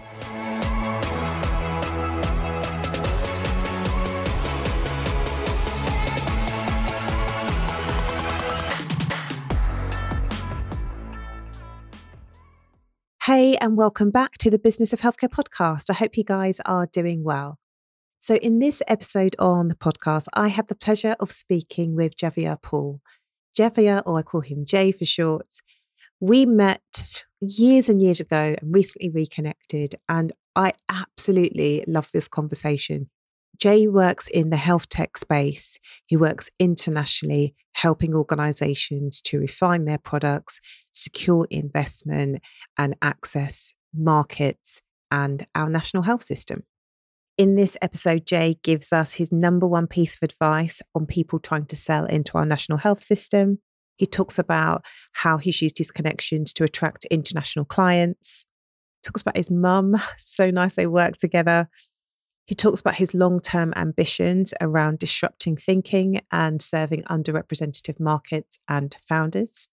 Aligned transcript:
Hey, 13.25 13.55
and 13.57 13.77
welcome 13.77 14.09
back 14.09 14.31
to 14.39 14.49
the 14.49 14.57
Business 14.57 14.93
of 14.93 15.01
Healthcare 15.01 15.29
podcast. 15.29 15.89
I 15.89 15.93
hope 15.93 16.17
you 16.17 16.23
guys 16.23 16.59
are 16.65 16.87
doing 16.87 17.23
well. 17.23 17.59
So, 18.19 18.35
in 18.35 18.59
this 18.59 18.81
episode 18.87 19.35
on 19.37 19.67
the 19.67 19.75
podcast, 19.75 20.27
I 20.33 20.47
have 20.47 20.67
the 20.67 20.75
pleasure 20.75 21.15
of 21.19 21.31
speaking 21.31 21.95
with 21.95 22.15
Jaivir 22.15 22.61
Pall. 22.61 23.01
Jaivir, 23.57 24.01
or 24.05 24.19
I 24.19 24.21
call 24.21 24.41
him 24.41 24.65
Jay 24.65 24.91
for 24.91 25.05
short. 25.05 25.47
We 26.19 26.45
met 26.45 27.07
years 27.39 27.89
and 27.89 28.01
years 28.01 28.19
ago 28.19 28.55
and 28.61 28.73
recently 28.73 29.09
reconnected, 29.09 29.95
and 30.07 30.31
I 30.55 30.73
absolutely 30.89 31.83
love 31.87 32.09
this 32.11 32.27
conversation. 32.27 33.09
Jay 33.57 33.87
works 33.87 34.27
in 34.27 34.49
the 34.49 34.57
health 34.57 34.89
tech 34.89 35.17
space. 35.17 35.79
He 36.07 36.17
works 36.17 36.49
internationally, 36.59 37.53
helping 37.73 38.15
organizations 38.15 39.21
to 39.21 39.39
refine 39.39 39.85
their 39.85 39.99
products, 39.99 40.59
secure 40.89 41.47
investment, 41.49 42.41
and 42.77 42.95
access 43.01 43.73
markets 43.93 44.81
and 45.11 45.45
our 45.53 45.69
national 45.69 46.03
health 46.03 46.23
system. 46.23 46.63
In 47.41 47.55
this 47.55 47.75
episode, 47.81 48.27
Jay 48.27 48.59
gives 48.61 48.93
us 48.93 49.13
his 49.13 49.31
number 49.31 49.65
one 49.65 49.87
piece 49.87 50.15
of 50.15 50.21
advice 50.21 50.79
on 50.93 51.07
people 51.07 51.39
trying 51.39 51.65
to 51.65 51.75
sell 51.75 52.05
into 52.05 52.37
our 52.37 52.45
national 52.45 52.77
health 52.77 53.01
system. 53.01 53.57
He 53.97 54.05
talks 54.05 54.37
about 54.37 54.85
how 55.13 55.39
he's 55.39 55.59
used 55.59 55.79
his 55.79 55.89
connections 55.89 56.53
to 56.53 56.63
attract 56.63 57.05
international 57.05 57.65
clients. 57.65 58.45
Talks 59.03 59.23
about 59.23 59.37
his 59.37 59.49
mum. 59.49 59.95
So 60.17 60.51
nice 60.51 60.75
they 60.75 60.85
work 60.85 61.17
together. 61.17 61.67
He 62.45 62.53
talks 62.53 62.79
about 62.79 62.93
his 62.93 63.15
long 63.15 63.39
term 63.39 63.73
ambitions 63.75 64.53
around 64.61 64.99
disrupting 64.99 65.57
thinking 65.57 66.21
and 66.31 66.61
serving 66.61 67.01
underrepresented 67.05 67.99
markets 67.99 68.59
and 68.67 68.95
founders. 69.01 69.67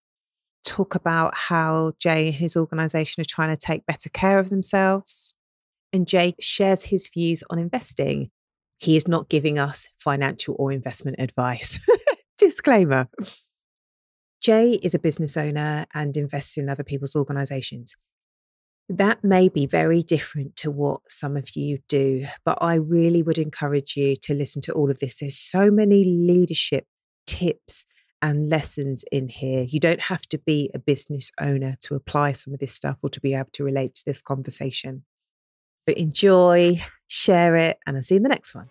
Talk 0.65 0.95
about 0.95 1.35
how 1.37 1.93
Jay 1.99 2.29
and 2.29 2.37
his 2.37 2.57
organization 2.57 3.21
are 3.21 3.27
trying 3.27 3.55
to 3.55 3.59
take 3.59 3.85
better 3.85 4.09
care 4.09 4.39
of 4.39 4.49
themselves 4.49 5.35
and 5.93 6.07
Jay 6.07 6.35
shares 6.41 6.85
his 6.85 7.09
views 7.09 7.43
on 7.51 7.59
investing. 7.59 8.31
He 8.79 8.97
is 8.97 9.09
not 9.09 9.29
giving 9.29 9.59
us 9.59 9.89
financial 9.99 10.55
or 10.59 10.71
investment 10.71 11.17
advice. 11.19 11.81
Disclaimer. 12.39 13.09
Jay 14.41 14.79
is 14.83 14.95
a 14.95 15.01
business 15.01 15.37
owner 15.37 15.87
and 15.95 16.17
invests 16.17 16.57
in 16.57 16.69
other 16.69 16.85
people's 16.85 17.17
organizations. 17.17 17.97
That 18.89 19.23
may 19.23 19.49
be 19.49 19.67
very 19.67 20.03
different 20.03 20.57
to 20.57 20.71
what 20.71 21.01
some 21.09 21.37
of 21.37 21.57
you 21.57 21.79
do, 21.89 22.27
but 22.45 22.59
I 22.61 22.77
really 22.77 23.23
would 23.23 23.37
encourage 23.37 23.97
you 23.97 24.17
to 24.23 24.35
listen 24.35 24.63
to 24.63 24.73
all 24.73 24.91
of 24.91 25.01
this. 25.01 25.19
There's 25.19 25.37
so 25.37 25.71
many 25.71 26.05
leadership 26.05 26.87
tips 27.27 27.85
and 28.23 28.49
lessons 28.49 29.05
in 29.13 29.29
here. 29.29 29.67
You 29.69 29.81
don't 29.81 30.03
have 30.03 30.23
to 30.29 30.39
be 30.39 30.71
a 30.75 30.79
business 30.79 31.31
owner 31.41 31.77
to 31.83 31.95
apply 31.95 32.33
some 32.33 32.55
of 32.55 32.61
this 32.61 32.75
stuff 32.75 32.99
or 33.03 33.11
to 33.11 33.21
be 33.21 33.35
able 33.35 33.51
to 33.53 33.65
relate 33.65 33.95
to 33.97 34.05
this 34.07 34.23
conversation. 34.23 35.05
But 35.89 35.97
enjoy, 35.97 36.83
share 37.07 37.57
it, 37.57 37.79
and 37.87 37.97
I'll 37.97 38.03
see 38.03 38.17
you 38.17 38.19
in 38.19 38.23
the 38.23 38.29
next 38.29 38.55
one. 38.55 38.69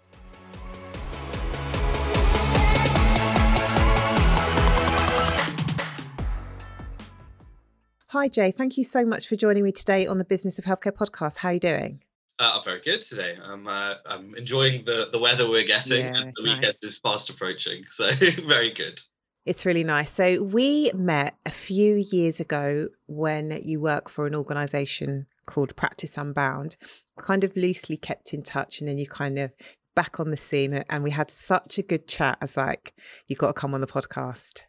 Hi, 8.10 8.28
Jay. 8.28 8.52
Thank 8.52 8.78
you 8.78 8.84
so 8.84 9.04
much 9.04 9.28
for 9.28 9.36
joining 9.36 9.64
me 9.64 9.72
today 9.72 10.06
on 10.06 10.20
the 10.20 10.26
Business 10.26 10.60
of 10.60 10.66
Healthcare 10.66 10.92
podcast. 10.92 11.40
How 11.40 11.50
are 11.50 11.54
you 11.54 11.60
doing? 11.60 12.04
Uh, 12.38 12.58
I'm 12.58 12.64
very 12.64 12.82
good 12.82 13.02
today. 13.02 13.36
I'm 13.44 13.68
uh, 13.68 13.96
I'm 14.06 14.36
enjoying 14.36 14.86
the 14.86 15.10
the 15.12 15.18
weather 15.18 15.50
we're 15.50 15.64
getting, 15.64 16.06
yeah, 16.06 16.22
and 16.22 16.32
the 16.36 16.44
weekend 16.44 16.62
nice. 16.62 16.84
is 16.84 17.00
fast 17.00 17.32
approaching. 17.32 17.84
So 17.90 18.12
very 18.48 18.72
good. 18.72 19.02
It's 19.48 19.66
really 19.66 19.84
nice. 19.84 20.12
So 20.12 20.44
we 20.44 20.92
met 20.94 21.36
a 21.48 21.52
few 21.52 21.96
years 21.96 22.40
ago 22.40 22.90
when 23.08 23.60
you 23.64 23.80
work 23.80 24.08
for 24.08 24.28
an 24.28 24.36
organisation 24.36 25.26
called 25.48 25.76
Practice 25.76 26.16
Unbound, 26.18 26.76
kind 27.18 27.44
of 27.44 27.56
loosely 27.56 27.98
kept 27.98 28.34
in 28.34 28.44
touch 28.44 28.80
and 28.80 28.88
then 28.88 28.98
you 28.98 29.08
kind 29.08 29.38
of 29.40 29.52
back 29.96 30.20
on 30.20 30.30
the 30.30 30.38
scene 30.38 30.74
and 30.74 31.04
we 31.04 31.10
had 31.10 31.32
such 31.32 31.78
a 31.78 31.82
good 31.82 32.08
chat 32.08 32.38
as 32.42 32.56
like 32.56 32.94
you've 33.28 33.40
got 33.40 33.48
to 33.48 33.54
come 33.54 33.74
on 33.74 33.82
the 33.82 33.88
podcast. 33.88 34.62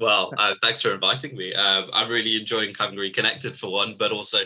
Well 0.00 0.32
uh, 0.36 0.54
thanks 0.62 0.82
for 0.82 0.92
inviting 0.92 1.36
me. 1.36 1.54
Um, 1.54 1.90
i'm 1.92 2.08
really 2.08 2.36
enjoying 2.36 2.74
having 2.78 2.96
reconnected 2.96 3.56
for 3.56 3.70
one 3.70 3.96
but 3.98 4.12
also 4.12 4.38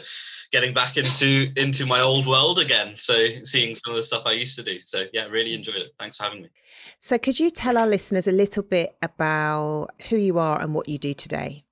getting 0.53 0.75
back 0.75 0.97
into 0.97 1.51
into 1.57 1.87
my 1.87 2.01
old 2.01 2.27
world 2.27 2.59
again 2.59 2.95
so 2.95 3.27
seeing 3.45 3.75
some 3.75 3.93
of 3.93 3.97
the 3.97 4.03
stuff 4.03 4.25
i 4.27 4.33
used 4.33 4.57
to 4.57 4.63
do. 4.63 4.79
So 4.81 5.05
yeah 5.13 5.25
really 5.27 5.53
mm. 5.53 5.59
enjoyed 5.59 5.77
it. 5.77 5.91
Thanks 5.99 6.17
for 6.17 6.25
having 6.25 6.43
me. 6.43 6.49
So 6.99 7.19
could 7.19 7.39
you 7.39 7.51
tell 7.51 7.79
our 7.79 7.87
listeners 7.87 8.27
a 8.27 8.33
little 8.33 8.63
bit 8.63 8.97
about 9.03 9.89
who 10.09 10.17
you 10.17 10.39
are 10.39 10.61
and 10.61 10.75
what 10.75 10.89
you 10.89 10.99
do 10.99 11.15
today 11.15 11.65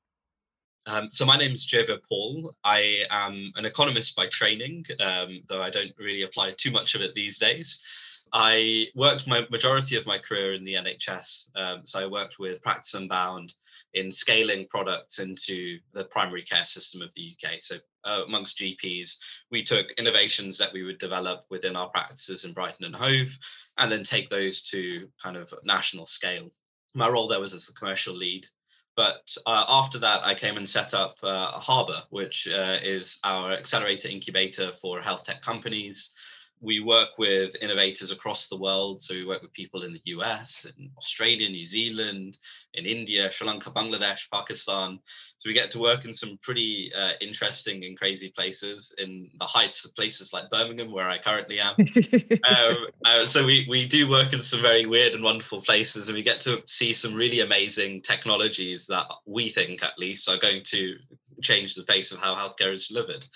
um, 0.86 1.08
so 1.12 1.24
my 1.24 1.36
name 1.36 1.52
is 1.52 1.66
Jaivir 1.66 1.98
Pall. 2.08 2.54
I 2.64 3.04
am 3.10 3.52
an 3.56 3.64
economist 3.64 4.16
by 4.16 4.26
training, 4.26 4.84
um, 5.00 5.42
though 5.48 5.62
I 5.62 5.70
don't 5.70 5.92
really 5.98 6.22
apply 6.22 6.54
too 6.56 6.70
much 6.70 6.94
of 6.94 7.00
it 7.02 7.14
these 7.14 7.38
days. 7.38 7.82
I 8.32 8.86
worked 8.94 9.26
my 9.26 9.46
majority 9.50 9.96
of 9.96 10.06
my 10.06 10.18
career 10.18 10.54
in 10.54 10.64
the 10.64 10.74
NHS. 10.74 11.48
Um, 11.54 11.82
so 11.84 12.00
I 12.00 12.06
worked 12.06 12.38
with 12.38 12.62
Practice 12.62 12.94
Unbound 12.94 13.52
in 13.92 14.10
scaling 14.10 14.66
products 14.70 15.18
into 15.18 15.78
the 15.92 16.04
primary 16.04 16.42
care 16.42 16.64
system 16.64 17.02
of 17.02 17.10
the 17.14 17.36
UK. 17.36 17.56
So 17.60 17.76
uh, 18.04 18.22
amongst 18.26 18.58
GPs, 18.58 19.18
we 19.50 19.62
took 19.62 19.92
innovations 19.92 20.56
that 20.58 20.72
we 20.72 20.82
would 20.82 20.98
develop 20.98 21.44
within 21.50 21.76
our 21.76 21.90
practices 21.90 22.46
in 22.46 22.54
Brighton 22.54 22.86
and 22.86 22.96
Hove, 22.96 23.36
and 23.76 23.92
then 23.92 24.02
take 24.02 24.30
those 24.30 24.62
to 24.70 25.08
kind 25.22 25.36
of 25.36 25.52
national 25.64 26.06
scale. 26.06 26.50
My 26.94 27.08
role 27.08 27.28
there 27.28 27.40
was 27.40 27.52
as 27.52 27.68
a 27.68 27.74
commercial 27.74 28.14
lead 28.14 28.46
but 28.96 29.34
uh, 29.46 29.64
after 29.68 29.98
that, 30.00 30.20
I 30.22 30.34
came 30.34 30.56
and 30.56 30.68
set 30.68 30.92
up 30.92 31.16
uh, 31.22 31.58
Harbr, 31.58 32.02
which 32.10 32.46
uh, 32.48 32.78
is 32.82 33.18
our 33.24 33.52
accelerator 33.52 34.08
incubator 34.08 34.72
for 34.72 35.00
health 35.00 35.24
tech 35.24 35.42
companies 35.42 36.12
we 36.62 36.78
work 36.78 37.18
with 37.18 37.56
innovators 37.60 38.12
across 38.12 38.48
the 38.48 38.56
world. 38.56 39.02
So 39.02 39.14
we 39.14 39.26
work 39.26 39.42
with 39.42 39.52
people 39.52 39.82
in 39.82 39.92
the 39.92 40.00
US, 40.04 40.64
in 40.78 40.90
Australia, 40.96 41.48
New 41.48 41.66
Zealand, 41.66 42.38
in 42.74 42.86
India, 42.86 43.30
Sri 43.32 43.46
Lanka, 43.46 43.70
Bangladesh, 43.72 44.30
Pakistan. 44.32 45.00
So 45.38 45.50
we 45.50 45.54
get 45.54 45.72
to 45.72 45.80
work 45.80 46.04
in 46.04 46.12
some 46.14 46.38
pretty 46.40 46.92
uh, 46.96 47.12
interesting 47.20 47.84
and 47.84 47.98
crazy 47.98 48.32
places 48.36 48.94
in 48.98 49.28
the 49.40 49.44
heights 49.44 49.84
of 49.84 49.94
places 49.96 50.32
like 50.32 50.50
Birmingham, 50.50 50.92
where 50.92 51.10
I 51.10 51.18
currently 51.18 51.58
am. 51.58 51.74
um, 52.48 52.86
uh, 53.04 53.26
so 53.26 53.44
we, 53.44 53.66
we 53.68 53.86
do 53.86 54.08
work 54.08 54.32
in 54.32 54.40
some 54.40 54.62
very 54.62 54.86
weird 54.86 55.14
and 55.14 55.24
wonderful 55.24 55.62
places, 55.62 56.08
and 56.08 56.16
we 56.16 56.22
get 56.22 56.40
to 56.42 56.62
see 56.66 56.92
some 56.92 57.12
really 57.12 57.40
amazing 57.40 58.02
technologies 58.02 58.86
that 58.86 59.06
we 59.26 59.48
think, 59.48 59.82
at 59.82 59.98
least, 59.98 60.28
are 60.28 60.38
going 60.38 60.62
to 60.66 60.96
change 61.42 61.74
the 61.74 61.82
face 61.84 62.12
of 62.12 62.20
how 62.20 62.36
healthcare 62.36 62.72
is 62.72 62.86
delivered 62.86 63.26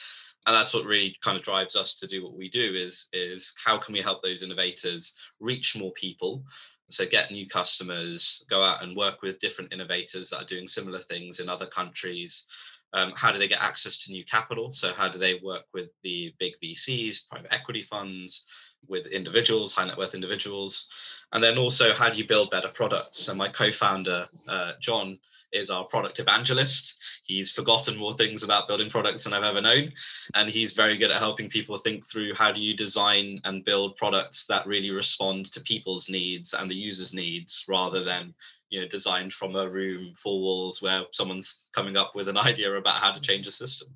and 0.46 0.54
that's 0.54 0.72
what 0.72 0.84
really 0.84 1.16
kind 1.22 1.36
of 1.36 1.42
drives 1.42 1.76
us 1.76 1.94
to 1.94 2.06
do 2.06 2.22
what 2.22 2.36
we 2.36 2.48
do 2.48 2.74
is 2.74 3.08
is 3.12 3.54
how 3.62 3.78
can 3.78 3.92
we 3.92 4.00
help 4.00 4.22
those 4.22 4.42
innovators 4.42 5.14
reach 5.40 5.76
more 5.76 5.92
people 5.92 6.42
so 6.88 7.04
get 7.06 7.30
new 7.30 7.46
customers 7.46 8.44
go 8.48 8.62
out 8.62 8.82
and 8.82 8.96
work 8.96 9.22
with 9.22 9.38
different 9.38 9.72
innovators 9.72 10.30
that 10.30 10.42
are 10.42 10.46
doing 10.46 10.68
similar 10.68 11.00
things 11.00 11.40
in 11.40 11.48
other 11.48 11.66
countries 11.66 12.44
um, 12.92 13.12
how 13.16 13.32
do 13.32 13.38
they 13.38 13.48
get 13.48 13.62
access 13.62 13.96
to 13.98 14.12
new 14.12 14.24
capital 14.24 14.72
so 14.72 14.92
how 14.92 15.08
do 15.08 15.18
they 15.18 15.40
work 15.42 15.64
with 15.74 15.88
the 16.02 16.34
big 16.38 16.52
vcs 16.62 17.28
private 17.28 17.52
equity 17.52 17.82
funds 17.82 18.46
with 18.88 19.06
individuals, 19.06 19.72
high 19.72 19.86
net 19.86 19.98
worth 19.98 20.14
individuals. 20.14 20.88
And 21.32 21.42
then 21.42 21.58
also, 21.58 21.92
how 21.92 22.08
do 22.08 22.18
you 22.18 22.26
build 22.26 22.50
better 22.50 22.68
products? 22.68 23.18
So, 23.18 23.34
my 23.34 23.48
co 23.48 23.72
founder, 23.72 24.28
uh, 24.48 24.72
John, 24.80 25.18
is 25.56 25.70
our 25.70 25.84
product 25.84 26.18
evangelist. 26.18 26.96
He's 27.24 27.50
forgotten 27.50 27.96
more 27.96 28.14
things 28.14 28.42
about 28.42 28.68
building 28.68 28.90
products 28.90 29.24
than 29.24 29.32
I've 29.32 29.44
ever 29.44 29.60
known. 29.60 29.92
And 30.34 30.48
he's 30.48 30.72
very 30.72 30.96
good 30.96 31.10
at 31.10 31.18
helping 31.18 31.48
people 31.48 31.78
think 31.78 32.06
through 32.06 32.34
how 32.34 32.52
do 32.52 32.60
you 32.60 32.76
design 32.76 33.40
and 33.44 33.64
build 33.64 33.96
products 33.96 34.46
that 34.46 34.66
really 34.66 34.90
respond 34.90 35.50
to 35.52 35.60
people's 35.60 36.08
needs 36.08 36.54
and 36.54 36.70
the 36.70 36.74
user's 36.74 37.12
needs 37.12 37.64
rather 37.68 38.04
than 38.04 38.34
you 38.68 38.80
know 38.80 38.88
designed 38.88 39.32
from 39.32 39.54
a 39.54 39.68
room 39.68 40.12
four 40.14 40.40
walls 40.40 40.82
where 40.82 41.02
someone's 41.12 41.68
coming 41.72 41.96
up 41.96 42.12
with 42.16 42.26
an 42.28 42.36
idea 42.50 42.72
about 42.74 42.96
how 42.96 43.12
to 43.12 43.20
change 43.20 43.46
a 43.46 43.52
system 43.52 43.88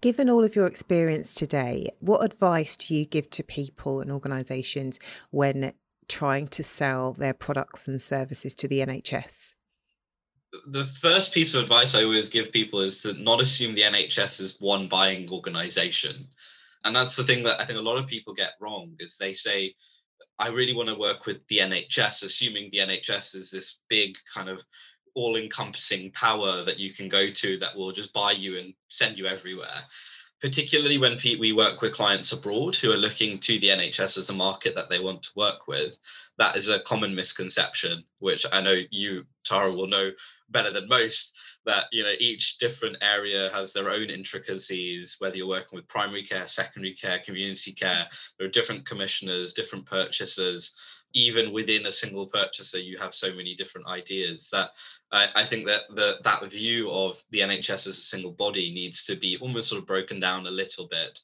Given 0.00 0.28
all 0.28 0.44
of 0.44 0.56
your 0.56 0.66
experience 0.66 1.32
today, 1.32 1.90
what 2.00 2.24
advice 2.24 2.76
do 2.76 2.92
you 2.92 3.06
give 3.06 3.30
to 3.30 3.44
people 3.44 4.00
and 4.00 4.10
organisations 4.10 4.98
when 5.30 5.72
trying 6.08 6.48
to 6.48 6.64
sell 6.64 7.12
their 7.12 7.34
products 7.34 7.86
and 7.86 8.02
services 8.02 8.52
to 8.56 8.68
the 8.68 8.80
NHS? 8.80 9.54
The 10.66 10.84
first 10.84 11.32
piece 11.32 11.54
of 11.54 11.62
advice 11.62 11.94
I 11.94 12.04
always 12.04 12.28
give 12.28 12.52
people 12.52 12.80
is 12.80 13.02
to 13.02 13.12
not 13.14 13.40
assume 13.40 13.74
the 13.74 13.82
NHS 13.82 14.40
is 14.40 14.60
one 14.60 14.88
buying 14.88 15.30
organization. 15.30 16.26
And 16.84 16.94
that's 16.94 17.16
the 17.16 17.24
thing 17.24 17.42
that 17.44 17.60
I 17.60 17.64
think 17.64 17.78
a 17.78 17.82
lot 17.82 17.98
of 17.98 18.06
people 18.06 18.34
get 18.34 18.52
wrong 18.60 18.94
is 18.98 19.16
they 19.16 19.32
say, 19.32 19.74
I 20.38 20.48
really 20.48 20.74
want 20.74 20.88
to 20.88 20.94
work 20.94 21.26
with 21.26 21.38
the 21.48 21.58
NHS, 21.58 22.22
assuming 22.22 22.70
the 22.70 22.78
NHS 22.78 23.36
is 23.36 23.50
this 23.50 23.80
big 23.88 24.16
kind 24.32 24.48
of 24.48 24.62
all 25.14 25.36
encompassing 25.36 26.12
power 26.12 26.62
that 26.64 26.78
you 26.78 26.92
can 26.92 27.08
go 27.08 27.30
to 27.30 27.58
that 27.58 27.74
will 27.74 27.90
just 27.90 28.12
buy 28.12 28.32
you 28.32 28.58
and 28.58 28.74
send 28.88 29.16
you 29.16 29.26
everywhere. 29.26 29.82
Particularly 30.40 30.98
when 30.98 31.18
we 31.22 31.52
work 31.52 31.80
with 31.80 31.94
clients 31.94 32.32
abroad 32.32 32.76
who 32.76 32.92
are 32.92 32.96
looking 32.96 33.38
to 33.38 33.58
the 33.58 33.68
NHS 33.68 34.18
as 34.18 34.28
a 34.28 34.34
market 34.34 34.74
that 34.74 34.90
they 34.90 34.98
want 34.98 35.22
to 35.22 35.30
work 35.34 35.66
with, 35.66 35.98
that 36.36 36.56
is 36.56 36.68
a 36.68 36.80
common 36.80 37.14
misconception, 37.14 38.04
which 38.18 38.44
I 38.52 38.60
know 38.60 38.78
you, 38.90 39.24
Tara, 39.44 39.72
will 39.72 39.86
know 39.86 40.10
better 40.50 40.70
than 40.70 40.88
most 40.88 41.36
that 41.64 41.84
you 41.90 42.02
know 42.02 42.12
each 42.20 42.58
different 42.58 42.96
area 43.00 43.50
has 43.52 43.72
their 43.72 43.90
own 43.90 44.10
intricacies 44.10 45.16
whether 45.18 45.36
you're 45.36 45.48
working 45.48 45.76
with 45.76 45.88
primary 45.88 46.22
care 46.22 46.46
secondary 46.46 46.94
care 46.94 47.18
community 47.18 47.72
care. 47.72 48.06
There 48.38 48.46
are 48.46 48.50
different 48.50 48.86
commissioners 48.86 49.52
different 49.52 49.86
purchasers 49.86 50.76
even 51.14 51.52
within 51.52 51.86
a 51.86 51.92
single 51.92 52.26
purchaser 52.26 52.78
you 52.78 52.98
have 52.98 53.14
so 53.14 53.32
many 53.34 53.54
different 53.54 53.86
ideas 53.86 54.48
that 54.52 54.70
I, 55.12 55.28
I 55.34 55.44
think 55.44 55.66
that 55.66 55.82
the, 55.94 56.16
that 56.24 56.50
view 56.50 56.90
of 56.90 57.22
the 57.30 57.40
nhs 57.40 57.70
as 57.70 57.86
a 57.86 57.92
single 57.92 58.32
body 58.32 58.72
needs 58.72 59.04
to 59.04 59.16
be 59.16 59.38
almost 59.38 59.68
sort 59.68 59.80
of 59.80 59.86
broken 59.86 60.20
down 60.20 60.46
a 60.46 60.50
little 60.50 60.88
bit 60.88 61.18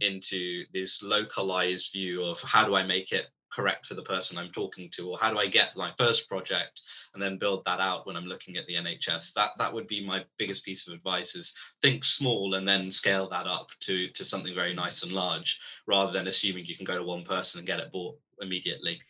into 0.00 0.64
this 0.72 1.02
localized 1.02 1.92
view 1.92 2.24
of 2.24 2.40
how 2.42 2.66
do 2.66 2.74
i 2.74 2.82
make 2.82 3.12
it 3.12 3.26
correct 3.56 3.86
for 3.86 3.94
the 3.94 4.02
person 4.02 4.36
I'm 4.36 4.52
talking 4.52 4.90
to, 4.96 5.10
or 5.10 5.18
how 5.18 5.30
do 5.30 5.38
I 5.38 5.46
get 5.46 5.76
my 5.76 5.90
first 5.96 6.28
project 6.28 6.82
and 7.14 7.22
then 7.22 7.38
build 7.38 7.64
that 7.64 7.80
out 7.80 8.06
when 8.06 8.14
I'm 8.14 8.26
looking 8.26 8.56
at 8.56 8.66
the 8.66 8.74
NHS? 8.74 9.32
That 9.32 9.50
that 9.58 9.72
would 9.72 9.86
be 9.86 10.06
my 10.06 10.24
biggest 10.38 10.64
piece 10.64 10.86
of 10.86 10.94
advice: 10.94 11.34
is 11.34 11.54
think 11.80 12.04
small 12.04 12.54
and 12.54 12.68
then 12.68 12.90
scale 12.90 13.28
that 13.30 13.46
up 13.46 13.68
to 13.80 14.08
to 14.10 14.24
something 14.24 14.54
very 14.54 14.74
nice 14.74 15.02
and 15.02 15.12
large, 15.12 15.58
rather 15.86 16.12
than 16.12 16.26
assuming 16.26 16.66
you 16.66 16.76
can 16.76 16.84
go 16.84 16.96
to 16.96 17.02
one 17.02 17.24
person 17.24 17.58
and 17.58 17.66
get 17.66 17.80
it 17.80 17.90
bought 17.90 18.18
immediately. 18.42 19.00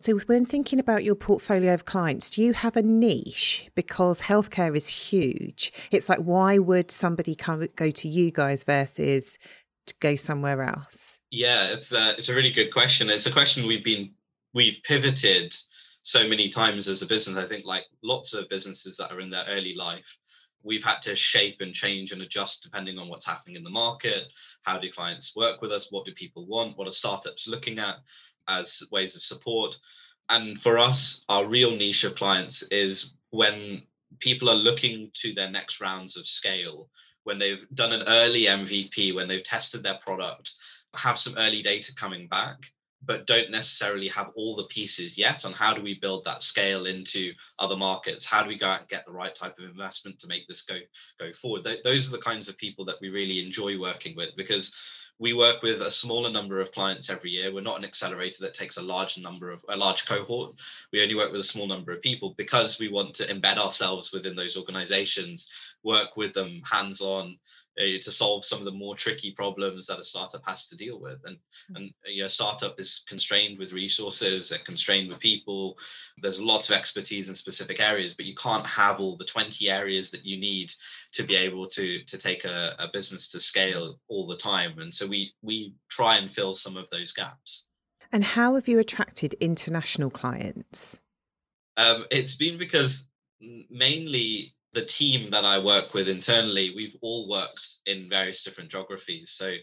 So, 0.00 0.16
when 0.26 0.44
thinking 0.44 0.78
about 0.78 1.02
your 1.02 1.16
portfolio 1.16 1.74
of 1.74 1.84
clients, 1.84 2.30
do 2.30 2.40
you 2.40 2.52
have 2.52 2.76
a 2.76 2.82
niche? 2.82 3.68
Because 3.74 4.22
healthcare 4.22 4.76
is 4.76 4.86
huge. 4.86 5.72
It's 5.90 6.08
like, 6.08 6.20
why 6.20 6.58
would 6.58 6.92
somebody 6.92 7.34
come 7.34 7.66
go 7.74 7.90
to 7.90 8.08
you 8.08 8.30
guys 8.30 8.62
versus 8.62 9.38
to 9.86 9.94
go 9.98 10.14
somewhere 10.14 10.62
else? 10.62 11.18
Yeah, 11.32 11.68
it's 11.68 11.92
a, 11.92 12.12
it's 12.12 12.28
a 12.28 12.34
really 12.34 12.52
good 12.52 12.72
question. 12.72 13.10
It's 13.10 13.26
a 13.26 13.32
question 13.32 13.66
we've 13.66 13.84
been 13.84 14.12
we've 14.54 14.78
pivoted 14.84 15.56
so 16.02 16.28
many 16.28 16.48
times 16.48 16.86
as 16.88 17.02
a 17.02 17.06
business. 17.06 17.36
I 17.36 17.46
think 17.46 17.66
like 17.66 17.84
lots 18.04 18.34
of 18.34 18.48
businesses 18.48 18.96
that 18.98 19.10
are 19.10 19.20
in 19.20 19.30
their 19.30 19.46
early 19.48 19.74
life, 19.74 20.16
we've 20.62 20.84
had 20.84 21.02
to 21.02 21.16
shape 21.16 21.56
and 21.60 21.74
change 21.74 22.12
and 22.12 22.22
adjust 22.22 22.62
depending 22.62 22.98
on 22.98 23.08
what's 23.08 23.26
happening 23.26 23.56
in 23.56 23.64
the 23.64 23.70
market. 23.70 24.24
How 24.62 24.78
do 24.78 24.92
clients 24.92 25.34
work 25.34 25.60
with 25.60 25.72
us? 25.72 25.88
What 25.90 26.06
do 26.06 26.12
people 26.12 26.46
want? 26.46 26.78
What 26.78 26.86
are 26.86 26.92
startups 26.92 27.48
looking 27.48 27.80
at 27.80 27.96
as 28.48 28.82
ways 28.90 29.14
of 29.14 29.22
support? 29.22 29.76
And 30.28 30.60
for 30.60 30.78
us, 30.78 31.24
our 31.28 31.46
real 31.46 31.70
niche 31.70 32.04
of 32.04 32.14
clients 32.14 32.62
is 32.70 33.14
when 33.30 33.82
people 34.18 34.48
are 34.50 34.54
looking 34.54 35.10
to 35.14 35.34
their 35.34 35.50
next 35.50 35.80
rounds 35.80 36.16
of 36.16 36.26
scale 36.26 36.88
when 37.28 37.38
they've 37.38 37.66
done 37.74 37.92
an 37.92 38.04
early 38.08 38.44
MVP, 38.44 39.14
when 39.14 39.28
they've 39.28 39.44
tested 39.44 39.82
their 39.82 39.98
product, 39.98 40.54
have 40.96 41.18
some 41.18 41.36
early 41.36 41.62
data 41.62 41.94
coming 41.94 42.26
back, 42.26 42.56
but 43.04 43.26
don't 43.26 43.50
necessarily 43.50 44.08
have 44.08 44.30
all 44.34 44.56
the 44.56 44.64
pieces 44.64 45.18
yet 45.18 45.44
on 45.44 45.52
how 45.52 45.74
do 45.74 45.82
we 45.82 46.00
build 46.00 46.24
that 46.24 46.42
scale 46.42 46.86
into 46.86 47.32
other 47.58 47.76
markets? 47.76 48.24
How 48.24 48.42
do 48.42 48.48
we 48.48 48.58
go 48.58 48.66
out 48.66 48.80
and 48.80 48.88
get 48.88 49.04
the 49.04 49.12
right 49.12 49.34
type 49.34 49.58
of 49.58 49.66
investment 49.66 50.18
to 50.20 50.26
make 50.26 50.48
this 50.48 50.62
go 50.62 50.78
go 51.20 51.30
forward? 51.32 51.64
Th- 51.64 51.82
those 51.84 52.08
are 52.08 52.16
the 52.16 52.22
kinds 52.22 52.48
of 52.48 52.56
people 52.56 52.84
that 52.86 52.96
we 53.02 53.10
really 53.10 53.44
enjoy 53.44 53.78
working 53.78 54.16
with 54.16 54.30
because 54.34 54.74
we 55.18 55.32
work 55.32 55.62
with 55.62 55.82
a 55.82 55.90
smaller 55.90 56.30
number 56.30 56.60
of 56.60 56.70
clients 56.70 57.10
every 57.10 57.30
year. 57.30 57.52
We're 57.52 57.60
not 57.60 57.78
an 57.78 57.84
accelerator 57.84 58.42
that 58.42 58.54
takes 58.54 58.76
a 58.76 58.82
large 58.82 59.18
number 59.18 59.50
of 59.50 59.64
a 59.68 59.76
large 59.76 60.06
cohort. 60.06 60.54
We 60.92 61.02
only 61.02 61.16
work 61.16 61.32
with 61.32 61.40
a 61.40 61.44
small 61.44 61.66
number 61.66 61.92
of 61.92 62.02
people 62.02 62.34
because 62.36 62.78
we 62.78 62.88
want 62.88 63.14
to 63.14 63.26
embed 63.26 63.58
ourselves 63.58 64.12
within 64.12 64.36
those 64.36 64.56
organizations, 64.56 65.50
work 65.82 66.16
with 66.16 66.32
them 66.34 66.62
hands 66.64 67.00
on, 67.00 67.36
uh, 67.78 67.98
to 68.00 68.10
solve 68.10 68.44
some 68.44 68.58
of 68.58 68.64
the 68.64 68.70
more 68.70 68.94
tricky 68.94 69.30
problems 69.30 69.86
that 69.86 69.98
a 69.98 70.04
startup 70.04 70.42
has 70.46 70.66
to 70.66 70.76
deal 70.76 70.98
with. 71.00 71.18
And 71.24 71.36
hmm. 71.68 71.76
and 71.76 71.90
you 72.06 72.22
know, 72.22 72.28
startup 72.28 72.78
is 72.78 73.02
constrained 73.08 73.58
with 73.58 73.72
resources, 73.72 74.52
and 74.52 74.64
constrained 74.64 75.08
with 75.08 75.20
people. 75.20 75.76
There's 76.22 76.40
lots 76.40 76.68
of 76.68 76.76
expertise 76.76 77.28
in 77.28 77.34
specific 77.34 77.80
areas, 77.80 78.14
but 78.14 78.26
you 78.26 78.34
can't 78.34 78.66
have 78.66 79.00
all 79.00 79.16
the 79.16 79.24
20 79.24 79.68
areas 79.68 80.10
that 80.10 80.24
you 80.24 80.38
need 80.38 80.72
to 81.12 81.22
be 81.22 81.36
able 81.36 81.66
to 81.68 82.02
to 82.04 82.18
take 82.18 82.44
a, 82.44 82.74
a 82.78 82.88
business 82.92 83.30
to 83.32 83.40
scale 83.40 83.98
all 84.08 84.26
the 84.26 84.36
time. 84.36 84.78
And 84.78 84.92
so 84.92 85.06
we 85.06 85.32
we 85.42 85.74
try 85.88 86.16
and 86.16 86.30
fill 86.30 86.52
some 86.52 86.76
of 86.76 86.88
those 86.90 87.12
gaps. 87.12 87.66
And 88.10 88.24
how 88.24 88.54
have 88.54 88.68
you 88.68 88.78
attracted 88.78 89.34
international 89.34 90.10
clients? 90.10 90.98
Um, 91.76 92.06
it's 92.10 92.34
been 92.34 92.58
because 92.58 93.06
mainly 93.70 94.54
the 94.72 94.84
team 94.84 95.30
that 95.30 95.44
I 95.44 95.58
work 95.58 95.94
with 95.94 96.08
internally, 96.08 96.72
we've 96.74 96.96
all 97.00 97.28
worked 97.28 97.66
in 97.86 98.08
various 98.08 98.42
different 98.42 98.70
geographies. 98.70 99.30
So 99.30 99.54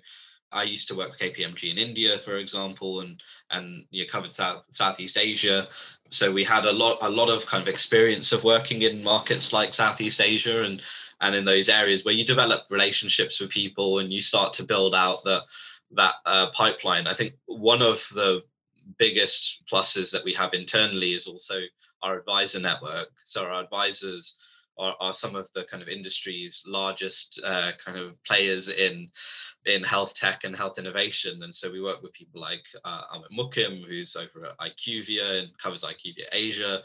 I 0.52 0.64
used 0.64 0.88
to 0.88 0.96
work 0.96 1.12
with 1.12 1.20
KPMG 1.20 1.72
in 1.72 1.78
India, 1.78 2.18
for 2.18 2.38
example, 2.38 3.02
and 3.02 3.22
and 3.52 3.86
you 3.90 4.04
know, 4.04 4.10
covered 4.10 4.32
South 4.32 4.64
Southeast 4.72 5.18
Asia. 5.18 5.68
So 6.10 6.32
we 6.32 6.44
had 6.44 6.66
a 6.66 6.72
lot 6.72 6.98
a 7.02 7.10
lot 7.10 7.30
of 7.30 7.46
kind 7.46 7.62
of 7.62 7.68
experience 7.68 8.32
of 8.32 8.44
working 8.44 8.84
in 8.84 9.04
markets 9.04 9.54
like 9.54 9.74
Southeast 9.74 10.22
Asia 10.22 10.64
and 10.64 10.82
and 11.22 11.36
in 11.36 11.46
those 11.46 11.70
areas 11.70 12.04
where 12.04 12.14
you 12.14 12.26
develop 12.26 12.64
relationships 12.70 13.40
with 13.40 13.50
people 13.50 14.00
and 14.00 14.12
you 14.12 14.22
start 14.22 14.54
to 14.54 14.64
build 14.64 14.96
out 14.96 15.24
the 15.24 15.42
that 15.92 16.16
uh, 16.26 16.48
pipeline. 16.52 17.08
I 17.08 17.14
think 17.14 17.34
one 17.46 17.82
of 17.82 18.08
the 18.14 18.42
biggest 18.98 19.64
pluses 19.72 20.12
that 20.12 20.24
we 20.24 20.34
have 20.34 20.54
internally 20.54 21.14
is 21.14 21.28
also 21.28 21.62
our 22.02 22.18
advisor 22.20 22.60
network. 22.60 23.10
So 23.24 23.46
our 23.46 23.64
advisors 23.64 24.38
are, 24.78 24.96
are 25.00 25.14
some 25.14 25.36
of 25.36 25.50
the 25.54 25.64
kind 25.66 25.82
of 25.82 25.90
industry's 25.90 26.64
largest 26.66 27.40
uh, 27.44 27.72
kind 27.84 27.98
of 27.98 28.22
players 28.24 28.70
in 28.70 29.10
in 29.66 29.82
health 29.84 30.14
tech 30.14 30.44
and 30.44 30.56
health 30.56 30.78
innovation. 30.78 31.42
And 31.42 31.54
so 31.54 31.72
we 31.72 31.82
work 31.82 32.04
with 32.04 32.14
people 32.14 32.40
like 32.40 32.64
uh, 32.84 33.02
Amit 33.16 33.36
Mukim, 33.36 33.84
who's 33.84 34.16
over 34.16 34.46
at 34.46 34.58
IQVIA 34.60 35.40
and 35.40 35.58
covers 35.58 35.84
IQVIA 35.84 36.28
Asia, 36.32 36.82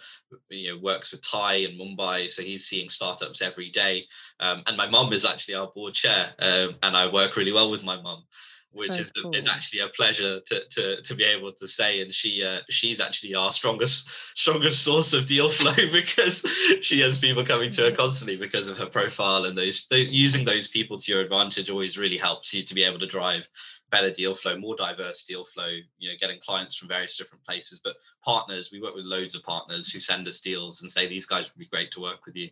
you 0.48 0.72
know, 0.72 0.78
works 0.78 1.12
with 1.12 1.20
TiE 1.20 1.78
Mumbai. 1.78 2.30
So 2.30 2.42
he's 2.42 2.66
seeing 2.66 2.88
startups 2.88 3.42
every 3.42 3.70
day. 3.70 4.06
Um, 4.40 4.62
and 4.66 4.76
my 4.76 4.88
mum 4.88 5.12
is 5.12 5.26
actually 5.26 5.56
our 5.56 5.70
board 5.74 5.94
chair, 5.94 6.30
um, 6.38 6.76
and 6.82 6.96
I 6.96 7.06
work 7.12 7.36
really 7.36 7.52
well 7.52 7.70
with 7.70 7.84
my 7.84 8.00
mum 8.00 8.24
which 8.72 8.98
is 8.98 9.10
cool. 9.12 9.34
is 9.34 9.48
actually 9.48 9.80
a 9.80 9.88
pleasure 9.88 10.40
to 10.40 10.62
to 10.70 11.02
to 11.02 11.14
be 11.14 11.24
able 11.24 11.52
to 11.52 11.66
say. 11.66 12.02
And 12.02 12.14
she 12.14 12.44
uh, 12.44 12.60
she's 12.68 13.00
actually 13.00 13.34
our 13.34 13.50
strongest 13.52 14.08
strongest 14.34 14.82
source 14.82 15.12
of 15.12 15.26
deal 15.26 15.48
flow 15.50 15.74
because 15.92 16.44
she 16.80 17.00
has 17.00 17.18
people 17.18 17.44
coming 17.44 17.70
to 17.70 17.82
her 17.82 17.90
constantly 17.90 18.36
because 18.36 18.68
of 18.68 18.78
her 18.78 18.86
profile 18.86 19.44
and 19.44 19.56
those, 19.56 19.86
those 19.90 20.08
using 20.08 20.44
those 20.44 20.68
people 20.68 20.98
to 20.98 21.12
your 21.12 21.20
advantage 21.20 21.70
always 21.70 21.98
really 21.98 22.18
helps 22.18 22.54
you 22.54 22.62
to 22.62 22.74
be 22.74 22.82
able 22.82 22.98
to 22.98 23.06
drive 23.06 23.48
better 23.90 24.10
deal 24.10 24.34
flow, 24.34 24.56
more 24.56 24.76
diverse 24.76 25.24
deal 25.24 25.44
flow, 25.44 25.68
you 25.98 26.08
know, 26.08 26.14
getting 26.20 26.38
clients 26.40 26.76
from 26.76 26.88
various 26.88 27.16
different 27.16 27.44
places. 27.44 27.80
But 27.82 27.96
partners, 28.24 28.70
we 28.72 28.80
work 28.80 28.94
with 28.94 29.04
loads 29.04 29.34
of 29.34 29.42
partners 29.42 29.90
who 29.90 29.98
send 29.98 30.28
us 30.28 30.40
deals 30.40 30.82
and 30.82 30.90
say 30.90 31.08
these 31.08 31.26
guys 31.26 31.50
would 31.50 31.58
be 31.58 31.66
great 31.66 31.90
to 31.92 32.00
work 32.00 32.24
with 32.24 32.36
you. 32.36 32.50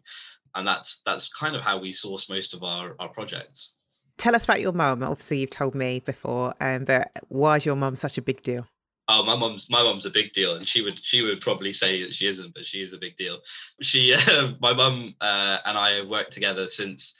And 0.56 0.66
that's 0.66 1.02
that's 1.06 1.28
kind 1.28 1.54
of 1.54 1.62
how 1.62 1.78
we 1.78 1.92
source 1.92 2.28
most 2.28 2.54
of 2.54 2.64
our, 2.64 2.96
our 2.98 3.08
projects 3.08 3.74
tell 4.18 4.36
us 4.36 4.44
about 4.44 4.60
your 4.60 4.72
mum. 4.72 5.02
Obviously, 5.02 5.38
you've 5.38 5.50
told 5.50 5.74
me 5.74 6.00
before, 6.00 6.54
um, 6.60 6.84
but 6.84 7.10
why 7.28 7.56
is 7.56 7.66
your 7.66 7.76
mum 7.76 7.96
such 7.96 8.18
a 8.18 8.22
big 8.22 8.42
deal? 8.42 8.66
Oh, 9.10 9.22
my 9.22 9.34
mum's 9.34 9.70
my 9.70 9.82
mum's 9.82 10.04
a 10.04 10.10
big 10.10 10.34
deal, 10.34 10.56
and 10.56 10.68
she 10.68 10.82
would 10.82 11.00
she 11.02 11.22
would 11.22 11.40
probably 11.40 11.72
say 11.72 12.02
that 12.02 12.14
she 12.14 12.26
isn't, 12.26 12.52
but 12.54 12.66
she 12.66 12.82
is 12.82 12.92
a 12.92 12.98
big 12.98 13.16
deal. 13.16 13.38
She, 13.80 14.14
uh, 14.14 14.52
my 14.60 14.74
mum 14.74 15.14
uh, 15.20 15.58
and 15.64 15.78
I 15.78 15.92
have 15.92 16.08
worked 16.08 16.32
together 16.32 16.66
since 16.68 17.14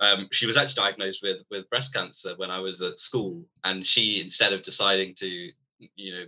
um, 0.00 0.28
she 0.32 0.46
was 0.46 0.56
actually 0.56 0.82
diagnosed 0.82 1.20
with 1.22 1.38
with 1.50 1.70
breast 1.70 1.94
cancer 1.94 2.34
when 2.36 2.50
I 2.50 2.58
was 2.58 2.82
at 2.82 2.98
school, 2.98 3.44
and 3.62 3.86
she 3.86 4.20
instead 4.20 4.52
of 4.52 4.62
deciding 4.62 5.14
to 5.16 5.50
you 5.94 6.14
know, 6.14 6.24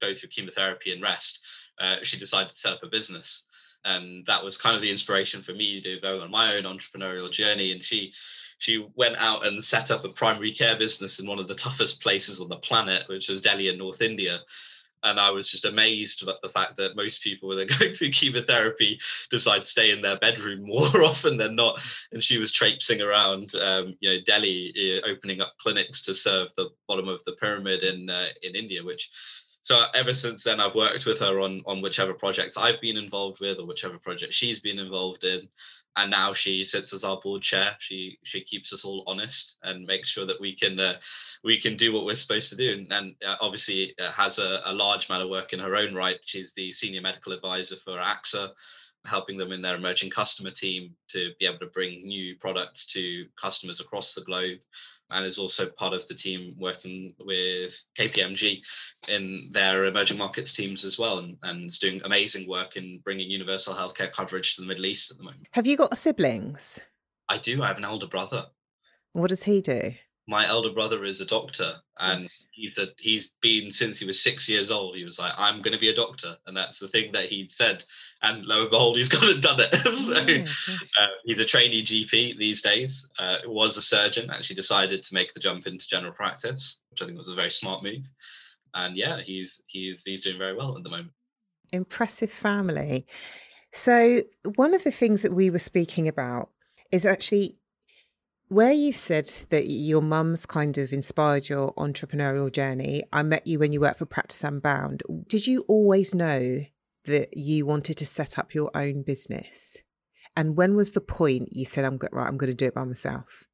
go 0.00 0.14
through 0.14 0.28
chemotherapy 0.30 0.92
and 0.92 1.02
rest, 1.02 1.40
uh, 1.80 1.96
she 2.02 2.18
decided 2.18 2.50
to 2.50 2.56
set 2.56 2.74
up 2.74 2.82
a 2.82 2.88
business. 2.88 3.44
And 3.84 4.26
that 4.26 4.42
was 4.42 4.56
kind 4.56 4.74
of 4.74 4.82
the 4.82 4.90
inspiration 4.90 5.42
for 5.42 5.52
me 5.52 5.80
to 5.80 6.00
go 6.00 6.20
on 6.20 6.30
my 6.30 6.56
own 6.56 6.64
entrepreneurial 6.64 7.30
journey. 7.30 7.72
And 7.72 7.84
she 7.84 8.12
she 8.58 8.86
went 8.94 9.16
out 9.16 9.46
and 9.46 9.62
set 9.62 9.90
up 9.90 10.04
a 10.04 10.08
primary 10.08 10.52
care 10.52 10.76
business 10.76 11.18
in 11.18 11.26
one 11.26 11.38
of 11.38 11.48
the 11.48 11.54
toughest 11.54 12.02
places 12.02 12.40
on 12.40 12.48
the 12.48 12.56
planet, 12.56 13.08
which 13.08 13.28
was 13.28 13.40
Delhi 13.40 13.68
in 13.68 13.78
North 13.78 14.02
India 14.02 14.40
and 15.06 15.20
I 15.20 15.30
was 15.30 15.50
just 15.50 15.64
amazed 15.64 16.26
at 16.28 16.40
the 16.42 16.48
fact 16.48 16.76
that 16.76 16.96
most 16.96 17.22
people, 17.22 17.48
when 17.48 17.58
they're 17.58 17.66
going 17.78 17.92
through 17.92 18.10
chemotherapy, 18.10 18.98
decide 19.30 19.60
to 19.60 19.66
stay 19.66 19.90
in 19.90 20.00
their 20.00 20.18
bedroom 20.18 20.62
more 20.66 21.02
often 21.02 21.36
than 21.36 21.54
not. 21.54 21.80
And 22.12 22.22
she 22.22 22.38
was 22.38 22.52
traipsing 22.52 23.00
around, 23.00 23.54
um, 23.56 23.94
you 24.00 24.10
know, 24.10 24.20
Delhi, 24.24 24.72
uh, 24.76 25.08
opening 25.08 25.40
up 25.40 25.54
clinics 25.58 26.02
to 26.02 26.14
serve 26.14 26.48
the 26.56 26.70
bottom 26.88 27.08
of 27.08 27.22
the 27.24 27.32
pyramid 27.32 27.82
in 27.82 28.10
uh, 28.10 28.28
in 28.42 28.54
India. 28.54 28.84
Which, 28.84 29.10
so 29.62 29.84
ever 29.94 30.12
since 30.12 30.42
then, 30.42 30.60
I've 30.60 30.74
worked 30.74 31.06
with 31.06 31.18
her 31.20 31.40
on 31.40 31.62
on 31.66 31.82
whichever 31.82 32.14
projects 32.14 32.56
I've 32.56 32.80
been 32.80 32.96
involved 32.96 33.40
with, 33.40 33.58
or 33.58 33.66
whichever 33.66 33.98
project 33.98 34.32
she's 34.32 34.60
been 34.60 34.78
involved 34.78 35.24
in 35.24 35.48
and 35.96 36.10
now 36.10 36.34
she 36.34 36.64
sits 36.64 36.92
as 36.92 37.04
our 37.04 37.18
board 37.20 37.42
chair. 37.42 37.74
She 37.78 38.18
she 38.22 38.42
keeps 38.42 38.72
us 38.72 38.84
all 38.84 39.04
honest 39.06 39.56
and 39.62 39.86
makes 39.86 40.08
sure 40.08 40.26
that 40.26 40.40
we 40.40 40.54
can 40.54 40.78
uh, 40.78 40.96
we 41.42 41.58
can 41.58 41.76
do 41.76 41.92
what 41.92 42.04
we're 42.04 42.14
supposed 42.14 42.50
to 42.50 42.56
do. 42.56 42.72
And, 42.72 42.92
and 42.92 43.14
uh, 43.26 43.36
obviously 43.40 43.94
has 43.98 44.38
a, 44.38 44.60
a, 44.66 44.72
large 44.72 45.08
amount 45.08 45.22
of 45.22 45.30
work 45.30 45.52
in 45.52 45.58
her 45.58 45.76
own 45.76 45.94
right. 45.94 46.18
She's 46.24 46.52
the 46.52 46.70
senior 46.72 47.00
medical 47.00 47.32
advisor 47.32 47.76
for 47.76 47.98
AXA, 47.98 48.50
helping 49.06 49.38
them 49.38 49.52
in 49.52 49.62
their 49.62 49.76
emerging 49.76 50.10
customer 50.10 50.50
team 50.50 50.94
to 51.08 51.32
be 51.40 51.46
able 51.46 51.58
to 51.60 51.66
bring 51.66 52.06
new 52.06 52.36
products 52.36 52.86
to 52.88 53.24
customers 53.40 53.80
across 53.80 54.14
the 54.14 54.22
globe 54.22 54.58
and 55.10 55.24
is 55.24 55.38
also 55.38 55.68
part 55.70 55.92
of 55.92 56.06
the 56.08 56.14
team 56.14 56.54
working 56.58 57.14
with 57.20 57.78
KPMG 57.98 58.60
in 59.08 59.50
their 59.52 59.84
emerging 59.84 60.18
markets 60.18 60.52
teams 60.52 60.84
as 60.84 60.98
well, 60.98 61.18
and, 61.18 61.36
and 61.42 61.66
is 61.66 61.78
doing 61.78 62.00
amazing 62.04 62.48
work 62.48 62.76
in 62.76 63.00
bringing 63.04 63.30
universal 63.30 63.74
healthcare 63.74 64.12
coverage 64.12 64.54
to 64.54 64.62
the 64.62 64.66
Middle 64.66 64.86
East 64.86 65.10
at 65.10 65.18
the 65.18 65.24
moment. 65.24 65.46
Have 65.52 65.66
you 65.66 65.76
got 65.76 65.96
siblings? 65.96 66.80
I 67.28 67.38
do. 67.38 67.62
I 67.62 67.68
have 67.68 67.78
an 67.78 67.84
elder 67.84 68.06
brother. 68.06 68.46
What 69.12 69.28
does 69.28 69.44
he 69.44 69.60
do? 69.60 69.92
my 70.26 70.46
elder 70.46 70.70
brother 70.70 71.04
is 71.04 71.20
a 71.20 71.26
doctor 71.26 71.74
and 71.98 72.28
he's 72.50 72.78
a 72.78 72.88
he's 72.98 73.32
been 73.40 73.70
since 73.70 73.98
he 73.98 74.06
was 74.06 74.22
six 74.22 74.48
years 74.48 74.70
old 74.70 74.96
he 74.96 75.04
was 75.04 75.18
like 75.18 75.32
i'm 75.38 75.62
going 75.62 75.72
to 75.72 75.78
be 75.78 75.88
a 75.88 75.94
doctor. 75.94 76.36
And 76.46 76.56
that's 76.56 76.78
the 76.78 76.88
thing 76.88 77.12
that 77.12 77.26
he 77.26 77.46
said. 77.48 77.84
And 78.22 78.44
lo 78.44 78.62
and 78.62 78.70
behold 78.70 78.96
he's 78.96 79.08
gone 79.16 79.30
and 79.30 79.42
done 79.42 79.60
it. 79.60 79.74
So 80.96 81.02
uh, 81.02 81.06
he's 81.24 81.38
a 81.38 81.44
trainee 81.44 81.82
gp 81.82 82.36
these 82.38 82.62
days. 82.62 83.08
Uh, 83.18 83.36
was 83.46 83.76
a 83.76 83.82
surgeon 83.82 84.30
actually 84.30 84.56
decided 84.56 85.02
to 85.02 85.14
make 85.14 85.32
the 85.32 85.40
jump 85.40 85.66
into 85.66 85.86
general 85.88 86.12
practice 86.12 86.80
which 86.90 87.02
i 87.02 87.06
think 87.06 87.18
was 87.18 87.28
a 87.28 87.34
very 87.34 87.50
smart 87.50 87.82
move. 87.82 88.04
And 88.74 88.96
yeah 88.96 89.20
he's 89.20 89.60
he's 89.66 90.02
he's 90.04 90.22
doing 90.22 90.38
very 90.38 90.54
well 90.54 90.76
at 90.76 90.82
the 90.82 90.90
moment. 90.90 91.12
Impressive 91.72 92.30
family. 92.30 93.06
So 93.72 94.22
one 94.54 94.74
of 94.74 94.84
the 94.84 94.90
things 94.90 95.22
that 95.22 95.34
we 95.34 95.50
were 95.50 95.58
speaking 95.58 96.08
about 96.08 96.50
is 96.92 97.04
actually 97.04 97.56
where 98.48 98.72
you 98.72 98.92
said 98.92 99.26
that 99.50 99.68
your 99.68 100.02
mum's 100.02 100.46
kind 100.46 100.78
of 100.78 100.92
inspired 100.92 101.48
your 101.48 101.74
entrepreneurial 101.74 102.50
journey, 102.50 103.04
I 103.12 103.22
met 103.22 103.46
you 103.46 103.58
when 103.58 103.72
you 103.72 103.80
worked 103.80 103.98
for 103.98 104.06
Practice 104.06 104.44
Unbound. 104.44 105.02
Did 105.26 105.46
you 105.46 105.64
always 105.68 106.14
know 106.14 106.64
that 107.04 107.36
you 107.36 107.66
wanted 107.66 107.96
to 107.98 108.06
set 108.06 108.38
up 108.38 108.54
your 108.54 108.70
own 108.74 109.02
business? 109.02 109.76
And 110.36 110.56
when 110.56 110.76
was 110.76 110.92
the 110.92 111.00
point 111.00 111.48
you 111.52 111.64
said, 111.64 111.84
"I'm 111.84 111.98
right, 112.12 112.26
I'm 112.26 112.36
going 112.36 112.50
to 112.50 112.54
do 112.54 112.66
it 112.66 112.74
by 112.74 112.84
myself"? 112.84 113.44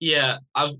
Yeah, 0.00 0.38
I've 0.54 0.76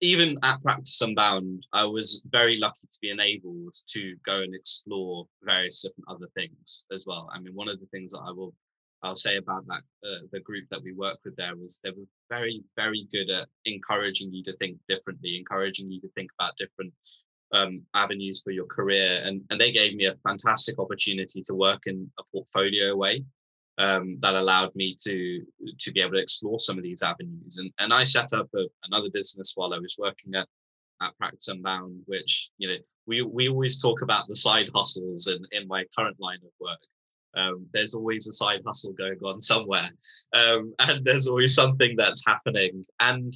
even 0.00 0.38
at 0.42 0.62
Practice 0.62 1.00
Unbound, 1.00 1.66
I 1.72 1.84
was 1.84 2.22
very 2.30 2.56
lucky 2.58 2.86
to 2.90 2.98
be 3.00 3.10
enabled 3.10 3.74
to 3.88 4.14
go 4.24 4.42
and 4.42 4.54
explore 4.54 5.26
various 5.42 5.82
different 5.82 6.04
other 6.08 6.28
things 6.36 6.84
as 6.92 7.04
well. 7.06 7.28
I 7.34 7.40
mean, 7.40 7.54
one 7.54 7.68
of 7.68 7.80
the 7.80 7.86
things 7.86 8.12
that 8.12 8.20
I 8.20 8.30
will 8.30 8.54
I'll 9.02 9.14
say 9.14 9.36
about 9.36 9.66
that 9.66 9.82
uh, 10.04 10.26
the 10.32 10.40
group 10.40 10.66
that 10.70 10.82
we 10.82 10.92
worked 10.92 11.24
with 11.24 11.36
there 11.36 11.54
was 11.56 11.78
they 11.82 11.90
were 11.90 12.06
very 12.28 12.62
very 12.76 13.06
good 13.12 13.30
at 13.30 13.48
encouraging 13.64 14.32
you 14.32 14.42
to 14.44 14.56
think 14.56 14.78
differently, 14.88 15.36
encouraging 15.36 15.90
you 15.90 16.00
to 16.00 16.08
think 16.14 16.30
about 16.38 16.56
different 16.56 16.92
um, 17.52 17.82
avenues 17.94 18.40
for 18.42 18.50
your 18.50 18.66
career, 18.66 19.22
and 19.24 19.42
and 19.50 19.60
they 19.60 19.72
gave 19.72 19.94
me 19.94 20.06
a 20.06 20.14
fantastic 20.26 20.78
opportunity 20.78 21.42
to 21.42 21.54
work 21.54 21.86
in 21.86 22.10
a 22.18 22.22
portfolio 22.32 22.96
way 22.96 23.24
um, 23.78 24.18
that 24.20 24.34
allowed 24.34 24.74
me 24.74 24.96
to 25.04 25.44
to 25.78 25.92
be 25.92 26.00
able 26.00 26.12
to 26.12 26.22
explore 26.22 26.58
some 26.58 26.76
of 26.76 26.82
these 26.82 27.02
avenues, 27.02 27.58
and 27.58 27.72
and 27.78 27.92
I 27.92 28.02
set 28.02 28.32
up 28.32 28.48
a, 28.54 28.66
another 28.84 29.10
business 29.12 29.52
while 29.54 29.72
I 29.72 29.78
was 29.78 29.96
working 29.98 30.34
at 30.34 30.48
at 31.00 31.16
Practice 31.18 31.48
Unbound, 31.48 32.02
which 32.06 32.50
you 32.58 32.68
know 32.68 32.78
we 33.06 33.22
we 33.22 33.48
always 33.48 33.80
talk 33.80 34.02
about 34.02 34.26
the 34.26 34.36
side 34.36 34.70
hustles 34.74 35.28
in 35.28 35.44
in 35.52 35.68
my 35.68 35.84
current 35.96 36.16
line 36.18 36.40
of 36.44 36.50
work 36.60 36.80
um, 37.36 37.66
there's 37.72 37.94
always 37.94 38.26
a 38.26 38.32
side 38.32 38.62
hustle 38.66 38.92
going 38.92 39.18
on 39.24 39.40
somewhere, 39.42 39.90
um, 40.34 40.74
and 40.78 41.04
there's 41.04 41.26
always 41.26 41.54
something 41.54 41.94
that's 41.96 42.22
happening. 42.26 42.84
And 43.00 43.32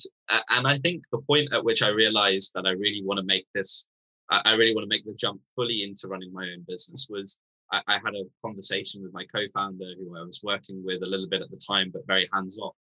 and 0.50 0.66
I 0.66 0.78
think 0.78 1.02
the 1.12 1.20
point 1.22 1.52
at 1.52 1.64
which 1.64 1.82
I 1.82 1.88
realized 1.88 2.52
that 2.54 2.66
I 2.66 2.70
really 2.70 3.02
want 3.04 3.18
to 3.18 3.24
make 3.24 3.46
this, 3.54 3.86
I 4.30 4.54
really 4.54 4.74
want 4.74 4.84
to 4.84 4.88
make 4.88 5.04
the 5.04 5.14
jump 5.14 5.40
fully 5.54 5.82
into 5.84 6.08
running 6.08 6.32
my 6.32 6.44
own 6.44 6.64
business 6.66 7.06
was 7.10 7.38
I, 7.70 7.82
I 7.86 7.94
had 7.94 8.14
a 8.14 8.24
conversation 8.44 9.02
with 9.02 9.12
my 9.12 9.24
co-founder 9.34 9.94
who 9.98 10.16
I 10.16 10.22
was 10.22 10.40
working 10.42 10.82
with 10.84 11.02
a 11.02 11.06
little 11.06 11.28
bit 11.28 11.42
at 11.42 11.50
the 11.50 11.60
time, 11.64 11.90
but 11.92 12.06
very 12.06 12.28
hands 12.32 12.58
off. 12.58 12.76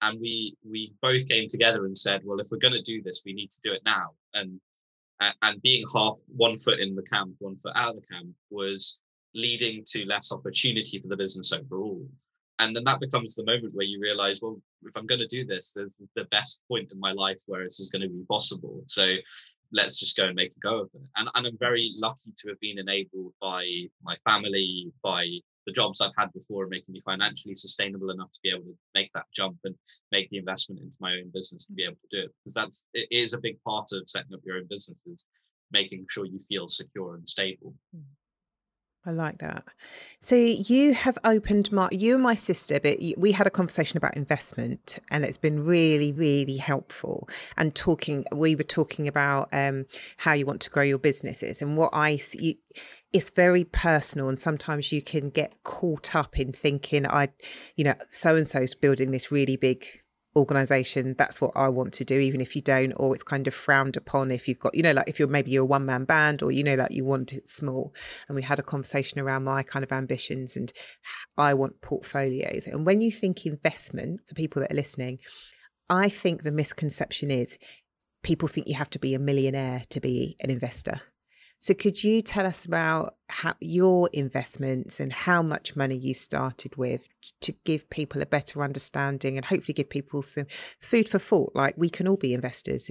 And 0.00 0.20
we 0.20 0.56
we 0.68 0.92
both 1.00 1.28
came 1.28 1.48
together 1.48 1.86
and 1.86 1.96
said, 1.96 2.22
well, 2.24 2.40
if 2.40 2.48
we're 2.50 2.58
going 2.58 2.74
to 2.74 2.82
do 2.82 3.02
this, 3.02 3.22
we 3.24 3.32
need 3.32 3.52
to 3.52 3.60
do 3.62 3.72
it 3.72 3.82
now. 3.84 4.10
And 4.34 4.60
and 5.42 5.62
being 5.62 5.84
half 5.92 6.16
one 6.26 6.58
foot 6.58 6.80
in 6.80 6.96
the 6.96 7.02
camp, 7.02 7.34
one 7.38 7.56
foot 7.62 7.72
out 7.76 7.90
of 7.90 7.96
the 7.96 8.14
camp 8.14 8.30
was 8.50 8.98
leading 9.34 9.84
to 9.88 10.04
less 10.04 10.32
opportunity 10.32 11.00
for 11.00 11.08
the 11.08 11.16
business 11.16 11.52
overall. 11.52 12.06
And 12.58 12.76
then 12.76 12.84
that 12.84 13.00
becomes 13.00 13.34
the 13.34 13.44
moment 13.44 13.74
where 13.74 13.86
you 13.86 14.00
realize, 14.00 14.40
well, 14.40 14.60
if 14.84 14.96
I'm 14.96 15.06
going 15.06 15.20
to 15.20 15.26
do 15.26 15.44
this, 15.44 15.72
there's 15.72 16.00
the 16.14 16.24
best 16.26 16.60
point 16.68 16.92
in 16.92 17.00
my 17.00 17.12
life 17.12 17.40
where 17.46 17.64
this 17.64 17.80
is 17.80 17.88
going 17.88 18.02
to 18.02 18.08
be 18.08 18.24
possible. 18.28 18.82
So 18.86 19.16
let's 19.72 19.98
just 19.98 20.16
go 20.16 20.26
and 20.26 20.36
make 20.36 20.52
a 20.52 20.60
go 20.60 20.82
of 20.82 20.90
it. 20.94 21.00
And, 21.16 21.28
and 21.34 21.46
I'm 21.46 21.58
very 21.58 21.94
lucky 21.96 22.32
to 22.36 22.48
have 22.50 22.60
been 22.60 22.78
enabled 22.78 23.32
by 23.40 23.64
my 24.02 24.16
family, 24.28 24.92
by 25.02 25.26
the 25.66 25.72
jobs 25.72 26.00
I've 26.00 26.12
had 26.16 26.32
before, 26.32 26.66
making 26.66 26.92
me 26.92 27.00
financially 27.00 27.54
sustainable 27.54 28.10
enough 28.10 28.32
to 28.32 28.40
be 28.42 28.50
able 28.50 28.64
to 28.64 28.76
make 28.94 29.10
that 29.14 29.26
jump 29.34 29.56
and 29.64 29.74
make 30.10 30.28
the 30.30 30.38
investment 30.38 30.82
into 30.82 30.96
my 31.00 31.14
own 31.14 31.30
business 31.32 31.66
and 31.66 31.76
be 31.76 31.84
able 31.84 31.96
to 31.96 32.20
do 32.20 32.24
it. 32.26 32.34
Because 32.44 32.54
that's 32.54 32.84
it 32.94 33.08
is 33.10 33.32
a 33.32 33.40
big 33.40 33.62
part 33.62 33.88
of 33.92 34.08
setting 34.08 34.34
up 34.34 34.40
your 34.44 34.56
own 34.56 34.66
businesses, 34.68 35.24
making 35.70 36.06
sure 36.10 36.26
you 36.26 36.38
feel 36.48 36.68
secure 36.68 37.14
and 37.14 37.28
stable. 37.28 37.74
Mm. 37.96 38.02
I 39.04 39.10
like 39.10 39.38
that. 39.38 39.64
So 40.20 40.36
you 40.36 40.94
have 40.94 41.18
opened 41.24 41.72
my 41.72 41.88
you 41.90 42.14
and 42.14 42.22
my 42.22 42.34
sister, 42.34 42.78
but 42.78 42.98
we 43.16 43.32
had 43.32 43.48
a 43.48 43.50
conversation 43.50 43.96
about 43.96 44.16
investment, 44.16 45.00
and 45.10 45.24
it's 45.24 45.36
been 45.36 45.64
really, 45.64 46.12
really 46.12 46.58
helpful. 46.58 47.28
And 47.56 47.74
talking, 47.74 48.24
we 48.30 48.54
were 48.54 48.62
talking 48.62 49.08
about 49.08 49.48
um, 49.52 49.86
how 50.18 50.34
you 50.34 50.46
want 50.46 50.60
to 50.62 50.70
grow 50.70 50.84
your 50.84 50.98
businesses, 50.98 51.60
and 51.60 51.76
what 51.76 51.90
I 51.92 52.16
see. 52.16 52.60
It's 53.12 53.30
very 53.30 53.64
personal, 53.64 54.28
and 54.28 54.40
sometimes 54.40 54.92
you 54.92 55.02
can 55.02 55.30
get 55.30 55.64
caught 55.64 56.14
up 56.14 56.38
in 56.38 56.52
thinking, 56.52 57.04
I, 57.06 57.28
you 57.76 57.84
know, 57.84 57.94
so 58.08 58.36
and 58.36 58.46
so's 58.46 58.74
building 58.74 59.10
this 59.10 59.32
really 59.32 59.56
big 59.56 60.01
organization 60.34 61.14
that's 61.18 61.40
what 61.40 61.52
i 61.54 61.68
want 61.68 61.92
to 61.92 62.04
do 62.04 62.18
even 62.18 62.40
if 62.40 62.56
you 62.56 62.62
don't 62.62 62.92
or 62.96 63.14
it's 63.14 63.22
kind 63.22 63.46
of 63.46 63.54
frowned 63.54 63.96
upon 63.96 64.30
if 64.30 64.48
you've 64.48 64.58
got 64.58 64.74
you 64.74 64.82
know 64.82 64.92
like 64.92 65.08
if 65.08 65.18
you're 65.18 65.28
maybe 65.28 65.50
you're 65.50 65.62
a 65.62 65.66
one 65.66 65.84
man 65.84 66.04
band 66.04 66.42
or 66.42 66.50
you 66.50 66.64
know 66.64 66.74
like 66.74 66.92
you 66.92 67.04
want 67.04 67.32
it 67.32 67.48
small. 67.48 67.94
And 68.28 68.36
we 68.36 68.42
had 68.42 68.58
a 68.58 68.62
conversation 68.62 69.20
around 69.20 69.44
my 69.44 69.62
kind 69.62 69.82
of 69.82 69.92
ambitions 69.92 70.56
and 70.56 70.72
i 71.36 71.52
want 71.52 71.80
portfolios. 71.82 72.66
And 72.66 72.86
when 72.86 73.00
you 73.00 73.12
think 73.12 73.44
investment 73.44 74.20
for 74.26 74.34
people 74.34 74.62
that 74.62 74.72
are 74.72 74.76
listening 74.76 75.18
i 75.90 76.08
think 76.08 76.42
the 76.42 76.52
misconception 76.52 77.30
is 77.30 77.58
people 78.22 78.48
think 78.48 78.68
you 78.68 78.74
have 78.74 78.90
to 78.90 78.98
be 78.98 79.14
a 79.14 79.18
millionaire 79.18 79.82
to 79.90 80.00
be 80.00 80.36
an 80.40 80.50
investor 80.50 81.02
so, 81.62 81.74
could 81.74 82.02
you 82.02 82.22
tell 82.22 82.44
us 82.44 82.64
about 82.64 83.14
how, 83.28 83.54
your 83.60 84.10
investments 84.12 84.98
and 84.98 85.12
how 85.12 85.42
much 85.42 85.76
money 85.76 85.96
you 85.96 86.12
started 86.12 86.74
with 86.74 87.08
to 87.42 87.52
give 87.64 87.88
people 87.88 88.20
a 88.20 88.26
better 88.26 88.64
understanding 88.64 89.36
and 89.36 89.46
hopefully 89.46 89.72
give 89.72 89.88
people 89.88 90.22
some 90.22 90.46
food 90.80 91.08
for 91.08 91.20
thought? 91.20 91.52
Like, 91.54 91.74
we 91.76 91.88
can 91.88 92.08
all 92.08 92.16
be 92.16 92.34
investors. 92.34 92.90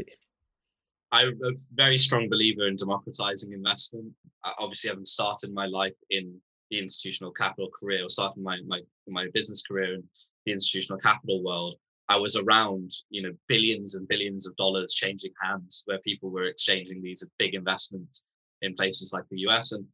I'm 1.11 1.37
a 1.43 1.51
very 1.73 1.97
strong 1.97 2.29
believer 2.29 2.65
in 2.65 2.77
democratizing 2.77 3.51
investment. 3.51 4.13
I 4.45 4.53
obviously, 4.57 4.89
haven't 4.89 5.09
started 5.09 5.53
my 5.53 5.65
life 5.65 5.97
in 6.09 6.39
the 6.69 6.79
institutional 6.79 7.33
capital 7.33 7.69
career 7.77 8.05
or 8.05 8.07
started 8.07 8.41
my, 8.41 8.59
my, 8.65 8.79
my 9.05 9.27
business 9.33 9.61
career 9.63 9.95
in 9.95 10.03
the 10.45 10.53
institutional 10.53 10.97
capital 10.97 11.43
world. 11.43 11.75
I 12.07 12.17
was 12.17 12.37
around, 12.37 12.93
you 13.09 13.21
know, 13.21 13.33
billions 13.49 13.95
and 13.95 14.07
billions 14.07 14.47
of 14.47 14.55
dollars 14.55 14.93
changing 14.93 15.33
hands 15.43 15.83
where 15.87 15.99
people 15.99 16.29
were 16.29 16.45
exchanging 16.45 17.01
these 17.01 17.21
big 17.37 17.53
investments 17.53 18.23
in 18.61 18.75
places 18.75 19.11
like 19.13 19.25
the 19.29 19.39
US. 19.47 19.71
And 19.71 19.85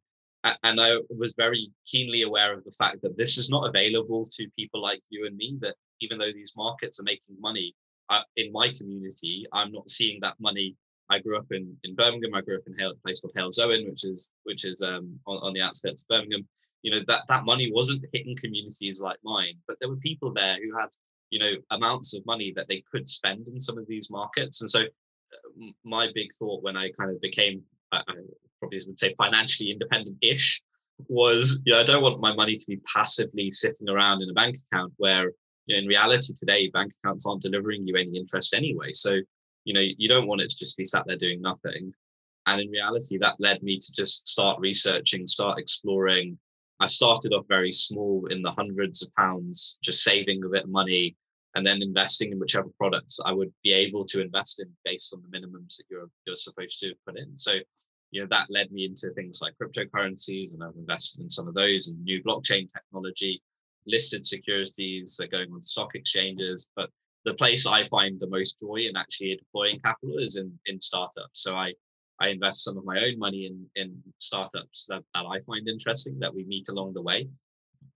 and 0.64 0.80
I 0.80 0.98
was 1.10 1.34
very 1.36 1.72
keenly 1.86 2.22
aware 2.22 2.54
of 2.54 2.64
the 2.64 2.72
fact 2.72 3.02
that 3.02 3.18
this 3.18 3.38
is 3.38 3.50
not 3.50 3.68
available 3.68 4.26
to 4.32 4.48
people 4.56 4.82
like 4.82 5.02
you 5.10 5.26
and 5.26 5.36
me. 5.36 5.58
That 5.62 5.76
even 6.00 6.18
though 6.18 6.32
these 6.34 6.54
markets 6.56 7.00
are 7.00 7.04
making 7.04 7.36
money 7.40 7.76
uh, 8.10 8.22
in 8.36 8.52
my 8.52 8.72
community, 8.78 9.46
I'm 9.52 9.72
not 9.72 9.90
seeing 9.90 10.20
that 10.22 10.40
money 10.40 10.76
I 11.10 11.20
grew 11.20 11.38
up 11.38 11.52
in, 11.52 11.76
in 11.84 11.96
Birmingham. 11.96 12.34
I 12.36 12.42
grew 12.42 12.58
up 12.58 12.68
in 12.68 12.80
a 12.80 12.94
place 12.96 13.22
called 13.22 13.34
Halesowen, 13.36 13.90
which 13.90 14.04
is 14.04 14.32
which 14.44 14.66
is 14.66 14.82
um, 14.82 15.20
on, 15.26 15.38
on 15.38 15.54
the 15.54 15.62
outskirts 15.62 16.02
of 16.02 16.08
Birmingham. 16.08 16.48
You 16.82 16.92
know 16.92 17.02
that 17.08 17.22
that 17.30 17.46
money 17.46 17.72
wasn't 17.72 18.06
hitting 18.14 18.36
communities 18.36 19.00
like 19.00 19.18
mine, 19.24 19.56
but 19.68 19.78
there 19.80 19.90
were 19.90 19.98
people 19.98 20.34
there 20.34 20.58
who 20.62 20.78
had 20.78 20.90
you 21.30 21.40
know 21.40 21.54
amounts 21.72 22.14
of 22.14 22.26
money 22.26 22.54
that 22.56 22.68
they 22.68 22.84
could 22.92 23.08
spend 23.08 23.48
in 23.48 23.60
some 23.60 23.78
of 23.78 23.88
these 23.88 24.10
markets. 24.10 24.62
And 24.62 24.70
so 24.70 24.82
uh, 24.82 25.66
my 25.84 26.10
big 26.14 26.32
thought 26.34 26.64
when 26.64 26.78
I 26.78 26.92
kind 26.92 27.12
of 27.12 27.22
became, 27.22 27.64
I, 27.92 28.02
I 28.08 28.14
probably 28.60 28.80
would 28.88 29.00
say 29.00 29.14
financially 29.18 29.72
independent-ish, 29.72 30.62
was 31.08 31.62
you 31.66 31.74
know 31.74 31.80
I 31.80 31.84
don't 31.84 32.02
want 32.02 32.20
my 32.20 32.34
money 32.34 32.56
to 32.56 32.66
be 32.68 32.82
passively 32.92 33.52
sitting 33.52 33.90
around 33.90 34.22
in 34.22 34.30
a 34.30 34.34
bank 34.34 34.58
account 34.72 34.94
where 34.98 35.32
you 35.66 35.76
know, 35.76 35.80
in 35.80 35.88
reality 35.88 36.34
today 36.34 36.70
bank 36.70 36.92
accounts 37.04 37.26
aren't 37.26 37.44
delivering 37.44 37.88
you 37.88 37.96
any 37.96 38.18
interest 38.18 38.54
anyway. 38.54 38.94
So 38.94 39.20
you 39.64 39.74
know 39.74 39.84
you 39.98 40.10
don't 40.10 40.28
want 40.28 40.42
it 40.42 40.50
to 40.50 40.58
just 40.58 40.78
be 40.78 40.86
sat 40.86 41.04
there 41.06 41.18
doing 41.18 41.42
nothing. 41.42 41.94
And 42.48 42.62
in 42.62 42.70
reality 42.70 43.18
that 43.20 43.36
led 43.40 43.62
me 43.62 43.78
to 43.78 43.94
just 43.94 44.28
start 44.28 44.60
researching 44.60 45.28
start 45.28 45.60
exploring. 45.60 46.38
I 46.80 46.88
started 46.88 47.34
off 47.34 47.46
very 47.48 47.72
small 47.72 48.28
in 48.28 48.44
the 48.44 48.52
hundreds 48.52 49.02
of 49.02 49.14
pounds 49.16 49.80
just 49.84 50.04
saving 50.04 50.44
a 50.44 50.50
bit 50.50 50.64
of 50.64 50.70
money 50.70 51.16
and 51.56 51.66
then 51.66 51.82
investing 51.82 52.32
in 52.32 52.40
whichever 52.40 52.70
products 52.78 53.20
i 53.26 53.32
would 53.32 53.52
be 53.64 53.72
able 53.74 54.06
to 54.06 54.22
invest 54.22 54.60
in 54.60 54.68
based 54.86 55.12
on 55.12 55.24
the 55.24 55.38
minimums 55.40 55.78
that 55.78 55.86
you're 55.90 56.10
you're 56.26 56.36
supposed 56.36 56.80
to 56.80 56.94
put 57.06 57.18
in. 57.18 57.38
So 57.38 57.54
you 58.12 58.22
know 58.22 58.28
that 58.30 58.48
led 58.50 58.72
me 58.72 58.86
into 58.86 59.12
things 59.12 59.42
like 59.42 59.54
cryptocurrencies 59.62 60.54
and 60.54 60.64
i've 60.64 60.76
invested 60.78 61.22
in 61.22 61.30
some 61.30 61.48
of 61.48 61.54
those 61.54 61.88
and 61.88 62.04
new 62.04 62.22
blockchain 62.24 62.68
technology 62.72 63.42
listed 63.86 64.26
securities 64.26 65.20
are 65.22 65.28
going 65.28 65.52
on 65.52 65.62
stock 65.62 65.96
exchanges 65.96 66.68
but 66.76 66.90
the 67.28 67.34
place 67.34 67.68
I 67.68 67.88
find 67.90 68.18
the 68.18 68.30
most 68.30 68.58
joy 68.58 68.88
in 68.90 68.96
actually 68.96 69.36
deploying 69.36 69.82
capital 69.82 70.18
is 70.18 70.38
in 70.38 70.58
in 70.66 70.80
startups. 70.80 71.44
So 71.44 71.56
I 71.56 71.74
I 72.22 72.30
invest 72.30 72.64
some 72.64 72.78
of 72.78 72.86
my 72.86 73.04
own 73.04 73.20
money 73.20 73.46
in 73.46 73.68
in 73.76 74.02
startups 74.18 74.86
that, 74.88 75.04
that 75.14 75.26
I 75.26 75.42
find 75.42 75.68
interesting 75.68 76.18
that 76.20 76.34
we 76.34 76.46
meet 76.46 76.70
along 76.70 76.94
the 76.94 77.02
way. 77.02 77.28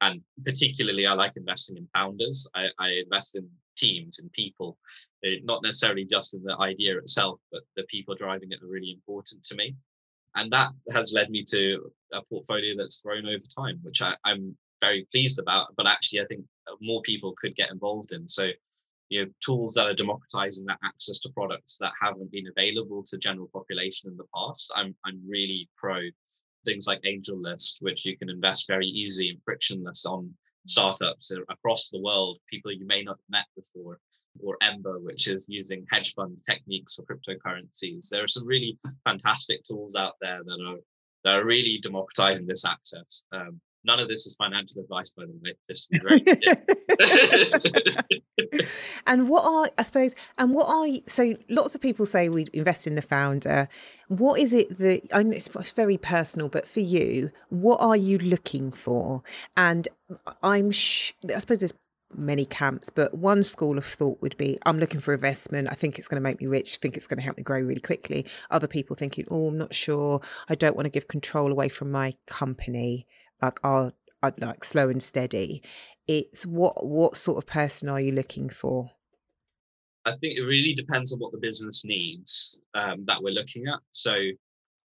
And 0.02 0.22
particularly 0.46 1.08
I 1.08 1.14
like 1.14 1.38
investing 1.38 1.78
in 1.78 1.88
founders. 1.94 2.48
I, 2.54 2.68
I 2.78 2.90
invest 3.06 3.36
in 3.36 3.48
teams 3.78 4.20
and 4.20 4.32
people, 4.34 4.78
eh, 5.24 5.38
not 5.44 5.64
necessarily 5.64 6.06
just 6.06 6.34
in 6.34 6.44
the 6.44 6.58
idea 6.60 6.98
itself, 6.98 7.40
but 7.52 7.62
the 7.76 7.84
people 7.84 8.16
driving 8.16 8.52
it 8.52 8.62
are 8.62 8.68
really 8.68 8.92
important 8.92 9.44
to 9.46 9.56
me. 9.56 9.76
And 10.36 10.52
that 10.52 10.72
has 10.94 11.14
led 11.14 11.30
me 11.30 11.44
to 11.50 11.92
a 12.14 12.22
portfolio 12.24 12.76
that's 12.78 13.02
grown 13.02 13.26
over 13.26 13.44
time, 13.56 13.80
which 13.84 14.02
I, 14.02 14.16
I'm 14.24 14.56
very 14.80 15.08
pleased 15.12 15.40
about. 15.40 15.76
But 15.76 15.88
actually, 15.88 16.22
I 16.22 16.26
think 16.26 16.46
uh, 16.68 16.76
more 16.82 17.02
people 17.02 17.34
could 17.40 17.56
get 17.56 17.72
involved 17.72 18.12
in. 18.12 18.28
So 18.28 18.50
you 19.12 19.26
know 19.26 19.32
tools 19.46 19.74
that 19.74 19.86
are 19.86 19.94
democratizing 19.94 20.66
that 20.66 20.80
access 20.84 21.20
to 21.20 21.30
products 21.30 21.78
that 21.80 21.92
haven't 22.02 22.32
been 22.32 22.48
available 22.48 23.04
to 23.04 23.18
general 23.18 23.50
population 23.54 24.10
in 24.10 24.18
the 24.18 24.24
past 24.34 24.72
i'm 24.76 24.96
i'm 25.06 25.22
really 25.28 25.70
pro 25.78 26.00
things 26.66 26.88
like 26.88 27.02
AngelList 27.02 27.82
which 27.82 28.06
you 28.06 28.18
can 28.18 28.30
invest 28.30 28.68
very 28.68 28.88
easily 28.88 29.30
and 29.30 29.40
frictionless 29.44 30.06
on 30.06 30.34
startups 30.66 31.32
across 31.50 31.90
the 31.90 32.02
world 32.02 32.38
people 32.50 32.72
you 32.72 32.88
may 32.88 33.04
not 33.04 33.18
have 33.18 33.30
met 33.30 33.46
before 33.56 34.00
or 34.40 34.58
ember 34.62 35.00
which 35.00 35.28
is 35.28 35.46
using 35.48 35.86
hedge 35.92 36.14
fund 36.14 36.38
techniques 36.50 36.96
for 36.96 37.04
cryptocurrencies 37.04 38.08
there 38.10 38.24
are 38.24 38.28
some 38.28 38.46
really 38.46 38.78
fantastic 39.04 39.66
tools 39.66 39.96
out 39.96 40.14
there 40.22 40.40
that 40.46 40.60
are 40.66 40.78
that 41.24 41.36
are 41.36 41.46
really 41.46 41.80
democratizing 41.82 42.48
this 42.48 42.66
access 42.66 43.24
um, 43.32 43.60
none 43.84 44.00
of 44.00 44.08
this 44.08 44.26
is 44.26 44.36
financial 44.36 44.82
advice 44.82 45.10
by 45.10 45.26
the 45.26 45.34
way 45.44 45.54
just 45.70 45.90
be 45.90 46.00
very 46.00 46.24
and 49.08 49.28
what 49.28 49.46
are 49.46 49.70
I 49.78 49.84
suppose 49.84 50.16
and 50.38 50.54
what 50.54 50.68
are 50.68 50.88
so 51.08 51.36
lots 51.50 51.76
of 51.76 51.82
people 51.82 52.06
say 52.06 52.30
we 52.30 52.48
invest 52.54 52.88
in 52.88 52.96
the 52.96 53.02
founder. 53.02 53.68
What 54.08 54.40
is 54.40 54.54
it 54.54 54.78
that 54.78 55.08
I 55.14 55.24
know 55.24 55.32
it's 55.32 55.72
very 55.72 55.98
personal, 55.98 56.50
but 56.50 56.68
for 56.68 56.82
you, 56.82 57.32
what 57.50 57.80
are 57.80 57.96
you 57.96 58.18
looking 58.18 58.72
for? 58.72 59.24
And 59.56 59.88
I'm 60.44 60.72
sh- 60.72 61.14
I 61.34 61.40
suppose 61.40 61.60
there's 61.60 61.74
many 62.18 62.46
camps, 62.46 62.90
but 62.90 63.14
one 63.14 63.44
school 63.44 63.78
of 63.78 63.86
thought 63.86 64.22
would 64.22 64.38
be 64.38 64.58
I'm 64.66 64.80
looking 64.80 65.00
for 65.00 65.14
investment. 65.14 65.68
I 65.72 65.76
think 65.76 65.98
it's 65.98 66.08
going 66.08 66.22
to 66.22 66.24
make 66.24 66.42
me 66.42 66.48
rich, 66.48 66.78
think 66.78 66.98
it's 66.98 67.08
going 67.08 67.18
to 67.18 67.24
help 67.24 67.38
me 67.38 67.44
grow 67.44 67.60
really 67.60 67.82
quickly. 67.82 68.26
Other 68.50 68.68
people 68.68 68.96
thinking, 68.96 69.26
oh, 69.30 69.48
I'm 69.48 69.58
not 69.58 69.74
sure. 69.74 70.22
I 70.50 70.56
don't 70.56 70.76
want 70.76 70.86
to 70.86 70.92
give 70.92 71.08
control 71.08 71.52
away 71.52 71.70
from 71.70 71.92
my 71.92 72.16
company. 72.28 73.08
Like, 73.42 73.60
I'll, 73.64 73.94
I'd 74.24 74.40
like 74.40 74.64
slow 74.64 74.90
and 74.90 75.02
steady 75.02 75.64
it's 76.08 76.46
what 76.46 76.86
what 76.86 77.16
sort 77.16 77.38
of 77.38 77.46
person 77.46 77.88
are 77.88 78.02
you 78.02 78.12
looking 78.12 78.50
for 78.50 78.92
i 80.06 80.12
think 80.12 80.38
it 80.38 80.42
really 80.42 80.74
depends 80.74 81.14
on 81.14 81.20
what 81.20 81.32
the 81.32 81.38
business 81.38 81.84
needs 81.86 82.60
um, 82.74 83.06
that 83.06 83.22
we're 83.22 83.34
looking 83.34 83.68
at 83.68 83.80
so 83.92 84.14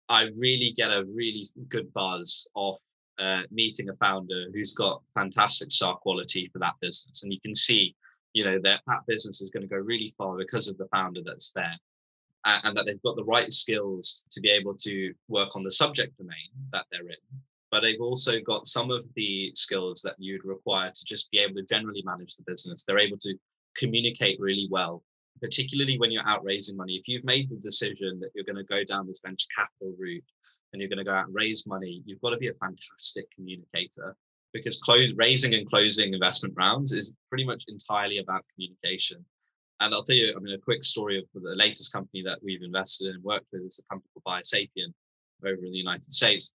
i 0.10 0.28
really 0.38 0.74
get 0.76 0.92
a 0.92 1.04
really 1.14 1.48
good 1.70 1.92
buzz 1.94 2.48
off 2.54 2.80
uh, 3.20 3.42
meeting 3.52 3.90
a 3.90 3.96
founder 3.96 4.46
who's 4.54 4.74
got 4.74 5.02
fantastic 5.14 5.72
star 5.72 5.96
quality 5.98 6.50
for 6.52 6.60
that 6.60 6.76
business 6.82 7.24
and 7.24 7.32
you 7.32 7.40
can 7.40 7.56
see 7.56 7.96
you 8.34 8.44
know 8.44 8.60
that 8.62 8.82
that 8.88 9.06
business 9.08 9.42
is 9.42 9.50
going 9.50 9.64
to 9.64 9.70
go 9.70 9.78
really 9.78 10.14
far 10.18 10.38
because 10.38 10.68
of 10.68 10.78
the 10.78 10.88
founder 10.88 11.22
that's 11.26 11.52
there 11.52 11.78
and 12.46 12.78
that 12.78 12.86
they've 12.86 13.02
got 13.02 13.16
the 13.16 13.24
right 13.24 13.52
skills 13.52 14.26
to 14.30 14.40
be 14.40 14.50
able 14.50 14.76
to 14.76 15.14
work 15.30 15.56
on 15.56 15.64
the 15.64 15.72
subject 15.72 16.16
domain 16.18 16.50
that 16.72 16.86
they're 16.92 17.10
in 17.10 17.42
but 17.76 17.82
they've 17.82 18.00
also 18.00 18.40
got 18.40 18.68
some 18.68 18.90
of 18.90 19.04
the 19.16 19.52
skills 19.54 20.02
that 20.02 20.16
you'd 20.18 20.46
require 20.46 20.92
to 20.92 21.06
just 21.06 21.30
be 21.32 21.40
able 21.40 21.56
to 21.56 21.64
generally 21.64 22.02
manage 22.06 22.38
the 22.38 22.44
business. 22.48 22.86
They're 22.86 23.00
able 23.00 23.18
to 23.18 23.36
communicate 23.76 24.40
really 24.40 24.70
well, 24.72 25.04
particularly 25.42 25.98
when 25.98 26.10
you're 26.10 26.26
out 26.26 26.46
raising 26.46 26.78
money. 26.78 26.94
If 26.94 27.10
you've 27.10 27.26
made 27.26 27.50
the 27.50 27.58
decision 27.58 28.18
that 28.22 28.30
you're 28.34 28.46
going 28.46 28.56
to 28.56 28.64
go 28.64 28.86
down 28.86 29.08
this 29.08 29.20
venture 29.22 29.48
capital 29.54 29.94
route 30.00 30.24
and 30.76 30.82
you're 30.82 30.90
going 30.90 31.06
to 31.06 31.10
go 31.10 31.14
out 31.14 31.28
and 31.28 31.36
raise 31.36 31.66
money, 31.66 32.04
you've 32.06 32.22
got 32.22 32.32
to 32.32 32.38
be 32.38 32.50
a 32.50 32.54
fantastic 32.54 33.26
communicator 33.32 34.16
because 34.54 34.80
close, 34.82 35.12
raising 35.16 35.54
and 35.54 35.70
closing 35.70 36.14
investment 36.14 36.54
rounds 36.58 36.94
is 36.94 37.14
pretty 37.30 37.46
much 37.46 37.64
entirely 37.68 38.20
about 38.20 38.46
communication. 38.54 39.24
And 39.80 39.94
I'll 39.94 40.04
tell 40.04 40.16
you, 40.16 40.34
I 40.36 40.40
mean, 40.40 40.54
a 40.54 40.60
quick 40.60 40.84
story 40.84 41.18
of 41.18 41.26
the 41.34 41.56
latest 41.56 41.92
company 41.94 42.24
that 42.24 42.40
we've 42.44 42.62
invested 42.62 43.08
in 43.08 43.16
and 43.16 43.24
worked 43.24 43.48
with 43.52 43.64
is 43.64 43.80
a 43.80 43.94
company 43.94 44.10
called 44.14 44.42
Biosapien 44.44 44.94
over 45.46 45.66
in 45.66 45.72
the 45.72 45.78
United 45.78 46.12
States 46.12 46.54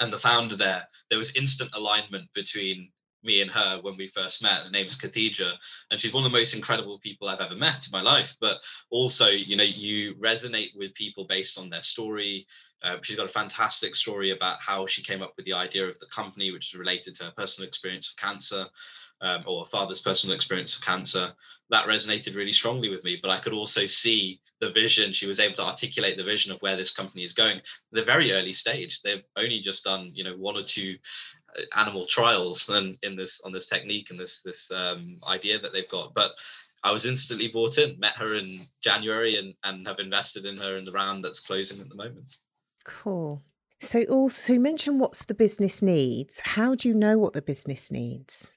and 0.00 0.12
the 0.12 0.18
founder 0.18 0.56
there, 0.56 0.84
there 1.10 1.18
was 1.18 1.34
instant 1.36 1.70
alignment 1.74 2.28
between 2.34 2.90
me 3.22 3.40
and 3.40 3.50
her 3.50 3.78
when 3.82 3.96
we 3.96 4.08
first 4.08 4.42
met. 4.42 4.62
Her 4.62 4.70
name's 4.70 4.96
Khadija, 4.96 5.52
and 5.90 6.00
she's 6.00 6.12
one 6.12 6.24
of 6.24 6.30
the 6.30 6.38
most 6.38 6.54
incredible 6.54 6.98
people 6.98 7.28
I've 7.28 7.40
ever 7.40 7.56
met 7.56 7.86
in 7.86 7.92
my 7.92 8.02
life. 8.02 8.36
But 8.40 8.58
also, 8.90 9.28
you 9.28 9.56
know, 9.56 9.64
you 9.64 10.14
resonate 10.14 10.76
with 10.76 10.94
people 10.94 11.26
based 11.28 11.58
on 11.58 11.68
their 11.68 11.82
story. 11.82 12.46
Uh, 12.82 12.96
she's 13.02 13.16
got 13.16 13.26
a 13.26 13.32
fantastic 13.32 13.94
story 13.94 14.30
about 14.30 14.62
how 14.62 14.86
she 14.86 15.02
came 15.02 15.22
up 15.22 15.34
with 15.36 15.46
the 15.46 15.52
idea 15.52 15.86
of 15.86 15.98
the 15.98 16.06
company, 16.06 16.52
which 16.52 16.72
is 16.72 16.78
related 16.78 17.14
to 17.16 17.24
her 17.24 17.32
personal 17.36 17.66
experience 17.66 18.10
of 18.10 18.16
cancer 18.16 18.66
um, 19.20 19.42
or 19.46 19.66
father's 19.66 20.00
personal 20.00 20.34
experience 20.34 20.76
of 20.76 20.82
cancer, 20.82 21.32
that 21.70 21.86
resonated 21.86 22.36
really 22.36 22.52
strongly 22.52 22.88
with 22.88 23.02
me. 23.04 23.18
But 23.20 23.30
I 23.30 23.40
could 23.40 23.52
also 23.52 23.86
see 23.86 24.40
the 24.60 24.70
vision. 24.70 25.12
She 25.12 25.26
was 25.26 25.40
able 25.40 25.56
to 25.56 25.64
articulate 25.64 26.16
the 26.16 26.24
vision 26.24 26.52
of 26.52 26.60
where 26.62 26.76
this 26.76 26.92
company 26.92 27.24
is 27.24 27.32
going. 27.32 27.60
The 27.92 28.04
very 28.04 28.32
early 28.32 28.52
stage, 28.52 29.00
they've 29.02 29.24
only 29.36 29.60
just 29.60 29.84
done, 29.84 30.10
you 30.14 30.24
know, 30.24 30.36
one 30.36 30.56
or 30.56 30.62
two 30.62 30.96
animal 31.76 32.06
trials 32.06 32.68
and 32.68 32.96
in 33.02 33.16
this 33.16 33.40
on 33.44 33.52
this 33.52 33.66
technique 33.66 34.10
and 34.10 34.18
this 34.18 34.42
this 34.42 34.70
um, 34.70 35.18
idea 35.26 35.58
that 35.58 35.72
they've 35.72 35.90
got. 35.90 36.14
But 36.14 36.32
I 36.84 36.92
was 36.92 37.06
instantly 37.06 37.48
bought 37.48 37.78
in. 37.78 37.98
Met 37.98 38.16
her 38.16 38.34
in 38.34 38.66
January 38.82 39.36
and 39.36 39.54
and 39.64 39.86
have 39.86 39.98
invested 39.98 40.44
in 40.44 40.56
her 40.58 40.76
in 40.76 40.84
the 40.84 40.92
round 40.92 41.24
that's 41.24 41.40
closing 41.40 41.80
at 41.80 41.88
the 41.88 41.96
moment. 41.96 42.36
Cool. 42.84 43.42
So 43.80 44.02
also, 44.04 44.40
so 44.40 44.52
you 44.54 44.60
mentioned 44.60 44.98
what 45.00 45.12
the 45.12 45.34
business 45.34 45.82
needs. 45.82 46.40
How 46.44 46.74
do 46.74 46.88
you 46.88 46.94
know 46.94 47.18
what 47.18 47.32
the 47.32 47.42
business 47.42 47.90
needs? 47.90 48.50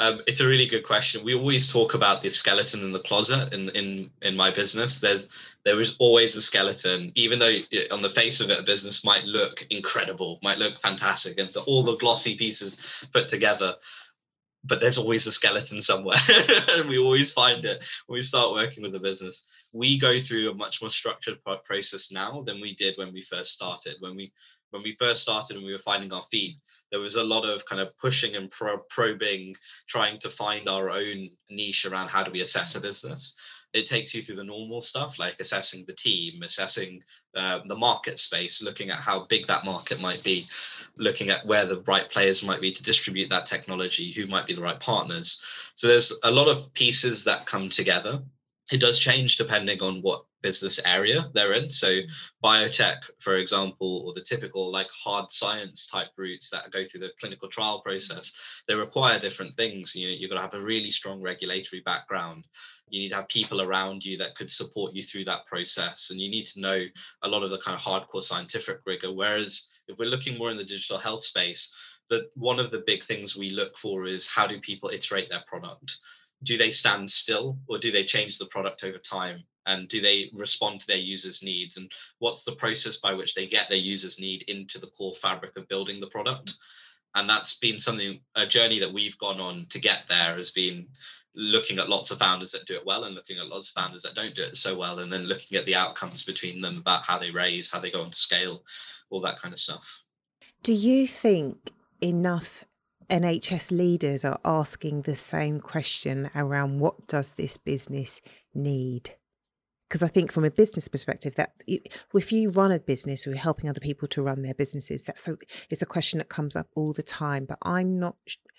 Um, 0.00 0.20
it's 0.26 0.40
a 0.40 0.46
really 0.46 0.66
good 0.66 0.84
question. 0.84 1.24
We 1.24 1.34
always 1.34 1.70
talk 1.70 1.94
about 1.94 2.22
the 2.22 2.30
skeleton 2.30 2.82
in 2.82 2.92
the 2.92 3.00
closet 3.00 3.52
in, 3.52 3.68
in 3.70 4.10
in 4.22 4.36
my 4.36 4.50
business. 4.50 5.00
There's 5.00 5.28
there 5.64 5.80
is 5.80 5.96
always 5.98 6.36
a 6.36 6.40
skeleton, 6.40 7.10
even 7.16 7.38
though 7.38 7.58
on 7.90 8.02
the 8.02 8.10
face 8.10 8.40
of 8.40 8.50
it, 8.50 8.60
a 8.60 8.62
business 8.62 9.04
might 9.04 9.24
look 9.24 9.66
incredible, 9.70 10.38
might 10.42 10.58
look 10.58 10.78
fantastic, 10.80 11.38
and 11.38 11.54
all 11.66 11.82
the 11.82 11.96
glossy 11.96 12.36
pieces 12.36 12.78
put 13.12 13.28
together. 13.28 13.74
But 14.64 14.80
there's 14.80 14.98
always 14.98 15.26
a 15.26 15.32
skeleton 15.32 15.82
somewhere, 15.82 16.18
and 16.70 16.88
we 16.88 16.98
always 16.98 17.32
find 17.32 17.64
it 17.64 17.82
when 18.06 18.18
we 18.18 18.22
start 18.22 18.52
working 18.52 18.82
with 18.84 18.94
a 18.94 19.00
business. 19.00 19.46
We 19.72 19.98
go 19.98 20.18
through 20.20 20.50
a 20.50 20.54
much 20.54 20.80
more 20.80 20.90
structured 20.90 21.38
process 21.64 22.12
now 22.12 22.42
than 22.42 22.60
we 22.60 22.74
did 22.74 22.94
when 22.98 23.12
we 23.12 23.22
first 23.22 23.52
started. 23.52 23.96
When 24.00 24.14
we 24.14 24.32
when 24.70 24.82
we 24.82 24.96
first 24.98 25.22
started 25.22 25.56
and 25.56 25.64
we 25.64 25.72
were 25.72 25.78
finding 25.78 26.12
our 26.12 26.22
feet, 26.30 26.56
there 26.90 27.00
was 27.00 27.16
a 27.16 27.22
lot 27.22 27.44
of 27.44 27.64
kind 27.66 27.80
of 27.80 27.96
pushing 27.98 28.36
and 28.36 28.50
pro- 28.50 28.78
probing, 28.90 29.54
trying 29.88 30.18
to 30.20 30.30
find 30.30 30.68
our 30.68 30.90
own 30.90 31.28
niche 31.50 31.86
around 31.86 32.08
how 32.08 32.22
do 32.22 32.30
we 32.30 32.40
assess 32.40 32.74
a 32.74 32.80
business. 32.80 33.34
It 33.74 33.84
takes 33.84 34.14
you 34.14 34.22
through 34.22 34.36
the 34.36 34.44
normal 34.44 34.80
stuff 34.80 35.18
like 35.18 35.36
assessing 35.40 35.84
the 35.86 35.92
team, 35.92 36.42
assessing 36.42 37.02
uh, 37.36 37.60
the 37.66 37.76
market 37.76 38.18
space, 38.18 38.62
looking 38.62 38.88
at 38.88 38.96
how 38.96 39.26
big 39.26 39.46
that 39.46 39.66
market 39.66 40.00
might 40.00 40.22
be, 40.22 40.46
looking 40.96 41.28
at 41.28 41.46
where 41.46 41.66
the 41.66 41.82
right 41.82 42.08
players 42.08 42.42
might 42.42 42.62
be 42.62 42.72
to 42.72 42.82
distribute 42.82 43.28
that 43.28 43.44
technology, 43.44 44.10
who 44.12 44.26
might 44.26 44.46
be 44.46 44.54
the 44.54 44.62
right 44.62 44.80
partners. 44.80 45.42
So 45.74 45.86
there's 45.86 46.12
a 46.24 46.30
lot 46.30 46.48
of 46.48 46.72
pieces 46.72 47.24
that 47.24 47.44
come 47.44 47.68
together. 47.68 48.22
It 48.72 48.80
does 48.80 48.98
change 48.98 49.36
depending 49.36 49.82
on 49.82 50.00
what 50.00 50.24
business 50.42 50.78
area 50.84 51.28
they're 51.34 51.52
in. 51.52 51.70
So 51.70 51.88
mm. 51.88 52.06
biotech, 52.44 52.98
for 53.20 53.36
example, 53.36 54.04
or 54.06 54.14
the 54.14 54.20
typical 54.20 54.70
like 54.70 54.90
hard 54.90 55.30
science 55.32 55.86
type 55.86 56.08
routes 56.16 56.50
that 56.50 56.70
go 56.70 56.84
through 56.84 57.00
the 57.00 57.10
clinical 57.20 57.48
trial 57.48 57.80
process, 57.80 58.32
they 58.66 58.74
require 58.74 59.18
different 59.18 59.56
things. 59.56 59.94
You 59.94 60.08
know, 60.08 60.14
you've 60.14 60.30
got 60.30 60.36
to 60.36 60.42
have 60.42 60.54
a 60.54 60.66
really 60.66 60.90
strong 60.90 61.20
regulatory 61.20 61.82
background. 61.84 62.46
You 62.88 63.00
need 63.00 63.10
to 63.10 63.16
have 63.16 63.28
people 63.28 63.60
around 63.60 64.04
you 64.04 64.16
that 64.18 64.34
could 64.34 64.50
support 64.50 64.94
you 64.94 65.02
through 65.02 65.24
that 65.24 65.46
process. 65.46 66.10
And 66.10 66.20
you 66.20 66.30
need 66.30 66.46
to 66.46 66.60
know 66.60 66.84
a 67.22 67.28
lot 67.28 67.42
of 67.42 67.50
the 67.50 67.58
kind 67.58 67.74
of 67.74 67.82
hardcore 67.82 68.22
scientific 68.22 68.80
rigor. 68.86 69.12
Whereas 69.12 69.68
if 69.88 69.98
we're 69.98 70.08
looking 70.08 70.38
more 70.38 70.50
in 70.50 70.56
the 70.56 70.64
digital 70.64 70.98
health 70.98 71.22
space, 71.22 71.72
that 72.10 72.30
one 72.34 72.58
of 72.58 72.70
the 72.70 72.82
big 72.86 73.02
things 73.02 73.36
we 73.36 73.50
look 73.50 73.76
for 73.76 74.06
is 74.06 74.26
how 74.26 74.46
do 74.46 74.60
people 74.60 74.88
iterate 74.88 75.28
their 75.28 75.44
product? 75.46 75.98
Do 76.44 76.56
they 76.56 76.70
stand 76.70 77.10
still 77.10 77.58
or 77.66 77.78
do 77.78 77.90
they 77.90 78.04
change 78.04 78.38
the 78.38 78.46
product 78.46 78.84
over 78.84 78.98
time? 78.98 79.42
And 79.68 79.86
do 79.88 80.00
they 80.00 80.30
respond 80.34 80.80
to 80.80 80.86
their 80.86 80.96
users 80.96 81.42
needs? 81.42 81.76
And 81.76 81.90
what's 82.18 82.42
the 82.42 82.56
process 82.56 82.96
by 82.96 83.14
which 83.14 83.34
they 83.34 83.46
get 83.46 83.68
their 83.68 83.78
users 83.78 84.18
need 84.18 84.42
into 84.48 84.78
the 84.78 84.88
core 84.88 85.14
fabric 85.14 85.56
of 85.56 85.68
building 85.68 86.00
the 86.00 86.08
product? 86.08 86.54
And 87.14 87.28
that's 87.28 87.58
been 87.58 87.78
something 87.78 88.20
a 88.34 88.46
journey 88.46 88.80
that 88.80 88.92
we've 88.92 89.18
gone 89.18 89.40
on 89.40 89.66
to 89.70 89.78
get 89.78 90.00
there 90.08 90.36
has 90.36 90.50
been 90.50 90.86
looking 91.34 91.78
at 91.78 91.88
lots 91.88 92.10
of 92.10 92.18
founders 92.18 92.50
that 92.52 92.66
do 92.66 92.74
it 92.74 92.84
well 92.84 93.04
and 93.04 93.14
looking 93.14 93.38
at 93.38 93.46
lots 93.46 93.68
of 93.68 93.74
founders 93.74 94.02
that 94.02 94.14
don't 94.14 94.34
do 94.34 94.42
it 94.42 94.56
so 94.56 94.76
well 94.76 94.98
and 94.98 95.12
then 95.12 95.24
looking 95.24 95.56
at 95.56 95.66
the 95.66 95.74
outcomes 95.74 96.24
between 96.24 96.60
them 96.60 96.78
about 96.78 97.02
how 97.02 97.16
they 97.16 97.30
raise 97.30 97.70
how 97.70 97.78
they 97.78 97.90
go 97.90 98.02
on 98.02 98.10
to 98.10 98.16
scale 98.16 98.62
all 99.10 99.20
that 99.20 99.38
kind 99.38 99.52
of 99.52 99.60
stuff. 99.60 100.02
Do 100.62 100.72
you 100.72 101.06
think 101.06 101.70
enough 102.00 102.64
NHS 103.08 103.70
leaders 103.70 104.24
are 104.24 104.40
asking 104.44 105.02
the 105.02 105.16
same 105.16 105.60
question 105.60 106.30
around 106.34 106.80
what 106.80 107.06
does 107.06 107.32
this 107.32 107.56
business 107.56 108.20
need? 108.54 109.14
Because 109.88 110.02
I 110.02 110.08
think 110.08 110.30
from 110.30 110.44
a 110.44 110.50
business 110.50 110.86
perspective 110.86 111.34
that 111.36 111.52
if 111.66 112.30
you 112.30 112.50
run 112.50 112.72
a 112.72 112.78
business 112.78 113.26
or 113.26 113.30
you're 113.30 113.38
helping 113.38 113.70
other 113.70 113.80
people 113.80 114.06
to 114.08 114.22
run 114.22 114.42
their 114.42 114.54
businesses, 114.54 115.04
that's 115.04 115.22
so 115.22 115.38
it's 115.70 115.82
a 115.82 115.86
question 115.86 116.18
that 116.18 116.28
comes 116.28 116.54
up 116.56 116.66
all 116.76 116.92
the 116.92 117.02
time. 117.02 117.46
But 117.46 117.58
I'm 117.62 117.98
not, 117.98 118.16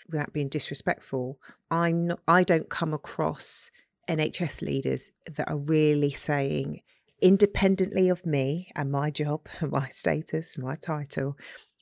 without 0.10 0.34
being 0.34 0.50
disrespectful, 0.50 1.38
I'm 1.70 2.08
not, 2.08 2.20
I 2.28 2.44
don't 2.44 2.70
come 2.70 2.94
across 2.96 3.70
NHS 4.08 4.64
leaders 4.64 5.12
that 5.32 5.50
are 5.50 5.60
really 5.60 6.10
saying, 6.10 6.82
independently 7.22 8.10
of 8.10 8.26
me 8.26 8.72
and 8.76 8.92
my 8.92 9.12
job 9.12 9.48
and 9.60 9.72
my 9.72 9.88
status, 9.90 10.58
my 10.58 10.76
title, 10.76 11.38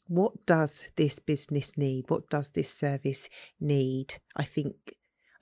what 0.07 0.45
does 0.45 0.89
this 0.97 1.19
business 1.19 1.77
need? 1.77 2.09
What 2.09 2.29
does 2.29 2.51
this 2.51 2.73
service 2.73 3.29
need? 3.61 4.15
I 4.35 4.43
think 4.43 4.75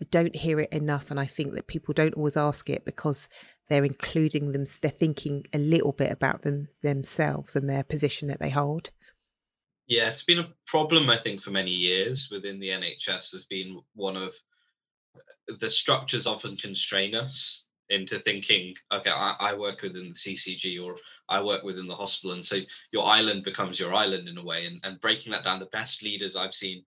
I 0.02 0.06
don't 0.12 0.36
hear 0.36 0.60
it 0.60 0.74
enough, 0.74 1.10
and 1.10 1.20
I 1.20 1.26
think 1.26 1.54
that 1.54 1.68
people 1.68 1.94
don't 1.94 2.16
always 2.16 2.36
ask 2.36 2.70
it 2.70 2.84
because 2.84 3.30
they're 3.70 3.86
including 3.86 4.52
them 4.52 4.66
they're 4.82 4.92
thinking 4.92 5.46
a 5.54 5.58
little 5.58 5.92
bit 5.92 6.12
about 6.12 6.42
them 6.44 6.68
themselves 6.82 7.56
and 7.56 7.70
their 7.70 7.84
position 7.84 8.28
that 8.28 8.40
they 8.40 8.50
hold. 8.50 8.92
Yeah 9.88 10.10
it's 10.10 10.24
been 10.24 10.40
a 10.40 10.54
problem 10.66 11.10
i 11.10 11.18
think 11.18 11.42
for 11.42 11.52
many 11.52 11.72
years 11.72 12.30
within 12.32 12.60
the 12.60 12.70
nhs 12.70 13.32
has 13.32 13.46
been 13.46 13.80
one 13.94 14.18
of 14.18 14.34
uh, 15.16 15.54
the 15.60 15.70
structures 15.70 16.26
often 16.26 16.58
constrain 16.58 17.16
us 17.16 17.68
into 17.90 18.18
thinking 18.20 18.74
okay 18.92 19.12
I, 19.12 19.36
I, 19.40 19.54
work 19.54 19.84
within 19.84 20.10
the 20.10 20.16
ccg 20.16 20.84
or 20.84 20.98
i 21.30 21.40
work 21.40 21.64
within 21.64 21.88
the 21.88 21.96
hospital 21.96 22.34
and 22.34 22.44
so 22.44 22.58
your 22.92 23.06
island 23.06 23.44
becomes 23.44 23.80
your 23.80 23.94
island 23.94 24.28
in 24.28 24.40
a 24.40 24.44
way 24.44 24.66
and, 24.66 24.80
and 24.84 25.00
breaking 25.02 25.32
that 25.34 25.44
down 25.44 25.60
the 25.60 25.68
best 25.68 26.02
leaders 26.02 26.36
i've 26.36 26.56
seen 26.56 26.84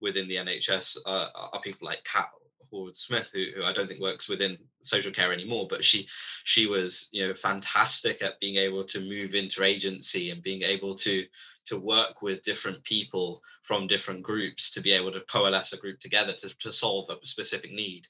within 0.00 0.28
the 0.28 0.36
nhs 0.36 0.96
uh, 1.04 1.26
are 1.52 1.60
people 1.62 1.86
like 1.86 2.02
kat 2.04 2.28
Hordle 2.72 2.96
Smith, 2.96 3.30
who, 3.32 3.46
who 3.56 3.64
I 3.64 3.72
don't 3.72 3.86
think 3.86 4.00
works 4.00 4.28
within 4.28 4.58
social 4.82 5.12
care 5.12 5.32
anymore, 5.32 5.66
but 5.68 5.84
she 5.84 6.08
she 6.44 6.66
was 6.66 7.08
you 7.12 7.26
know 7.26 7.34
fantastic 7.34 8.22
at 8.22 8.40
being 8.40 8.56
able 8.56 8.84
to 8.84 9.00
move 9.00 9.32
interagency 9.32 10.32
and 10.32 10.42
being 10.42 10.62
able 10.62 10.94
to 10.96 11.24
to 11.66 11.78
work 11.78 12.22
with 12.22 12.42
different 12.42 12.82
people 12.84 13.42
from 13.62 13.86
different 13.86 14.22
groups 14.22 14.70
to 14.70 14.80
be 14.80 14.92
able 14.92 15.12
to 15.12 15.20
coalesce 15.22 15.72
a 15.72 15.76
group 15.76 15.98
together 15.98 16.32
to, 16.32 16.56
to 16.58 16.70
solve 16.70 17.10
a 17.10 17.26
specific 17.26 17.72
need. 17.72 18.06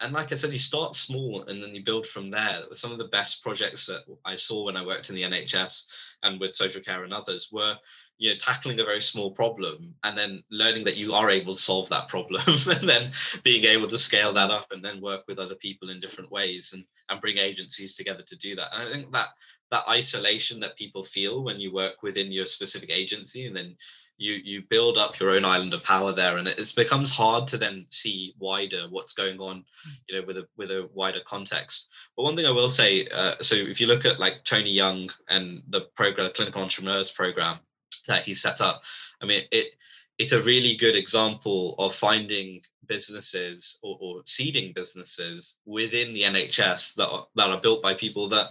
And 0.00 0.12
like 0.12 0.32
I 0.32 0.34
said, 0.36 0.52
you 0.52 0.58
start 0.58 0.94
small 0.94 1.42
and 1.42 1.62
then 1.62 1.74
you 1.74 1.84
build 1.84 2.06
from 2.06 2.30
there. 2.30 2.62
Some 2.72 2.92
of 2.92 2.98
the 2.98 3.08
best 3.08 3.42
projects 3.42 3.84
that 3.86 4.02
I 4.24 4.34
saw 4.34 4.64
when 4.64 4.76
I 4.76 4.86
worked 4.86 5.10
in 5.10 5.16
the 5.16 5.24
NHS 5.24 5.84
and 6.22 6.40
with 6.40 6.54
social 6.54 6.80
care 6.80 7.04
and 7.04 7.12
others 7.12 7.50
were 7.52 7.76
you 8.18 8.30
know 8.30 8.36
tackling 8.38 8.80
a 8.80 8.84
very 8.84 9.00
small 9.00 9.30
problem 9.30 9.94
and 10.04 10.16
then 10.16 10.42
learning 10.50 10.84
that 10.84 10.96
you 10.96 11.12
are 11.12 11.30
able 11.30 11.54
to 11.54 11.60
solve 11.60 11.88
that 11.88 12.08
problem 12.08 12.42
and 12.66 12.88
then 12.88 13.10
being 13.42 13.64
able 13.64 13.88
to 13.88 13.98
scale 13.98 14.32
that 14.32 14.50
up 14.50 14.66
and 14.70 14.84
then 14.84 15.00
work 15.00 15.22
with 15.26 15.38
other 15.38 15.56
people 15.56 15.90
in 15.90 16.00
different 16.00 16.30
ways 16.30 16.72
and 16.72 16.84
and 17.10 17.20
bring 17.20 17.38
agencies 17.38 17.94
together 17.94 18.22
to 18.22 18.36
do 18.36 18.56
that. 18.56 18.68
And 18.72 18.88
i 18.88 18.92
think 18.92 19.12
that 19.12 19.28
that 19.70 19.88
isolation 19.88 20.60
that 20.60 20.76
people 20.76 21.04
feel 21.04 21.42
when 21.42 21.58
you 21.58 21.72
work 21.72 22.02
within 22.02 22.30
your 22.30 22.46
specific 22.46 22.90
agency 22.90 23.46
and 23.46 23.56
then 23.56 23.76
you 24.16 24.34
you 24.44 24.62
build 24.70 24.96
up 24.96 25.18
your 25.18 25.30
own 25.30 25.44
island 25.44 25.74
of 25.74 25.82
power 25.82 26.12
there 26.12 26.38
and 26.38 26.46
it 26.46 26.72
becomes 26.76 27.10
hard 27.10 27.48
to 27.48 27.58
then 27.58 27.84
see 27.90 28.32
wider 28.38 28.86
what's 28.88 29.12
going 29.12 29.40
on 29.40 29.64
you 30.08 30.14
know 30.14 30.24
with 30.26 30.36
a 30.36 30.46
with 30.56 30.70
a 30.70 30.88
wider 30.94 31.20
context. 31.24 31.88
But 32.16 32.22
one 32.22 32.36
thing 32.36 32.46
i 32.46 32.50
will 32.50 32.68
say 32.68 33.08
uh, 33.08 33.34
so 33.40 33.56
if 33.56 33.80
you 33.80 33.88
look 33.88 34.04
at 34.04 34.20
like 34.20 34.44
tony 34.44 34.70
young 34.70 35.10
and 35.28 35.62
the 35.68 35.82
program 35.96 36.30
clinical 36.32 36.62
entrepreneurs 36.62 37.10
program 37.10 37.58
that 38.08 38.22
he 38.22 38.34
set 38.34 38.60
up. 38.60 38.82
I 39.22 39.26
mean, 39.26 39.42
it 39.50 39.74
it's 40.18 40.32
a 40.32 40.42
really 40.42 40.76
good 40.76 40.94
example 40.94 41.74
of 41.78 41.94
finding 41.94 42.60
businesses 42.86 43.78
or, 43.82 43.98
or 44.00 44.22
seeding 44.26 44.72
businesses 44.72 45.58
within 45.66 46.12
the 46.12 46.22
NHS 46.22 46.94
that 46.94 47.08
are, 47.08 47.26
that 47.34 47.50
are 47.50 47.60
built 47.60 47.82
by 47.82 47.94
people 47.94 48.28
that 48.28 48.50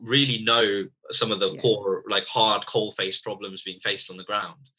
really 0.00 0.42
know 0.44 0.86
some 1.10 1.32
of 1.32 1.40
the 1.40 1.50
yeah. 1.50 1.60
core 1.60 2.04
like 2.08 2.26
hard 2.26 2.64
coal 2.66 2.92
face 2.92 3.18
problems 3.18 3.62
being 3.62 3.80
faced 3.80 4.10
on 4.10 4.16
the 4.16 4.24
ground 4.24 4.70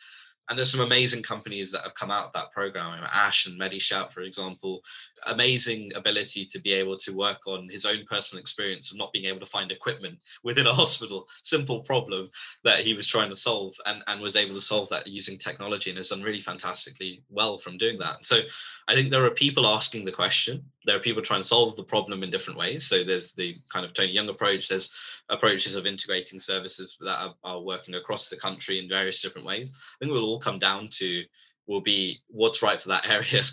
and 0.49 0.57
there's 0.57 0.71
some 0.71 0.81
amazing 0.81 1.23
companies 1.23 1.71
that 1.71 1.83
have 1.83 1.95
come 1.95 2.11
out 2.11 2.25
of 2.25 2.33
that 2.33 2.51
program. 2.51 3.07
Ash 3.13 3.45
and 3.45 3.59
medishout 3.59 4.11
for 4.11 4.21
example 4.21 4.81
amazing 5.27 5.91
ability 5.95 6.45
to 6.45 6.59
be 6.59 6.73
able 6.73 6.97
to 6.97 7.15
work 7.15 7.47
on 7.47 7.69
his 7.69 7.85
own 7.85 8.03
personal 8.09 8.41
experience 8.41 8.91
of 8.91 8.97
not 8.97 9.13
being 9.13 9.25
able 9.25 9.39
to 9.39 9.45
find 9.45 9.71
equipment 9.71 10.17
within 10.43 10.67
a 10.67 10.73
hospital. 10.81 11.27
Simple 11.43 11.81
problem 11.81 12.29
that 12.63 12.81
he 12.81 12.93
was 12.93 13.07
trying 13.07 13.29
to 13.29 13.35
solve 13.35 13.73
and, 13.85 14.03
and 14.07 14.21
was 14.21 14.35
able 14.35 14.55
to 14.55 14.61
solve 14.61 14.89
that 14.89 15.07
using 15.07 15.37
technology 15.37 15.89
and 15.89 15.97
has 15.97 16.09
done 16.09 16.21
really 16.21 16.41
fantastically 16.41 17.23
well 17.29 17.57
from 17.57 17.77
doing 17.77 17.97
that. 17.99 18.25
So 18.25 18.41
i 18.87 18.93
think 18.93 19.09
there 19.09 19.25
are 19.25 19.31
people 19.31 19.67
asking 19.67 20.05
the 20.05 20.11
question 20.11 20.63
there 20.85 20.95
are 20.95 21.01
people 21.01 21.21
trying 21.21 21.41
to 21.41 21.47
solve 21.47 21.75
the 21.75 21.83
problem 21.83 22.23
in 22.23 22.31
different 22.31 22.57
ways. 22.57 22.85
So 22.85 23.03
there's 23.03 23.33
the 23.33 23.57
kind 23.69 23.85
of 23.85 23.93
tony 23.93 24.11
young 24.11 24.29
approach 24.29 24.67
there's 24.67 24.91
approaches 25.29 25.75
of 25.75 25.85
integrating 25.85 26.39
services 26.39 26.97
that 27.01 27.19
are, 27.19 27.35
are 27.43 27.61
working 27.61 27.95
across 27.95 28.29
the 28.29 28.37
country 28.37 28.79
in 28.79 28.89
various 28.89 29.21
different 29.21 29.47
ways. 29.47 29.77
I 29.77 29.95
think 29.99 30.11
we'll 30.11 30.25
all 30.25 30.39
come 30.39 30.59
down 30.59 30.87
to 30.93 31.23
will 31.67 31.81
be 31.81 32.19
what's 32.27 32.61
right 32.61 32.81
for 32.81 32.89
that 32.89 33.09
area 33.09 33.43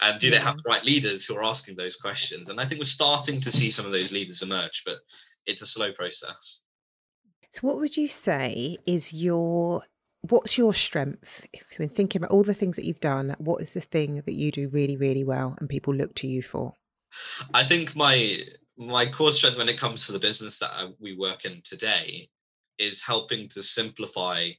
and 0.00 0.20
do 0.20 0.30
they 0.30 0.38
have 0.38 0.56
the 0.56 0.68
right 0.68 0.84
leaders 0.84 1.24
who 1.24 1.34
are 1.36 1.44
asking 1.44 1.76
those 1.76 1.96
questions? 1.96 2.48
And 2.48 2.60
i 2.60 2.66
think 2.66 2.78
we're 2.78 2.84
starting 2.84 3.40
to 3.40 3.50
see 3.50 3.70
some 3.70 3.86
of 3.86 3.92
those 3.92 4.12
leaders 4.12 4.42
emerge 4.42 4.82
but 4.84 4.98
it's 5.46 5.62
a 5.62 5.66
slow 5.66 5.92
process. 5.92 6.60
So 7.50 7.60
what 7.60 7.76
would 7.76 7.96
you 7.96 8.08
say 8.08 8.78
is 8.86 9.12
your 9.12 9.82
what's 10.30 10.56
your 10.56 10.72
strength? 10.72 11.46
If 11.52 11.62
you've 11.70 11.78
been 11.78 11.88
thinking 11.88 12.20
about 12.20 12.30
all 12.30 12.42
the 12.42 12.54
things 12.54 12.76
that 12.76 12.84
you've 12.84 13.00
done 13.00 13.34
what 13.38 13.60
is 13.60 13.74
the 13.74 13.80
thing 13.80 14.22
that 14.24 14.32
you 14.32 14.50
do 14.50 14.68
really 14.68 14.96
really 14.96 15.24
well 15.24 15.56
and 15.58 15.68
people 15.68 15.94
look 15.94 16.14
to 16.16 16.26
you 16.26 16.42
for? 16.42 16.74
I 17.52 17.64
think 17.64 17.94
my 17.94 18.40
my 18.76 19.06
core 19.06 19.32
strength 19.32 19.58
when 19.58 19.68
it 19.68 19.78
comes 19.78 20.06
to 20.06 20.12
the 20.12 20.18
business 20.18 20.58
that 20.58 20.72
I, 20.72 20.88
we 20.98 21.16
work 21.16 21.44
in 21.44 21.60
today 21.64 22.28
is 22.78 23.00
helping 23.00 23.48
to 23.50 23.62
simplify 23.62 24.50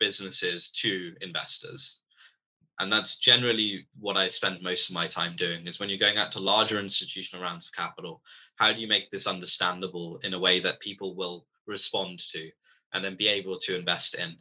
businesses 0.00 0.70
to 0.70 1.14
investors. 1.20 2.02
And 2.80 2.92
that's 2.92 3.18
generally 3.18 3.86
what 3.98 4.16
i 4.16 4.28
spend 4.28 4.62
most 4.62 4.88
of 4.88 4.94
my 4.94 5.08
time 5.08 5.34
doing 5.36 5.66
is 5.66 5.80
when 5.80 5.88
you're 5.88 5.98
going 5.98 6.16
out 6.16 6.30
to 6.32 6.40
larger 6.40 6.78
institutional 6.78 7.42
rounds 7.42 7.66
of 7.66 7.72
capital 7.72 8.22
how 8.54 8.72
do 8.72 8.80
you 8.80 8.86
make 8.86 9.10
this 9.10 9.26
understandable 9.26 10.20
in 10.22 10.32
a 10.34 10.38
way 10.38 10.60
that 10.60 10.78
people 10.78 11.16
will 11.16 11.44
respond 11.66 12.20
to 12.30 12.48
and 12.92 13.04
then 13.04 13.16
be 13.16 13.26
able 13.26 13.58
to 13.58 13.76
invest 13.76 14.14
in 14.14 14.36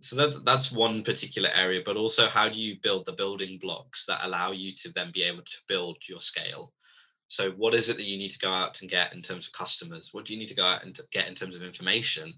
so 0.00 0.16
that, 0.16 0.44
that's 0.44 0.72
one 0.72 1.02
particular 1.02 1.50
area 1.54 1.82
but 1.84 1.96
also 1.96 2.26
how 2.26 2.48
do 2.48 2.58
you 2.58 2.76
build 2.82 3.04
the 3.06 3.12
building 3.12 3.58
blocks 3.58 4.06
that 4.06 4.24
allow 4.24 4.50
you 4.50 4.72
to 4.72 4.90
then 4.94 5.10
be 5.12 5.22
able 5.22 5.42
to 5.42 5.56
build 5.68 5.98
your 6.08 6.20
scale? 6.20 6.72
So 7.30 7.52
what 7.52 7.74
is 7.74 7.88
it 7.88 7.96
that 7.96 8.06
you 8.06 8.18
need 8.18 8.30
to 8.30 8.40
go 8.40 8.50
out 8.52 8.80
and 8.80 8.90
get 8.90 9.14
in 9.14 9.22
terms 9.22 9.46
of 9.46 9.52
customers? 9.52 10.10
What 10.12 10.24
do 10.24 10.32
you 10.32 10.38
need 10.38 10.48
to 10.48 10.54
go 10.54 10.64
out 10.64 10.84
and 10.84 10.98
get 11.12 11.28
in 11.28 11.36
terms 11.36 11.54
of 11.54 11.62
information? 11.62 12.34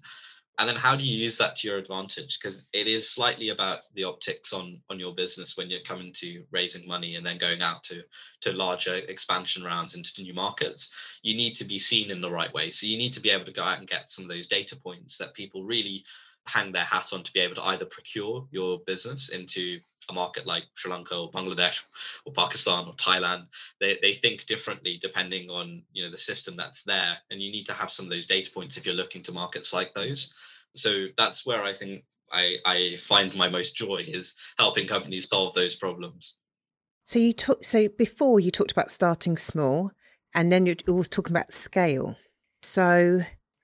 And 0.58 0.68
then 0.68 0.76
how 0.76 0.94
do 0.94 1.02
you 1.02 1.16
use 1.16 1.38
that 1.38 1.56
to 1.56 1.68
your 1.68 1.78
advantage? 1.78 2.38
Because 2.38 2.68
it 2.74 2.86
is 2.86 3.08
slightly 3.08 3.48
about 3.48 3.80
the 3.94 4.04
optics 4.04 4.52
on 4.52 4.82
on 4.90 5.00
your 5.00 5.14
business 5.14 5.56
when 5.56 5.70
you're 5.70 5.80
coming 5.80 6.12
to 6.16 6.44
raising 6.50 6.86
money 6.86 7.16
and 7.16 7.24
then 7.24 7.38
going 7.38 7.62
out 7.62 7.82
to 7.84 8.02
to 8.42 8.52
larger 8.52 8.96
expansion 8.96 9.64
rounds 9.64 9.94
into 9.94 10.20
new 10.20 10.34
markets. 10.34 10.92
You 11.22 11.34
need 11.34 11.54
to 11.54 11.64
be 11.64 11.78
seen 11.78 12.10
in 12.10 12.20
the 12.20 12.30
right 12.30 12.52
way. 12.52 12.70
So 12.70 12.86
you 12.86 12.98
need 12.98 13.14
to 13.14 13.20
be 13.20 13.30
able 13.30 13.46
to 13.46 13.52
go 13.52 13.62
out 13.62 13.78
and 13.78 13.88
get 13.88 14.10
some 14.10 14.26
of 14.26 14.28
those 14.28 14.46
data 14.46 14.76
points 14.76 15.16
that 15.16 15.32
people 15.32 15.64
really 15.64 16.04
hang 16.46 16.72
their 16.72 16.84
hat 16.84 17.12
on 17.12 17.22
to 17.22 17.32
be 17.32 17.40
able 17.40 17.54
to 17.54 17.62
either 17.62 17.84
procure 17.84 18.46
your 18.50 18.80
business 18.86 19.28
into 19.28 19.78
a 20.08 20.12
market 20.12 20.46
like 20.46 20.64
Sri 20.74 20.90
Lanka 20.90 21.16
or 21.16 21.30
Bangladesh 21.30 21.80
or 22.24 22.32
Pakistan 22.32 22.86
or 22.86 22.94
Thailand, 22.94 23.46
they, 23.80 23.98
they 24.02 24.12
think 24.12 24.46
differently 24.46 24.98
depending 25.00 25.50
on 25.50 25.82
you 25.92 26.04
know 26.04 26.10
the 26.10 26.18
system 26.18 26.56
that's 26.56 26.82
there. 26.82 27.16
And 27.30 27.40
you 27.40 27.50
need 27.52 27.66
to 27.66 27.72
have 27.72 27.90
some 27.90 28.06
of 28.06 28.10
those 28.10 28.26
data 28.26 28.50
points 28.50 28.76
if 28.76 28.84
you're 28.84 28.94
looking 28.94 29.22
to 29.24 29.32
markets 29.32 29.72
like 29.72 29.94
those. 29.94 30.34
So 30.74 31.06
that's 31.16 31.46
where 31.46 31.62
I 31.62 31.74
think 31.74 32.04
I, 32.32 32.56
I 32.64 32.96
find 32.96 33.34
my 33.34 33.48
most 33.48 33.76
joy 33.76 34.04
is 34.06 34.34
helping 34.58 34.86
companies 34.86 35.28
solve 35.28 35.54
those 35.54 35.76
problems. 35.76 36.36
So 37.04 37.18
you 37.18 37.32
took 37.32 37.64
so 37.64 37.88
before 37.88 38.40
you 38.40 38.50
talked 38.50 38.72
about 38.72 38.90
starting 38.90 39.36
small 39.36 39.92
and 40.34 40.50
then 40.50 40.66
you're 40.66 40.76
always 40.88 41.08
talking 41.08 41.32
about 41.32 41.52
scale. 41.52 42.16
So 42.62 43.22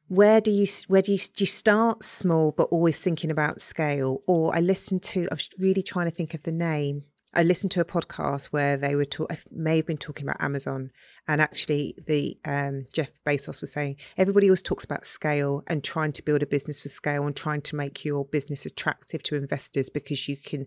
where 0.09 0.41
do 0.41 0.51
you 0.51 0.67
where 0.89 1.03
do 1.03 1.13
you, 1.13 1.19
do 1.19 1.43
you 1.43 1.47
start 1.47 2.03
small 2.03 2.53
but 2.53 2.69
always 2.71 3.01
thinking 3.01 3.31
about 3.31 3.61
scale? 3.61 4.23
Or 4.27 4.55
i 4.55 4.61
listened 4.61 5.03
to 5.05 5.29
i 5.31 5.35
was 5.35 5.49
really 5.59 5.83
trying 5.83 6.07
to 6.07 6.15
think 6.15 6.35
of 6.35 6.43
the 6.43 6.53
name. 6.53 7.05
I 7.35 7.43
listened 7.43 7.71
to 7.73 7.81
a 7.83 7.85
podcast 7.85 8.47
where 8.47 8.79
they 8.79 8.97
were 8.97 9.05
talk, 9.05 9.31
I 9.31 9.37
may 9.51 9.77
have 9.77 9.87
been 9.87 9.99
talking 9.99 10.25
about 10.25 10.43
amazon. 10.43 10.91
And 11.29 11.43
actually 11.43 11.95
the 12.07 12.39
um, 12.47 12.87
jeff 12.93 13.13
bezos 13.27 13.61
was 13.61 13.73
saying 13.73 13.97
everybody 14.17 14.49
always 14.49 14.63
talks 14.63 14.85
about 14.85 15.05
scale 15.05 15.63
and 15.67 15.85
trying 15.85 16.13
to 16.13 16.23
build 16.23 16.43
a 16.43 16.47
business 16.47 16.81
for 16.81 16.89
scale 16.89 17.27
and 17.27 17.37
trying 17.37 17.61
to 17.63 17.77
make 17.77 18.05
your 18.05 18.25
business 18.25 18.65
attractive 18.65 19.23
to 19.25 19.37
investors 19.37 19.91
because 19.91 20.27
you 20.27 20.39
can 20.39 20.67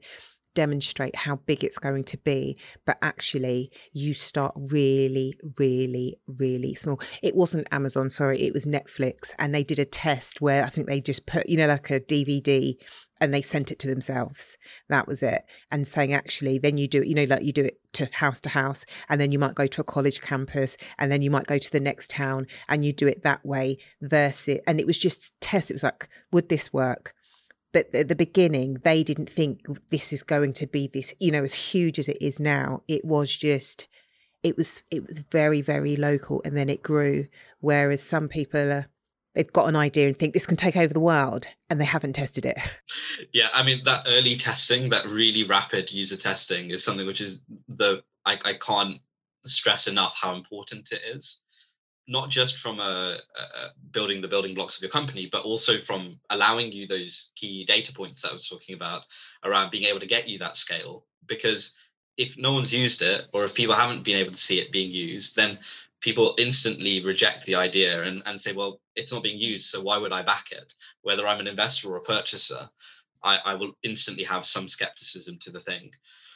demonstrate 0.54 1.16
how 1.16 1.38
big 1.38 1.64
it's 1.64 1.78
going 1.78 2.04
to 2.06 2.18
be, 2.18 2.58
but 2.86 2.98
actually 3.02 3.72
you 3.94 4.14
start 4.14 4.54
really, 4.72 5.34
really, 5.58 6.20
really 6.28 6.76
small. 6.76 7.00
It 7.22 7.36
wasn't 7.36 7.68
Amazon, 7.72 8.10
sorry, 8.10 8.42
it 8.42 8.54
was 8.54 8.66
Netflix. 8.66 9.34
And 9.40 9.54
they 9.54 9.64
did 9.64 9.80
a 9.80 9.86
test 9.86 10.42
where 10.42 10.64
I 10.64 10.70
think 10.70 10.88
they 10.88 11.02
just 11.02 11.26
put, 11.26 11.48
you 11.48 11.58
know, 11.58 11.68
like 11.68 11.90
a 11.90 12.00
DVD 12.00 12.76
and 13.20 13.34
they 13.34 13.42
sent 13.42 13.72
it 13.72 13.80
to 13.80 13.88
themselves. 13.88 14.58
That 14.90 15.08
was 15.08 15.22
it. 15.22 15.44
And 15.70 15.88
saying, 15.88 16.12
actually, 16.12 16.58
then 16.58 16.78
you 16.78 16.88
do 16.88 17.02
it, 17.02 17.08
you 17.08 17.16
know, 17.16 17.26
like 17.26 17.44
you 17.44 17.54
do 17.54 17.66
it 17.66 17.80
to 17.94 18.10
house 18.12 18.42
to 18.42 18.50
house, 18.50 18.84
and 19.10 19.22
then 19.22 19.32
you 19.32 19.38
might 19.38 19.54
go 19.54 19.68
to 19.68 19.82
a 19.82 19.86
college 19.86 20.22
campus, 20.22 20.76
and 20.98 21.12
then 21.12 21.22
you 21.22 21.30
might 21.30 21.46
go 21.46 21.60
to 21.60 21.72
the 21.72 21.80
next 21.80 22.10
town, 22.10 22.48
and 22.68 22.84
you 22.84 22.92
do 22.92 23.08
it 23.08 23.22
that 23.22 23.46
way 23.46 23.78
versus, 24.02 24.60
and 24.66 24.80
it 24.80 24.88
was 24.88 24.98
just 24.98 25.40
test. 25.40 25.70
It 25.70 25.76
was 25.76 25.84
like, 25.84 26.10
would 26.32 26.50
this 26.50 26.74
work? 26.74 27.14
But 27.74 27.94
at 27.96 28.10
the 28.10 28.16
beginning 28.16 28.80
they 28.84 29.04
didn't 29.04 29.30
think 29.30 29.66
this 29.90 30.12
is 30.12 30.24
going 30.24 30.54
to 30.54 30.68
be 30.68 30.88
this 30.88 31.14
you 31.20 31.32
know 31.32 31.44
as 31.44 31.54
huge 31.54 31.98
as 32.00 32.08
it 32.08 32.18
is 32.22 32.40
now 32.40 32.82
it 32.88 33.04
was 33.06 33.36
just 33.36 33.88
it 34.44 34.58
was 34.58 34.84
it 34.92 35.06
was 35.08 35.20
very 35.20 35.62
very 35.62 35.96
local 35.96 36.42
and 36.44 36.56
then 36.56 36.70
it 36.70 36.84
grew. 36.84 37.28
Whereas 37.60 38.02
some 38.02 38.28
people 38.28 38.72
are 38.72 38.88
they've 39.36 39.52
got 39.54 39.70
an 39.70 39.76
idea 39.76 40.08
and 40.08 40.18
think 40.18 40.34
this 40.34 40.48
can 40.48 40.58
take 40.58 40.76
over 40.76 40.94
the 40.94 41.00
world 41.00 41.48
and 41.70 41.80
they 41.80 41.86
haven't 41.86 42.14
tested 42.14 42.46
it. 42.46 42.58
Yeah 43.34 43.50
i 43.54 43.62
mean 43.64 43.82
that 43.86 44.04
early 44.08 44.36
testing 44.36 44.90
that 44.90 45.06
really 45.06 45.44
rapid 45.44 45.92
user 45.92 46.18
testing 46.18 46.72
is 46.72 46.84
something 46.84 47.06
which 47.06 47.22
is 47.22 47.42
the 47.68 48.02
i, 48.26 48.38
I 48.44 48.54
can't 48.54 48.98
stress 49.46 49.88
enough 49.88 50.18
how 50.20 50.34
important 50.36 50.92
it 50.92 51.02
is 51.14 51.42
not 52.12 52.30
just 52.30 52.58
from 52.58 52.82
a, 52.82 53.18
a, 53.38 53.68
building 53.92 54.22
the 54.22 54.28
building 54.28 54.54
blocks 54.54 54.76
of 54.76 54.82
your 54.82 54.92
company, 54.92 55.30
but 55.32 55.44
also 55.44 55.80
from 55.80 56.20
allowing 56.30 56.72
you 56.72 56.86
those 56.86 57.32
key 57.38 57.64
data 57.64 57.94
points 57.94 58.22
that 58.22 58.32
I 58.32 58.34
was 58.34 58.50
talking 58.50 58.76
about 58.76 59.04
around 59.46 59.72
being 59.72 59.86
able 59.86 60.02
to 60.02 60.06
get 60.06 60.28
you 60.28 60.38
that 60.40 60.58
scale. 60.58 61.06
Because 61.26 61.74
if 62.18 62.38
no 62.38 62.52
one's 62.52 62.74
used 62.74 63.02
it, 63.02 63.28
or 63.34 63.46
if 63.46 63.54
people 63.54 63.74
haven't 63.74 64.04
been 64.04 64.18
able 64.18 64.32
to 64.32 64.38
see 64.38 64.60
it 64.60 64.74
being 64.74 64.92
used, 64.92 65.38
then 65.38 65.58
people 66.02 66.36
instantly 66.38 67.02
reject 67.02 67.46
the 67.46 67.56
idea 67.56 68.04
and, 68.04 68.22
and 68.26 68.40
say, 68.40 68.52
well, 68.52 68.82
it's 68.98 69.14
not 69.14 69.24
being 69.24 69.40
used, 69.40 69.70
so 69.70 69.82
why 69.82 69.98
would 69.98 70.12
I 70.12 70.22
back 70.22 70.52
it? 70.52 70.74
Whether 71.04 71.26
I'm 71.26 71.40
an 71.40 71.48
investor 71.48 71.90
or 71.90 71.98
a 71.98 72.02
purchaser, 72.02 72.70
I, 73.24 73.38
I 73.46 73.54
will 73.54 73.72
instantly 73.84 74.26
have 74.26 74.46
some 74.46 74.68
skepticism 74.68 75.38
to 75.42 75.52
the 75.52 75.62
thing 75.62 75.92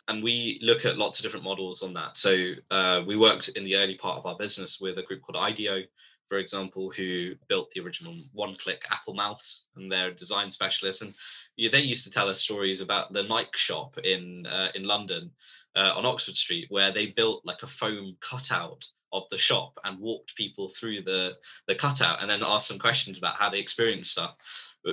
and 0.07 0.23
we 0.23 0.59
look 0.61 0.85
at 0.85 0.97
lots 0.97 1.19
of 1.19 1.23
different 1.23 1.45
models 1.45 1.81
on 1.81 1.93
that. 1.93 2.15
So 2.15 2.53
uh, 2.71 3.01
we 3.05 3.15
worked 3.17 3.49
in 3.49 3.63
the 3.63 3.75
early 3.75 3.95
part 3.95 4.17
of 4.17 4.25
our 4.25 4.37
business 4.37 4.79
with 4.79 4.97
a 4.97 5.03
group 5.03 5.21
called 5.21 5.37
IDEO, 5.37 5.83
for 6.27 6.37
example, 6.37 6.91
who 6.91 7.35
built 7.47 7.71
the 7.71 7.81
original 7.81 8.15
one-click 8.33 8.83
Apple 8.91 9.13
mouse, 9.13 9.67
and 9.75 9.91
they're 9.91 10.11
design 10.11 10.51
specialists. 10.51 11.01
And 11.01 11.13
yeah, 11.55 11.69
they 11.71 11.81
used 11.81 12.03
to 12.05 12.11
tell 12.11 12.29
us 12.29 12.41
stories 12.41 12.81
about 12.81 13.13
the 13.13 13.23
Nike 13.23 13.49
shop 13.53 13.97
in 13.99 14.45
uh, 14.47 14.69
in 14.75 14.83
London 14.83 15.31
uh, 15.75 15.93
on 15.95 16.05
Oxford 16.05 16.35
Street, 16.35 16.67
where 16.69 16.91
they 16.91 17.07
built 17.07 17.45
like 17.45 17.63
a 17.63 17.67
foam 17.67 18.15
cutout 18.21 18.87
of 19.13 19.23
the 19.29 19.37
shop 19.37 19.79
and 19.85 19.99
walked 19.99 20.35
people 20.35 20.67
through 20.67 21.03
the 21.03 21.37
the 21.67 21.75
cutout, 21.75 22.21
and 22.21 22.29
then 22.29 22.41
asked 22.43 22.67
some 22.67 22.79
questions 22.79 23.17
about 23.17 23.35
how 23.35 23.49
they 23.49 23.59
experienced 23.59 24.11
stuff 24.11 24.35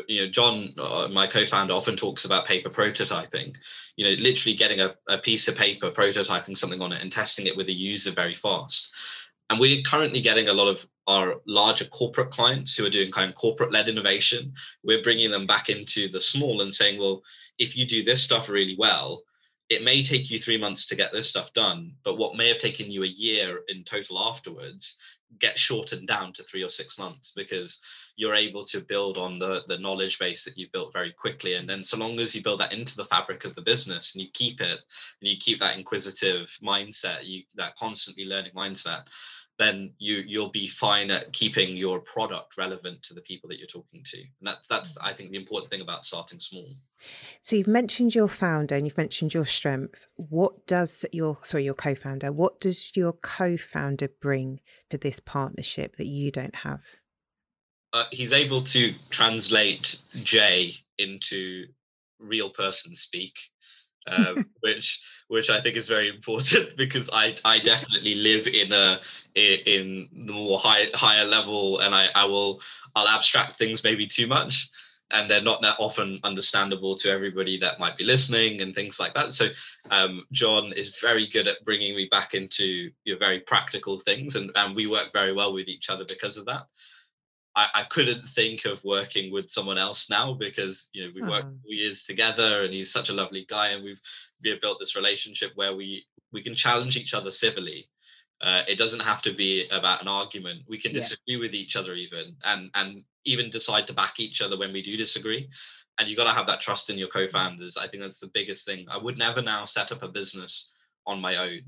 you 0.08 0.22
know 0.22 0.30
john 0.30 0.74
uh, 0.78 1.08
my 1.10 1.26
co-founder 1.26 1.74
often 1.74 1.96
talks 1.96 2.24
about 2.24 2.46
paper 2.46 2.70
prototyping. 2.70 3.54
You 3.96 4.06
know 4.06 4.22
literally 4.22 4.56
getting 4.56 4.80
a, 4.80 4.94
a 5.08 5.18
piece 5.18 5.48
of 5.48 5.56
paper 5.56 5.90
prototyping 5.90 6.56
something 6.56 6.80
on 6.80 6.92
it 6.92 7.02
and 7.02 7.12
testing 7.12 7.46
it 7.46 7.56
with 7.56 7.68
a 7.68 7.72
user 7.72 8.10
very 8.10 8.34
fast. 8.34 8.90
And 9.50 9.60
we're 9.60 9.82
currently 9.82 10.22
getting 10.22 10.48
a 10.48 10.52
lot 10.54 10.68
of 10.68 10.86
our 11.06 11.34
larger 11.46 11.84
corporate 11.84 12.30
clients 12.30 12.74
who 12.74 12.86
are 12.86 12.90
doing 12.90 13.10
kind 13.10 13.28
of 13.28 13.34
corporate 13.34 13.70
led 13.70 13.86
innovation. 13.86 14.54
We're 14.82 15.02
bringing 15.02 15.30
them 15.30 15.46
back 15.46 15.68
into 15.68 16.08
the 16.08 16.20
small 16.20 16.62
and 16.62 16.72
saying 16.72 16.98
well 16.98 17.22
if 17.58 17.76
you 17.76 17.86
do 17.86 18.02
this 18.02 18.22
stuff 18.22 18.48
really 18.48 18.76
well 18.78 19.22
it 19.68 19.82
may 19.82 20.02
take 20.02 20.30
you 20.30 20.36
three 20.36 20.58
months 20.58 20.84
to 20.86 20.94
get 20.94 21.12
this 21.12 21.28
stuff 21.28 21.52
done 21.54 21.94
but 22.04 22.18
what 22.18 22.36
may 22.36 22.48
have 22.48 22.58
taken 22.58 22.90
you 22.90 23.04
a 23.04 23.06
year 23.06 23.60
in 23.68 23.84
total 23.84 24.18
afterwards 24.18 24.98
get 25.38 25.58
shortened 25.58 26.06
down 26.08 26.32
to 26.32 26.42
three 26.44 26.62
or 26.62 26.68
six 26.68 26.98
months 26.98 27.32
because 27.34 27.80
you're 28.16 28.34
able 28.34 28.64
to 28.64 28.80
build 28.80 29.16
on 29.16 29.38
the 29.38 29.62
the 29.68 29.78
knowledge 29.78 30.18
base 30.18 30.44
that 30.44 30.56
you've 30.56 30.72
built 30.72 30.92
very 30.92 31.12
quickly. 31.12 31.54
And 31.54 31.68
then 31.68 31.82
so 31.82 31.96
long 31.96 32.18
as 32.20 32.34
you 32.34 32.42
build 32.42 32.60
that 32.60 32.72
into 32.72 32.96
the 32.96 33.04
fabric 33.06 33.44
of 33.44 33.54
the 33.54 33.62
business 33.62 34.14
and 34.14 34.22
you 34.22 34.28
keep 34.32 34.60
it 34.60 34.78
and 35.20 35.30
you 35.30 35.36
keep 35.38 35.60
that 35.60 35.76
inquisitive 35.76 36.56
mindset 36.62 37.24
you 37.24 37.42
that 37.56 37.76
constantly 37.76 38.24
learning 38.24 38.52
mindset 38.52 39.02
then 39.62 39.92
you 39.98 40.16
you'll 40.26 40.50
be 40.50 40.66
fine 40.66 41.10
at 41.10 41.32
keeping 41.32 41.76
your 41.76 42.00
product 42.00 42.58
relevant 42.58 43.02
to 43.04 43.14
the 43.14 43.20
people 43.20 43.48
that 43.48 43.58
you're 43.58 43.66
talking 43.66 44.02
to. 44.04 44.18
And 44.18 44.28
that's 44.42 44.68
that's 44.68 44.98
i 44.98 45.12
think 45.12 45.30
the 45.30 45.36
important 45.36 45.70
thing 45.70 45.80
about 45.80 46.04
starting 46.04 46.38
small. 46.38 46.68
So 47.40 47.56
you've 47.56 47.66
mentioned 47.66 48.14
your 48.14 48.28
founder 48.28 48.74
and 48.74 48.86
you've 48.86 48.98
mentioned 48.98 49.34
your 49.34 49.46
strength. 49.46 50.06
What 50.16 50.66
does 50.66 51.04
your 51.12 51.38
sorry 51.42 51.64
your 51.64 51.74
co-founder 51.74 52.32
what 52.32 52.60
does 52.60 52.92
your 52.96 53.12
co-founder 53.12 54.08
bring 54.20 54.60
to 54.90 54.98
this 54.98 55.20
partnership 55.20 55.96
that 55.96 56.06
you 56.06 56.30
don't 56.30 56.56
have? 56.56 56.84
Uh, 57.92 58.04
he's 58.10 58.32
able 58.32 58.62
to 58.62 58.94
translate 59.10 59.98
Jay 60.14 60.72
into 60.98 61.66
real 62.18 62.48
person 62.50 62.94
speak, 62.94 63.38
um, 64.06 64.46
which 64.60 65.00
which 65.28 65.50
I 65.50 65.60
think 65.60 65.76
is 65.76 65.88
very 65.88 66.08
important 66.08 66.76
because 66.76 67.08
I 67.12 67.36
I 67.44 67.58
definitely 67.58 68.14
live 68.14 68.46
in 68.46 68.72
a 68.72 69.00
in 69.34 70.08
the 70.26 70.32
more 70.32 70.58
high 70.58 70.88
higher 70.94 71.24
level, 71.24 71.80
and 71.80 71.94
I 71.94 72.08
I 72.14 72.24
will 72.24 72.60
I'll 72.94 73.08
abstract 73.08 73.58
things 73.58 73.84
maybe 73.84 74.06
too 74.06 74.26
much. 74.26 74.68
And 75.14 75.30
they're 75.30 75.42
not 75.42 75.60
that 75.60 75.76
often 75.78 76.18
understandable 76.24 76.96
to 76.96 77.10
everybody 77.10 77.58
that 77.58 77.78
might 77.78 77.98
be 77.98 78.04
listening 78.04 78.62
and 78.62 78.74
things 78.74 78.98
like 78.98 79.12
that. 79.12 79.34
So, 79.34 79.48
um, 79.90 80.24
John 80.32 80.72
is 80.72 80.98
very 81.02 81.26
good 81.26 81.46
at 81.46 81.62
bringing 81.66 81.94
me 81.94 82.08
back 82.10 82.32
into 82.32 82.90
your 83.04 83.18
very 83.18 83.40
practical 83.40 83.98
things, 83.98 84.36
and, 84.36 84.50
and 84.54 84.74
we 84.74 84.86
work 84.86 85.12
very 85.12 85.34
well 85.34 85.52
with 85.52 85.68
each 85.68 85.90
other 85.90 86.06
because 86.08 86.38
of 86.38 86.46
that. 86.46 86.62
I, 87.54 87.68
I, 87.74 87.82
couldn't 87.84 88.26
think 88.28 88.64
of 88.64 88.82
working 88.82 89.32
with 89.32 89.50
someone 89.50 89.78
else 89.78 90.08
now 90.08 90.32
because 90.32 90.88
you 90.92 91.04
know 91.04 91.12
we've 91.14 91.28
worked 91.28 91.46
uh-huh. 91.46 91.66
years 91.66 92.02
together 92.02 92.62
and 92.62 92.72
he's 92.72 92.90
such 92.90 93.10
a 93.10 93.12
lovely 93.12 93.46
guy 93.48 93.68
and 93.68 93.84
we've 93.84 94.00
we 94.42 94.58
built 94.60 94.78
this 94.80 94.96
relationship 94.96 95.52
where 95.54 95.74
we 95.74 96.04
we 96.32 96.42
can 96.42 96.54
challenge 96.54 96.96
each 96.96 97.14
other 97.14 97.30
civilly. 97.30 97.88
Uh, 98.40 98.62
it 98.66 98.76
doesn't 98.76 99.00
have 99.00 99.22
to 99.22 99.32
be 99.32 99.68
about 99.68 100.02
an 100.02 100.08
argument. 100.08 100.62
We 100.66 100.80
can 100.80 100.92
disagree 100.92 101.36
yeah. 101.36 101.40
with 101.40 101.54
each 101.54 101.76
other 101.76 101.94
even 101.94 102.36
and 102.44 102.70
and 102.74 103.04
even 103.24 103.50
decide 103.50 103.86
to 103.86 103.92
back 103.92 104.18
each 104.18 104.40
other 104.40 104.58
when 104.58 104.72
we 104.72 104.82
do 104.82 104.96
disagree. 104.96 105.48
And 105.98 106.08
you've 106.08 106.16
got 106.16 106.24
to 106.24 106.36
have 106.36 106.46
that 106.46 106.60
trust 106.60 106.90
in 106.90 106.98
your 106.98 107.08
co-founders. 107.08 107.76
I 107.76 107.86
think 107.86 108.02
that's 108.02 108.18
the 108.18 108.30
biggest 108.32 108.64
thing. 108.64 108.86
I 108.90 108.96
would 108.96 109.18
never 109.18 109.42
now 109.42 109.66
set 109.66 109.92
up 109.92 110.02
a 110.02 110.08
business 110.08 110.72
on 111.06 111.20
my 111.20 111.36
own 111.36 111.60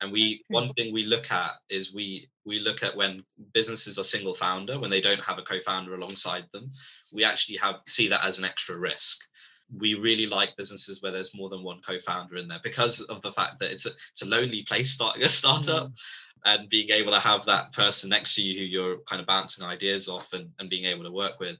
and 0.00 0.12
we 0.12 0.44
one 0.48 0.68
thing 0.70 0.92
we 0.92 1.04
look 1.04 1.30
at 1.30 1.52
is 1.68 1.94
we 1.94 2.28
we 2.44 2.60
look 2.60 2.82
at 2.82 2.96
when 2.96 3.24
businesses 3.52 3.98
are 3.98 4.04
single 4.04 4.34
founder 4.34 4.78
when 4.78 4.90
they 4.90 5.00
don't 5.00 5.22
have 5.22 5.38
a 5.38 5.42
co-founder 5.42 5.94
alongside 5.94 6.44
them 6.52 6.70
we 7.12 7.24
actually 7.24 7.56
have 7.56 7.76
see 7.86 8.08
that 8.08 8.24
as 8.24 8.38
an 8.38 8.44
extra 8.44 8.76
risk. 8.76 9.24
We 9.76 9.94
really 9.94 10.26
like 10.26 10.56
businesses 10.56 11.02
where 11.02 11.12
there's 11.12 11.34
more 11.34 11.50
than 11.50 11.62
one 11.62 11.80
co-founder 11.86 12.36
in 12.36 12.48
there 12.48 12.60
because 12.64 13.00
of 13.00 13.20
the 13.20 13.32
fact 13.32 13.58
that 13.60 13.70
it's 13.70 13.86
a, 13.86 13.90
it's 14.12 14.22
a 14.22 14.26
lonely 14.26 14.62
place 14.62 14.90
starting 14.90 15.22
a 15.24 15.28
startup 15.28 15.88
mm. 15.88 15.92
and 16.46 16.68
being 16.68 16.90
able 16.90 17.12
to 17.12 17.20
have 17.20 17.44
that 17.46 17.72
person 17.72 18.08
next 18.08 18.34
to 18.34 18.42
you 18.42 18.58
who 18.58 18.64
you're 18.64 18.98
kind 19.00 19.20
of 19.20 19.26
bouncing 19.26 19.64
ideas 19.64 20.08
off 20.08 20.32
and, 20.32 20.50
and 20.58 20.70
being 20.70 20.86
able 20.86 21.04
to 21.04 21.12
work 21.12 21.38
with 21.38 21.56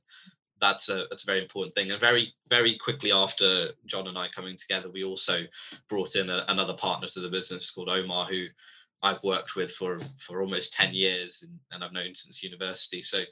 that's 0.60 0.88
a 0.88 1.06
that's 1.10 1.22
a 1.22 1.26
very 1.26 1.40
important 1.40 1.74
thing. 1.74 1.90
And 1.90 2.00
very 2.00 2.34
very 2.48 2.76
quickly 2.78 3.12
after 3.12 3.68
John 3.86 4.08
and 4.08 4.18
I 4.18 4.28
coming 4.28 4.56
together, 4.56 4.90
we 4.90 5.04
also 5.04 5.42
brought 5.88 6.16
in 6.16 6.30
a, 6.30 6.44
another 6.48 6.74
partner 6.74 7.08
to 7.08 7.20
the 7.20 7.28
business 7.28 7.70
called 7.70 7.88
Omar, 7.88 8.26
who 8.26 8.46
I've 9.02 9.22
worked 9.22 9.56
with 9.56 9.72
for 9.72 9.98
for 10.16 10.40
almost 10.40 10.72
ten 10.72 10.94
years 10.94 11.42
and, 11.42 11.58
and 11.72 11.84
I've 11.84 11.92
known 11.92 12.14
since 12.14 12.42
university. 12.42 13.02
So 13.02 13.22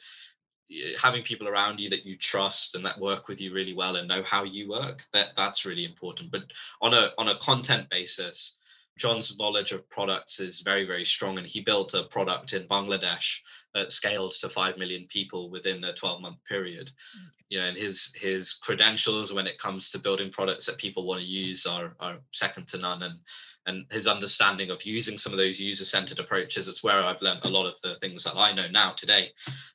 having 1.01 1.23
people 1.23 1.49
around 1.49 1.79
you 1.79 1.89
that 1.91 2.05
you 2.05 2.17
trust 2.17 2.75
and 2.75 2.85
that 2.85 2.99
work 2.99 3.29
with 3.29 3.41
you 3.41 3.55
really 3.55 3.75
well 3.75 3.97
and 3.97 4.09
know 4.09 4.23
how 4.25 4.43
you 4.43 4.69
work 4.69 5.05
that 5.13 5.29
that's 5.37 5.65
really 5.65 5.85
important 5.85 6.29
but 6.33 6.43
on 6.83 6.93
a 6.93 7.11
on 7.19 7.29
a 7.29 7.39
content 7.39 7.89
basis 7.89 8.57
john's 8.97 9.37
knowledge 9.39 9.73
of 9.73 9.89
products 9.91 10.41
is 10.41 10.61
very 10.61 10.85
very 10.85 11.05
strong 11.05 11.39
and 11.39 11.47
he 11.47 11.61
built 11.61 11.95
a 11.95 12.05
product 12.05 12.53
in 12.53 12.67
bangladesh 12.69 13.39
that 13.75 13.93
scaled 13.93 14.33
to 14.33 14.49
5 14.49 14.79
million 14.79 15.07
people 15.09 15.51
within 15.51 15.85
a 15.85 15.93
12 15.95 16.23
month 16.23 16.39
period. 16.49 16.91
Mm. 17.17 17.31
you 17.49 17.59
know 17.59 17.67
and 17.67 17.77
his 17.77 18.13
his 18.15 18.55
credentials 18.55 19.33
when 19.33 19.47
it 19.47 19.59
comes 19.59 19.91
to 19.91 19.99
building 19.99 20.31
products 20.31 20.67
that 20.67 20.79
people 20.79 21.07
want 21.07 21.21
to 21.21 21.27
use 21.27 21.67
are 21.67 21.95
are 22.01 22.19
second 22.33 22.67
to 22.69 22.79
none 22.79 23.03
and 23.03 23.19
and 23.67 23.85
his 23.91 24.07
understanding 24.07 24.71
of 24.71 24.85
using 24.85 25.19
some 25.19 25.33
of 25.33 25.39
those 25.39 25.61
user-centered 25.61 26.19
approaches 26.19 26.69
it's 26.69 26.83
where 26.83 27.05
i've 27.05 27.23
learned 27.23 27.45
a 27.45 27.49
lot 27.49 27.67
of 27.67 27.79
the 27.83 27.97
things 27.97 28.25
that 28.25 28.37
i 28.37 28.53
know 28.53 28.69
now 28.69 28.93
today 28.93 29.29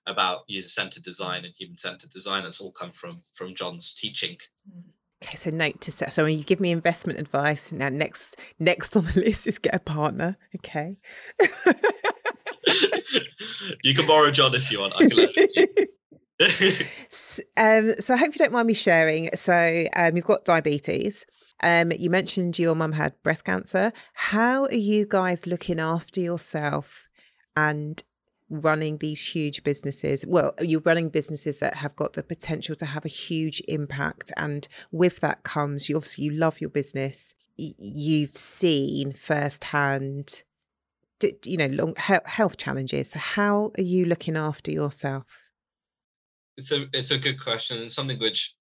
about 0.07 0.41
user-centered 0.47 1.03
design 1.03 1.45
and 1.45 1.53
human-centered 1.55 2.09
design. 2.09 2.43
It's 2.43 2.59
all 2.59 2.71
come 2.71 2.91
from 2.91 3.23
from 3.33 3.53
john's 3.53 3.93
teaching 3.93 4.37
okay 5.23 5.35
so 5.35 5.49
note 5.49 5.79
to 5.81 5.91
set 5.91 6.11
so 6.13 6.23
when 6.23 6.37
you 6.37 6.43
give 6.43 6.59
me 6.59 6.71
investment 6.71 7.19
advice 7.19 7.71
now 7.71 7.89
next 7.89 8.37
next 8.59 8.95
on 8.95 9.03
the 9.05 9.21
list 9.25 9.47
is 9.47 9.59
get 9.59 9.75
a 9.75 9.79
partner 9.79 10.37
okay 10.55 10.97
you 13.83 13.93
can 13.93 14.05
borrow 14.07 14.31
john 14.31 14.53
if 14.55 14.71
you 14.71 14.79
want 14.79 14.93
i 14.95 15.07
can 15.07 15.17
let 15.17 15.29
um, 17.57 17.93
so 17.99 18.13
I 18.13 18.17
hope 18.17 18.33
you 18.33 18.39
don't 18.39 18.51
mind 18.51 18.67
me 18.67 18.73
sharing. 18.73 19.29
So 19.35 19.85
um, 19.95 20.15
you've 20.15 20.25
got 20.25 20.45
diabetes. 20.45 21.25
Um, 21.61 21.91
you 21.91 22.09
mentioned 22.09 22.57
your 22.57 22.73
mum 22.73 22.93
had 22.93 23.13
breast 23.21 23.45
cancer. 23.45 23.93
How 24.13 24.65
are 24.65 24.73
you 24.73 25.05
guys 25.07 25.45
looking 25.45 25.79
after 25.79 26.19
yourself 26.19 27.07
and 27.55 28.01
running 28.51 28.97
these 28.97 29.25
huge 29.33 29.63
businesses? 29.63 30.25
Well, 30.27 30.53
you're 30.61 30.81
running 30.81 31.09
businesses 31.09 31.59
that 31.59 31.75
have 31.75 31.95
got 31.95 32.13
the 32.13 32.23
potential 32.23 32.75
to 32.75 32.85
have 32.85 33.05
a 33.05 33.09
huge 33.09 33.61
impact, 33.67 34.31
and 34.37 34.67
with 34.91 35.19
that 35.21 35.43
comes 35.43 35.89
you 35.89 35.95
obviously 35.95 36.25
you 36.25 36.31
love 36.31 36.61
your 36.61 36.69
business. 36.69 37.33
You've 37.57 38.35
seen 38.35 39.13
firsthand, 39.13 40.43
you 41.45 41.57
know, 41.57 41.67
long 41.67 41.95
health 41.95 42.57
challenges. 42.57 43.11
So 43.11 43.19
how 43.19 43.71
are 43.77 43.83
you 43.83 44.05
looking 44.05 44.35
after 44.35 44.71
yourself? 44.71 45.49
It's 46.57 46.71
a 46.71 46.85
it's 46.93 47.11
a 47.11 47.17
good 47.17 47.41
question 47.41 47.77
and 47.77 47.91
something 47.91 48.19
which 48.19 48.55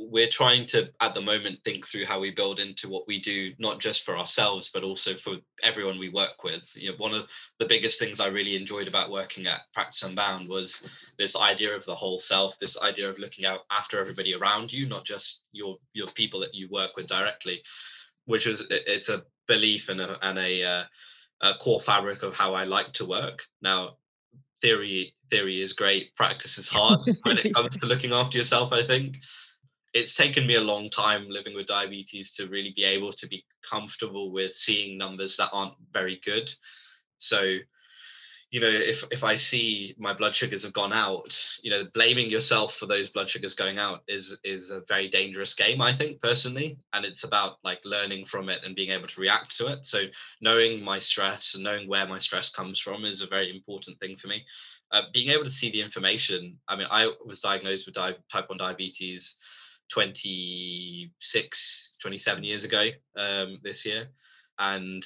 we're 0.00 0.28
trying 0.28 0.64
to 0.64 0.88
at 1.00 1.12
the 1.12 1.20
moment 1.20 1.58
think 1.64 1.84
through 1.84 2.04
how 2.04 2.20
we 2.20 2.30
build 2.30 2.60
into 2.60 2.88
what 2.88 3.06
we 3.08 3.20
do 3.20 3.52
not 3.58 3.80
just 3.80 4.04
for 4.04 4.16
ourselves 4.16 4.70
but 4.72 4.84
also 4.84 5.14
for 5.14 5.34
everyone 5.64 5.98
we 5.98 6.08
work 6.08 6.44
with. 6.44 6.62
You 6.74 6.90
know 6.90 6.96
one 6.98 7.14
of 7.14 7.28
the 7.58 7.66
biggest 7.66 7.98
things 7.98 8.20
i 8.20 8.28
really 8.28 8.54
enjoyed 8.54 8.86
about 8.86 9.10
working 9.10 9.48
at 9.48 9.62
practice 9.74 10.04
unbound 10.04 10.48
was 10.48 10.88
this 11.18 11.36
idea 11.36 11.74
of 11.74 11.84
the 11.84 11.94
whole 11.94 12.18
self 12.18 12.58
this 12.60 12.80
idea 12.80 13.10
of 13.10 13.18
looking 13.18 13.44
out 13.44 13.60
after 13.72 13.98
everybody 13.98 14.34
around 14.34 14.72
you 14.72 14.88
not 14.88 15.04
just 15.04 15.40
your 15.52 15.76
your 15.94 16.08
people 16.08 16.38
that 16.40 16.54
you 16.54 16.68
work 16.70 16.96
with 16.96 17.08
directly 17.08 17.60
which 18.26 18.46
is 18.46 18.62
it's 18.70 19.08
a 19.08 19.24
belief 19.48 19.88
and 19.88 20.00
a, 20.00 20.18
and 20.24 20.38
a, 20.38 20.62
uh, 20.62 20.84
a 21.40 21.54
core 21.54 21.80
fabric 21.80 22.22
of 22.22 22.36
how 22.36 22.54
i 22.54 22.62
like 22.62 22.92
to 22.92 23.04
work. 23.04 23.42
Now 23.62 23.96
theory 24.60 25.14
theory 25.30 25.60
is 25.60 25.72
great 25.72 26.14
practice 26.14 26.56
is 26.58 26.68
hard 26.68 27.00
when 27.22 27.38
it 27.38 27.54
comes 27.54 27.76
to 27.76 27.86
looking 27.86 28.12
after 28.12 28.36
yourself 28.36 28.72
i 28.72 28.84
think 28.84 29.16
it's 29.94 30.16
taken 30.16 30.46
me 30.46 30.56
a 30.56 30.60
long 30.60 30.90
time 30.90 31.26
living 31.28 31.54
with 31.54 31.66
diabetes 31.66 32.32
to 32.34 32.48
really 32.48 32.72
be 32.76 32.84
able 32.84 33.12
to 33.12 33.26
be 33.26 33.44
comfortable 33.68 34.30
with 34.30 34.52
seeing 34.52 34.98
numbers 34.98 35.36
that 35.36 35.50
aren't 35.52 35.74
very 35.92 36.20
good. 36.24 36.50
So 37.18 37.58
you 38.50 38.60
know 38.60 38.68
if 38.68 39.04
if 39.10 39.24
i 39.24 39.36
see 39.36 39.94
my 39.98 40.12
blood 40.12 40.34
sugars 40.34 40.62
have 40.62 40.72
gone 40.72 40.92
out 40.92 41.38
you 41.62 41.70
know 41.70 41.84
blaming 41.92 42.30
yourself 42.30 42.74
for 42.76 42.86
those 42.86 43.10
blood 43.10 43.28
sugars 43.28 43.54
going 43.54 43.78
out 43.78 44.00
is 44.08 44.36
is 44.42 44.70
a 44.70 44.82
very 44.88 45.08
dangerous 45.08 45.54
game 45.54 45.80
i 45.82 45.92
think 45.92 46.20
personally. 46.20 46.78
And 46.92 47.04
it's 47.04 47.24
about 47.24 47.58
like 47.62 47.80
learning 47.84 48.24
from 48.24 48.48
it 48.48 48.60
and 48.64 48.74
being 48.74 48.90
able 48.90 49.06
to 49.06 49.20
react 49.20 49.56
to 49.58 49.66
it. 49.68 49.84
So 49.84 50.04
knowing 50.40 50.82
my 50.82 50.98
stress 50.98 51.54
and 51.54 51.62
knowing 51.62 51.88
where 51.88 52.06
my 52.06 52.18
stress 52.18 52.50
comes 52.50 52.78
from 52.78 53.04
is 53.04 53.20
a 53.20 53.26
very 53.26 53.54
important 53.54 53.98
thing 54.00 54.16
for 54.16 54.28
me. 54.28 54.44
Uh, 54.90 55.02
being 55.12 55.28
able 55.28 55.44
to 55.44 55.50
see 55.50 55.70
the 55.70 55.82
information 55.82 56.56
i 56.66 56.74
mean 56.74 56.86
i 56.90 57.12
was 57.26 57.40
diagnosed 57.40 57.84
with 57.84 57.94
di- 57.94 58.16
type 58.32 58.48
1 58.48 58.56
diabetes 58.56 59.36
26 59.90 61.96
27 62.00 62.44
years 62.44 62.64
ago 62.64 62.88
um, 63.16 63.58
this 63.62 63.86
year. 63.86 64.08
And 64.58 65.04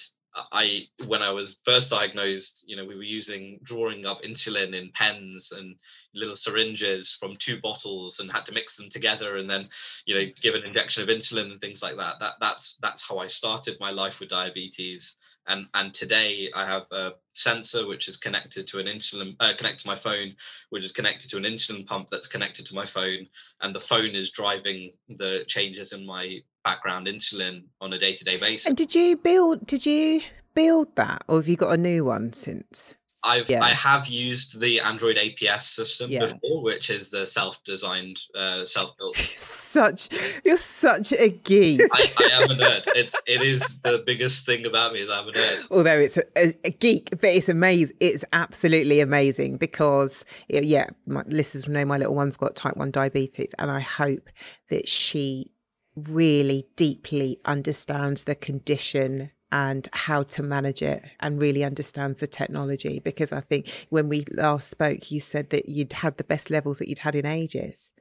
i 0.51 0.87
when 1.07 1.21
i 1.21 1.31
was 1.31 1.59
first 1.65 1.91
diagnosed 1.91 2.65
you 2.67 2.75
know 2.75 2.85
we 2.85 2.97
were 2.97 3.03
using 3.03 3.59
drawing 3.63 4.07
up 4.07 4.23
insulin 4.23 4.75
in 4.75 4.91
pens 4.95 5.53
and 5.53 5.77
little 6.15 6.37
syringes 6.37 7.13
from 7.13 7.37
two 7.37 7.61
bottles 7.61 8.19
and 8.19 8.33
had 8.33 8.47
to 8.47 8.53
mix 8.53 8.77
them 8.77 8.89
together 8.89 9.37
and 9.37 9.49
then 9.49 9.69
you 10.07 10.15
know 10.15 10.31
give 10.41 10.55
an 10.55 10.65
injection 10.65 11.03
of 11.03 11.09
insulin 11.09 11.51
and 11.51 11.61
things 11.61 11.83
like 11.83 11.97
that. 11.97 12.19
That 12.21 12.35
that's 12.41 12.79
that's 12.81 13.07
how 13.07 13.19
i 13.19 13.27
started 13.27 13.77
my 13.81 13.91
life 13.91 14.21
with 14.21 14.31
diabetes 14.31 15.17
and 15.47 15.67
and 15.75 15.93
today 15.93 16.51
I 16.55 16.65
have 16.65 16.85
a 16.91 17.13
sensor 17.35 17.87
which 17.87 18.09
is 18.09 18.17
connected 18.17 18.67
to 18.69 18.79
an 18.79 18.87
insulin 18.87 19.37
uh, 19.41 19.53
connected 19.57 19.81
to 19.81 19.87
my 19.87 19.97
phone, 19.97 20.35
which 20.71 20.85
is 20.85 20.93
connected 20.93 21.31
to 21.31 21.37
an 21.37 21.45
insulin 21.45 21.87
pump 21.87 22.09
that's 22.11 22.27
connected 22.27 22.67
to 22.67 22.75
my 22.75 22.87
phone, 22.87 23.27
and 23.61 23.75
the 23.75 23.81
phone 23.81 24.15
is 24.15 24.31
driving 24.31 24.93
the 25.09 25.45
changes 25.47 25.93
in 25.93 26.05
my 26.07 26.41
background 26.65 27.07
insulin 27.07 27.65
on 27.81 27.93
a 27.93 27.99
day 27.99 28.15
to 28.15 28.25
day 28.25 28.39
basis. 28.39 28.67
And 28.67 28.77
did 28.77 28.95
you 28.95 29.17
build? 29.17 29.67
Did 29.67 29.87
you 29.87 30.21
build 30.55 30.95
that, 30.97 31.25
or 31.29 31.37
have 31.37 31.49
you 31.49 31.57
got 31.57 31.75
a 31.75 31.77
new 31.77 32.05
one 32.05 32.33
since? 32.33 32.95
I 33.25 33.45
yeah. 33.49 33.63
I 33.63 33.71
have 33.71 34.07
used 34.07 34.61
the 34.61 34.81
Android 34.81 35.17
APS 35.17 35.63
system 35.63 36.11
yeah. 36.11 36.27
before, 36.27 36.63
which 36.63 36.91
is 36.91 37.09
the 37.09 37.27
self-designed, 37.27 38.19
uh, 38.35 38.65
self-built. 38.65 39.17
such 39.63 40.09
you're 40.45 40.57
such 40.57 41.13
a 41.13 41.29
geek. 41.29 41.81
I, 41.93 42.13
I, 42.19 42.25
am 42.43 42.51
a 42.51 42.55
nerd. 42.55 42.83
It's 42.95 43.17
it 43.27 43.43
is 43.43 43.63
the 43.83 44.03
biggest 44.05 44.45
thing 44.45 44.67
about 44.67 44.93
me 44.93 45.01
is 45.01 45.11
I'm 45.11 45.29
a 45.29 45.33
nerd. 45.33 45.67
Although 45.71 45.99
it's 45.99 46.17
a, 46.17 46.25
a, 46.37 46.55
a 46.65 46.71
geek, 46.71 47.11
but 47.11 47.25
it's 47.31 47.49
amazing. 47.49 47.97
It's 48.01 48.25
absolutely 48.33 49.01
amazing 49.01 49.57
because 49.57 50.25
yeah, 50.49 50.87
my 51.07 51.23
listeners 51.27 51.69
know 51.69 51.85
my 51.85 51.99
little 51.99 52.15
one's 52.15 52.37
got 52.37 52.57
type 52.57 52.77
one 52.77 52.91
diabetes, 52.91 53.55
and 53.59 53.71
I 53.71 53.81
hope 53.81 54.29
that 54.69 54.89
she 54.89 55.51
really 55.97 56.67
deeply 56.77 57.39
understands 57.45 58.25
the 58.25 58.35
condition 58.35 59.31
and 59.53 59.87
how 59.93 60.23
to 60.23 60.43
manage 60.43 60.81
it 60.83 61.05
and 61.21 61.41
really 61.41 61.63
understands 61.63 62.19
the 62.19 62.27
technology. 62.27 62.99
Because 62.99 63.31
I 63.31 63.41
think 63.41 63.87
when 63.91 64.09
we 64.09 64.25
last 64.33 64.71
spoke, 64.71 65.13
you 65.13 65.21
said 65.21 65.51
that 65.51 65.69
you'd 65.69 65.93
had 65.93 66.17
the 66.17 66.25
best 66.25 66.51
levels 66.51 66.79
that 66.79 66.89
you'd 66.89 67.01
had 67.01 67.15
in 67.15 67.27
ages. 67.27 67.93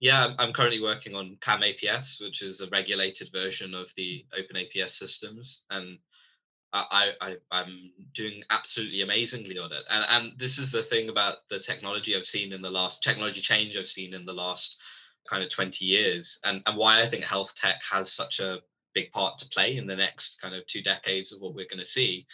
Yeah, 0.00 0.34
I'm 0.38 0.52
currently 0.52 0.80
working 0.80 1.14
on 1.14 1.36
CAM 1.40 1.60
APS, 1.60 2.20
which 2.20 2.42
is 2.42 2.60
a 2.60 2.68
regulated 2.68 3.30
version 3.30 3.74
of 3.74 3.92
the 3.96 4.24
Open 4.36 4.56
APS 4.56 4.90
systems, 4.90 5.64
and 5.70 5.98
I, 6.72 7.12
I 7.20 7.36
I'm 7.52 7.92
doing 8.14 8.42
absolutely 8.50 9.02
amazingly 9.02 9.58
on 9.58 9.72
it. 9.72 9.84
And 9.88 10.04
and 10.08 10.38
this 10.38 10.58
is 10.58 10.72
the 10.72 10.82
thing 10.82 11.08
about 11.08 11.36
the 11.48 11.58
technology 11.58 12.16
I've 12.16 12.26
seen 12.26 12.52
in 12.52 12.60
the 12.60 12.70
last 12.70 13.02
technology 13.02 13.40
change 13.40 13.76
I've 13.76 13.86
seen 13.86 14.12
in 14.12 14.26
the 14.26 14.32
last 14.32 14.76
kind 15.30 15.42
of 15.42 15.50
20 15.50 15.84
years, 15.84 16.38
and 16.44 16.60
and 16.66 16.76
why 16.76 17.00
I 17.00 17.06
think 17.06 17.24
health 17.24 17.54
tech 17.54 17.80
has 17.90 18.12
such 18.12 18.40
a 18.40 18.58
big 18.94 19.12
part 19.12 19.38
to 19.38 19.48
play 19.48 19.76
in 19.76 19.86
the 19.86 19.96
next 19.96 20.40
kind 20.40 20.54
of 20.54 20.66
two 20.66 20.82
decades 20.82 21.32
of 21.32 21.40
what 21.40 21.54
we're 21.54 21.68
going 21.68 21.78
to 21.78 21.84
see. 21.84 22.26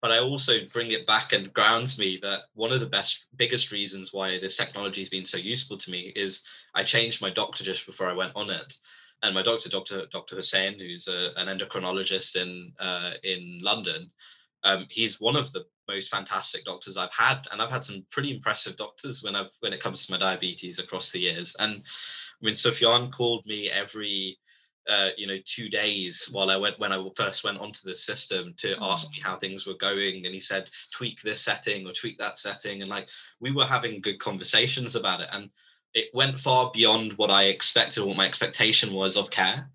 But 0.00 0.10
I 0.10 0.18
also 0.18 0.54
bring 0.72 0.90
it 0.90 1.06
back 1.06 1.32
and 1.32 1.52
grounds 1.52 1.96
me 1.96 2.18
that 2.22 2.40
one 2.54 2.72
of 2.72 2.80
the 2.80 2.86
best, 2.86 3.26
biggest 3.36 3.70
reasons 3.70 4.12
why 4.12 4.40
this 4.40 4.56
technology 4.56 5.00
has 5.00 5.08
been 5.08 5.24
so 5.24 5.38
useful 5.38 5.76
to 5.78 5.90
me 5.90 6.12
is 6.16 6.42
I 6.74 6.82
changed 6.82 7.22
my 7.22 7.30
doctor 7.30 7.62
just 7.62 7.86
before 7.86 8.08
I 8.08 8.12
went 8.12 8.32
on 8.34 8.50
it. 8.50 8.74
And 9.22 9.32
my 9.32 9.42
doctor, 9.42 9.68
Dr. 9.68 10.06
Dr. 10.10 10.34
Hussain, 10.34 10.80
who's 10.80 11.06
a, 11.06 11.30
an 11.36 11.46
endocrinologist 11.46 12.34
in 12.34 12.72
uh, 12.80 13.12
in 13.22 13.60
London, 13.62 14.10
um, 14.64 14.86
he's 14.90 15.20
one 15.20 15.36
of 15.36 15.52
the 15.52 15.64
most 15.88 16.10
fantastic 16.10 16.64
doctors 16.64 16.96
I've 16.96 17.14
had, 17.14 17.46
and 17.50 17.60
I've 17.60 17.70
had 17.70 17.84
some 17.84 18.04
pretty 18.10 18.34
impressive 18.34 18.76
doctors 18.76 19.22
when 19.22 19.36
I've 19.36 19.50
when 19.60 19.72
it 19.72 19.80
comes 19.80 20.04
to 20.04 20.12
my 20.12 20.18
diabetes 20.18 20.80
across 20.80 21.12
the 21.12 21.20
years. 21.20 21.54
And 21.60 21.74
I 21.74 22.44
mean, 22.44 22.54
Sufyan 22.54 23.12
called 23.12 23.46
me 23.46 23.70
every 23.70 24.38
uh, 24.88 25.10
you 25.16 25.26
know 25.26 25.38
two 25.44 25.68
days 25.68 26.28
while 26.32 26.50
I 26.50 26.56
went 26.56 26.78
when 26.78 26.92
I 26.92 27.04
first 27.16 27.44
went 27.44 27.58
onto 27.58 27.80
the 27.84 27.94
system 27.94 28.54
to 28.58 28.74
mm. 28.74 28.78
ask 28.80 29.10
me 29.10 29.20
how 29.22 29.36
things 29.36 29.66
were 29.66 29.74
going, 29.74 30.24
and 30.24 30.34
he 30.34 30.40
said 30.40 30.70
tweak 30.92 31.22
this 31.22 31.40
setting 31.40 31.86
or 31.86 31.92
tweak 31.92 32.18
that 32.18 32.38
setting, 32.38 32.82
and 32.82 32.90
like 32.90 33.08
we 33.40 33.52
were 33.52 33.66
having 33.66 34.00
good 34.00 34.18
conversations 34.18 34.96
about 34.96 35.20
it, 35.20 35.28
and 35.32 35.50
it 35.94 36.06
went 36.14 36.40
far 36.40 36.70
beyond 36.72 37.12
what 37.14 37.30
I 37.30 37.44
expected, 37.44 38.04
what 38.04 38.16
my 38.16 38.26
expectation 38.26 38.92
was 38.92 39.16
of 39.16 39.30
care, 39.30 39.70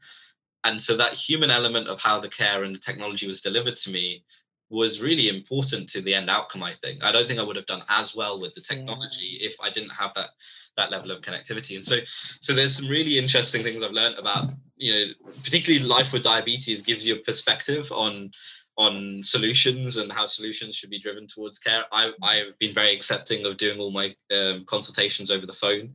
and 0.63 0.81
so 0.81 0.97
that 0.97 1.13
human 1.13 1.51
element 1.51 1.87
of 1.87 2.01
how 2.01 2.19
the 2.19 2.29
care 2.29 2.63
and 2.63 2.75
the 2.75 2.79
technology 2.79 3.27
was 3.27 3.41
delivered 3.41 3.75
to 3.77 3.91
me 3.91 4.23
was 4.69 5.01
really 5.01 5.29
important 5.29 5.87
to 5.87 6.01
the 6.01 6.13
end 6.13 6.29
outcome 6.29 6.63
i 6.63 6.73
think 6.73 7.03
i 7.03 7.11
don't 7.11 7.27
think 7.27 7.39
i 7.39 7.43
would 7.43 7.55
have 7.55 7.65
done 7.65 7.83
as 7.89 8.15
well 8.15 8.39
with 8.39 8.53
the 8.55 8.61
technology 8.61 9.37
yeah. 9.39 9.47
if 9.47 9.55
i 9.61 9.69
didn't 9.69 9.91
have 9.91 10.11
that 10.15 10.29
that 10.75 10.91
level 10.91 11.11
of 11.11 11.21
connectivity 11.21 11.75
and 11.75 11.85
so 11.85 11.97
so 12.41 12.53
there's 12.53 12.75
some 12.75 12.87
really 12.87 13.17
interesting 13.17 13.63
things 13.63 13.81
i've 13.81 13.91
learned 13.91 14.17
about 14.17 14.49
you 14.75 14.93
know 14.93 15.13
particularly 15.43 15.85
life 15.85 16.13
with 16.13 16.23
diabetes 16.23 16.81
gives 16.81 17.07
you 17.07 17.15
a 17.15 17.19
perspective 17.19 17.91
on 17.91 18.29
on 18.77 19.21
solutions 19.23 19.97
and 19.97 20.11
how 20.11 20.25
solutions 20.25 20.75
should 20.75 20.91
be 20.91 20.99
driven 20.99 21.27
towards 21.27 21.57
care. 21.57 21.85
I, 21.91 22.11
I've 22.21 22.57
been 22.59 22.75
very 22.75 22.93
accepting 22.93 23.43
of 23.45 23.57
doing 23.57 23.79
all 23.79 23.91
my 23.91 24.15
um, 24.35 24.65
consultations 24.65 25.31
over 25.31 25.47
the 25.47 25.53
phone. 25.53 25.93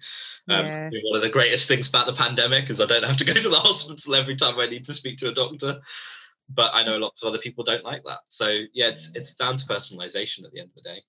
Um, 0.49 0.67
yeah. 0.67 0.91
One 1.05 1.17
of 1.17 1.23
the 1.23 1.29
greatest 1.29 1.69
things 1.69 1.89
about 1.89 2.07
the 2.07 2.13
pandemic 2.13 2.71
is 2.71 2.81
I 2.81 2.87
don't 2.87 3.05
have 3.05 3.17
to 3.19 3.25
go 3.25 3.35
to 3.35 3.49
the 3.49 3.57
hospital 3.61 4.17
every 4.17 4.35
time 4.35 4.59
I 4.59 4.67
need 4.67 4.85
to 4.87 4.93
speak 4.93 5.17
to 5.19 5.29
a 5.29 5.35
doctor. 5.35 5.81
But 6.49 6.75
I 6.75 6.83
know 6.83 6.99
lots 6.99 7.23
of 7.23 7.29
other 7.29 7.39
people 7.39 7.65
don't 7.65 7.85
like 7.85 8.03
that. 8.05 8.21
So 8.29 8.65
yeah, 8.75 8.89
it's 8.89 9.11
it's 9.15 9.35
down 9.35 9.57
to 9.57 9.67
personalization 9.67 10.45
at 10.45 10.53
the 10.53 10.61
end 10.61 10.71
of 10.71 10.83
the 10.83 10.83
day. 10.83 11.03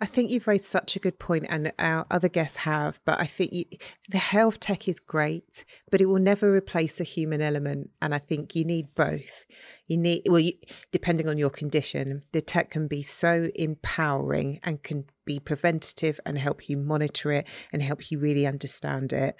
I 0.00 0.06
think 0.06 0.30
you've 0.30 0.48
raised 0.48 0.64
such 0.64 0.96
a 0.96 0.98
good 0.98 1.18
point, 1.18 1.46
and 1.48 1.72
our 1.78 2.04
other 2.10 2.28
guests 2.28 2.58
have. 2.58 3.00
But 3.04 3.20
I 3.20 3.26
think 3.26 3.52
you, 3.52 3.64
the 4.08 4.18
health 4.18 4.60
tech 4.60 4.88
is 4.88 4.98
great, 5.00 5.64
but 5.90 6.00
it 6.00 6.06
will 6.06 6.18
never 6.18 6.52
replace 6.52 7.00
a 7.00 7.04
human 7.04 7.40
element. 7.40 7.90
And 8.02 8.14
I 8.14 8.18
think 8.18 8.54
you 8.54 8.64
need 8.64 8.94
both. 8.94 9.46
You 9.86 9.96
need, 9.96 10.22
well, 10.28 10.40
you, 10.40 10.52
depending 10.90 11.28
on 11.28 11.38
your 11.38 11.50
condition, 11.50 12.24
the 12.32 12.42
tech 12.42 12.70
can 12.70 12.88
be 12.88 13.02
so 13.02 13.50
empowering 13.54 14.60
and 14.62 14.82
can 14.82 15.04
be 15.24 15.38
preventative 15.38 16.20
and 16.24 16.38
help 16.38 16.68
you 16.68 16.76
monitor 16.76 17.32
it 17.32 17.46
and 17.72 17.82
help 17.82 18.10
you 18.10 18.18
really 18.18 18.46
understand 18.46 19.12
it. 19.12 19.36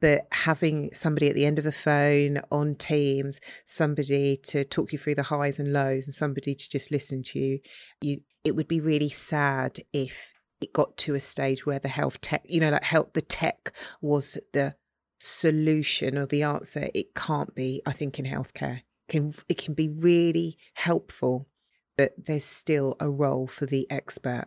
But 0.00 0.26
having 0.32 0.90
somebody 0.92 1.28
at 1.28 1.34
the 1.34 1.46
end 1.46 1.58
of 1.58 1.64
the 1.64 1.72
phone 1.72 2.40
on 2.50 2.74
Teams, 2.76 3.40
somebody 3.66 4.38
to 4.44 4.64
talk 4.64 4.92
you 4.92 4.98
through 4.98 5.16
the 5.16 5.24
highs 5.24 5.58
and 5.58 5.72
lows, 5.72 6.06
and 6.06 6.14
somebody 6.14 6.54
to 6.54 6.70
just 6.70 6.90
listen 6.90 7.22
to 7.24 7.38
you, 7.38 7.58
you 8.00 8.20
it 8.44 8.54
would 8.54 8.68
be 8.68 8.80
really 8.80 9.08
sad 9.08 9.78
if 9.92 10.34
it 10.60 10.72
got 10.72 10.96
to 10.98 11.14
a 11.14 11.20
stage 11.20 11.66
where 11.66 11.78
the 11.78 11.88
health 11.88 12.20
tech, 12.20 12.42
you 12.46 12.60
know, 12.60 12.70
like 12.70 12.84
help 12.84 13.14
the 13.14 13.22
tech 13.22 13.72
was 14.00 14.38
the 14.52 14.74
solution 15.18 16.18
or 16.18 16.26
the 16.26 16.42
answer. 16.42 16.88
It 16.94 17.14
can't 17.14 17.54
be, 17.54 17.82
I 17.86 17.92
think, 17.92 18.18
in 18.18 18.26
healthcare. 18.26 18.78
It 18.78 18.84
can 19.08 19.34
it 19.48 19.58
can 19.58 19.74
be 19.74 19.88
really 19.88 20.58
helpful, 20.74 21.48
but 21.96 22.12
there's 22.16 22.44
still 22.44 22.96
a 23.00 23.10
role 23.10 23.46
for 23.46 23.66
the 23.66 23.86
expert. 23.90 24.46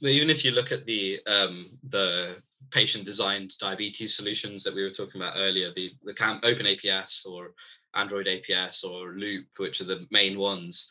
Even 0.00 0.30
if 0.30 0.44
you 0.44 0.52
look 0.52 0.72
at 0.72 0.86
the 0.86 1.20
um, 1.26 1.78
the 1.90 2.36
patient 2.70 3.04
designed 3.04 3.56
diabetes 3.58 4.16
solutions 4.16 4.62
that 4.62 4.74
we 4.74 4.82
were 4.82 4.90
talking 4.90 5.20
about 5.20 5.34
earlier, 5.36 5.72
the 5.74 5.92
the 6.04 6.14
Cam- 6.14 6.40
Open 6.44 6.66
APS 6.66 7.26
or 7.26 7.54
Android 7.94 8.26
APS 8.26 8.84
or 8.84 9.12
Loop, 9.14 9.46
which 9.56 9.80
are 9.80 9.84
the 9.84 10.06
main 10.10 10.38
ones, 10.38 10.90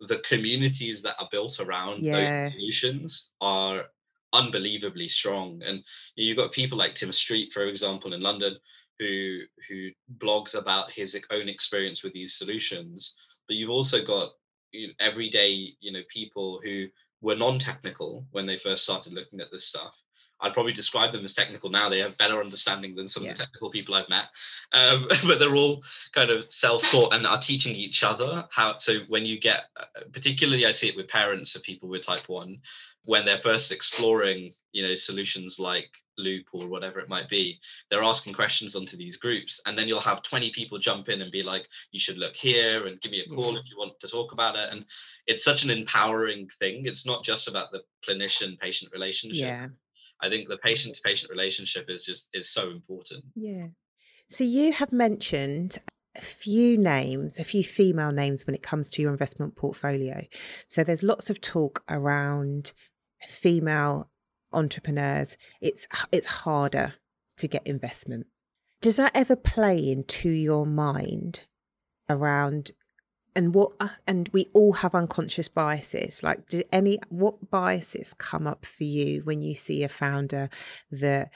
the 0.00 0.18
communities 0.18 1.02
that 1.02 1.16
are 1.20 1.28
built 1.30 1.60
around 1.60 2.02
yeah. 2.02 2.44
those 2.44 2.52
solutions 2.52 3.30
are 3.40 3.84
unbelievably 4.32 5.08
strong. 5.08 5.62
And 5.64 5.82
you've 6.16 6.36
got 6.36 6.52
people 6.52 6.78
like 6.78 6.94
Tim 6.94 7.12
Street, 7.12 7.52
for 7.52 7.64
example, 7.64 8.12
in 8.12 8.20
London, 8.20 8.56
who 8.98 9.40
who 9.68 9.90
blogs 10.18 10.58
about 10.58 10.90
his 10.90 11.16
own 11.30 11.48
experience 11.48 12.02
with 12.02 12.12
these 12.12 12.34
solutions. 12.34 13.14
But 13.46 13.56
you've 13.56 13.70
also 13.70 14.04
got 14.04 14.30
you 14.72 14.88
know, 14.88 14.94
everyday, 15.00 15.74
you 15.80 15.92
know, 15.92 16.02
people 16.08 16.60
who 16.62 16.86
were 17.20 17.34
non-technical 17.34 18.26
when 18.30 18.46
they 18.46 18.56
first 18.56 18.84
started 18.84 19.12
looking 19.12 19.40
at 19.40 19.50
this 19.50 19.64
stuff 19.64 20.02
I'd 20.40 20.54
probably 20.54 20.72
describe 20.72 21.12
them 21.12 21.24
as 21.24 21.32
technical 21.32 21.70
now. 21.70 21.88
They 21.88 21.98
have 21.98 22.16
better 22.16 22.40
understanding 22.40 22.94
than 22.94 23.08
some 23.08 23.24
yeah. 23.24 23.32
of 23.32 23.36
the 23.36 23.44
technical 23.44 23.70
people 23.70 23.94
I've 23.94 24.08
met, 24.08 24.26
um, 24.72 25.08
but 25.26 25.38
they're 25.38 25.56
all 25.56 25.82
kind 26.12 26.30
of 26.30 26.50
self-taught 26.52 27.12
and 27.12 27.26
are 27.26 27.38
teaching 27.38 27.74
each 27.74 28.04
other 28.04 28.46
how. 28.50 28.76
So 28.76 29.00
when 29.08 29.26
you 29.26 29.38
get, 29.38 29.64
uh, 29.76 29.84
particularly, 30.12 30.66
I 30.66 30.70
see 30.70 30.88
it 30.88 30.96
with 30.96 31.08
parents 31.08 31.56
of 31.56 31.62
people 31.62 31.88
with 31.88 32.06
type 32.06 32.28
one, 32.28 32.58
when 33.08 33.24
they're 33.24 33.38
first 33.38 33.72
exploring, 33.72 34.52
you 34.72 34.86
know, 34.86 34.94
solutions 34.94 35.58
like 35.58 35.90
Loop 36.18 36.46
or 36.52 36.68
whatever 36.68 37.00
it 37.00 37.08
might 37.08 37.28
be, 37.28 37.58
they're 37.90 38.02
asking 38.02 38.34
questions 38.34 38.76
onto 38.76 38.96
these 38.96 39.16
groups, 39.16 39.60
and 39.66 39.78
then 39.78 39.88
you'll 39.88 40.00
have 40.00 40.22
20 40.22 40.50
people 40.52 40.78
jump 40.78 41.08
in 41.08 41.22
and 41.22 41.32
be 41.32 41.42
like, 41.42 41.66
"You 41.90 42.00
should 42.00 42.18
look 42.18 42.36
here 42.36 42.86
and 42.86 43.00
give 43.00 43.12
me 43.12 43.20
a 43.20 43.34
call 43.34 43.50
mm-hmm. 43.50 43.56
if 43.56 43.70
you 43.70 43.78
want 43.78 43.98
to 44.00 44.08
talk 44.08 44.32
about 44.32 44.56
it." 44.56 44.68
And 44.70 44.84
it's 45.26 45.44
such 45.44 45.64
an 45.64 45.70
empowering 45.70 46.48
thing. 46.58 46.86
It's 46.86 47.06
not 47.06 47.24
just 47.24 47.48
about 47.48 47.72
the 47.72 47.82
clinician-patient 48.06 48.92
relationship. 48.92 49.46
Yeah 49.46 49.68
I 50.20 50.28
think 50.28 50.48
the 50.48 50.56
patient 50.58 50.96
to 50.96 51.02
patient 51.02 51.30
relationship 51.30 51.86
is 51.88 52.04
just 52.04 52.28
is 52.32 52.50
so 52.50 52.70
important. 52.70 53.24
Yeah. 53.34 53.68
So 54.28 54.44
you 54.44 54.72
have 54.72 54.92
mentioned 54.92 55.78
a 56.16 56.20
few 56.20 56.76
names, 56.76 57.38
a 57.38 57.44
few 57.44 57.62
female 57.62 58.12
names 58.12 58.46
when 58.46 58.54
it 58.54 58.62
comes 58.62 58.90
to 58.90 59.02
your 59.02 59.12
investment 59.12 59.56
portfolio. 59.56 60.26
So 60.66 60.82
there's 60.82 61.02
lots 61.02 61.30
of 61.30 61.40
talk 61.40 61.84
around 61.88 62.72
female 63.26 64.10
entrepreneurs. 64.52 65.36
It's 65.60 65.86
it's 66.12 66.26
harder 66.26 66.94
to 67.38 67.48
get 67.48 67.66
investment. 67.66 68.26
Does 68.80 68.96
that 68.96 69.12
ever 69.14 69.36
play 69.36 69.90
into 69.90 70.28
your 70.28 70.66
mind 70.66 71.46
around 72.08 72.72
and 73.38 73.54
what 73.54 73.72
uh, 73.78 73.88
and 74.06 74.28
we 74.32 74.48
all 74.52 74.72
have 74.74 74.94
unconscious 74.94 75.48
biases 75.48 76.22
like 76.22 76.48
did 76.48 76.66
any 76.72 76.98
what 77.08 77.50
biases 77.50 78.12
come 78.14 78.46
up 78.46 78.66
for 78.66 78.84
you 78.84 79.20
when 79.22 79.42
you 79.42 79.54
see 79.54 79.84
a 79.84 79.88
founder 79.88 80.48
that 80.90 81.30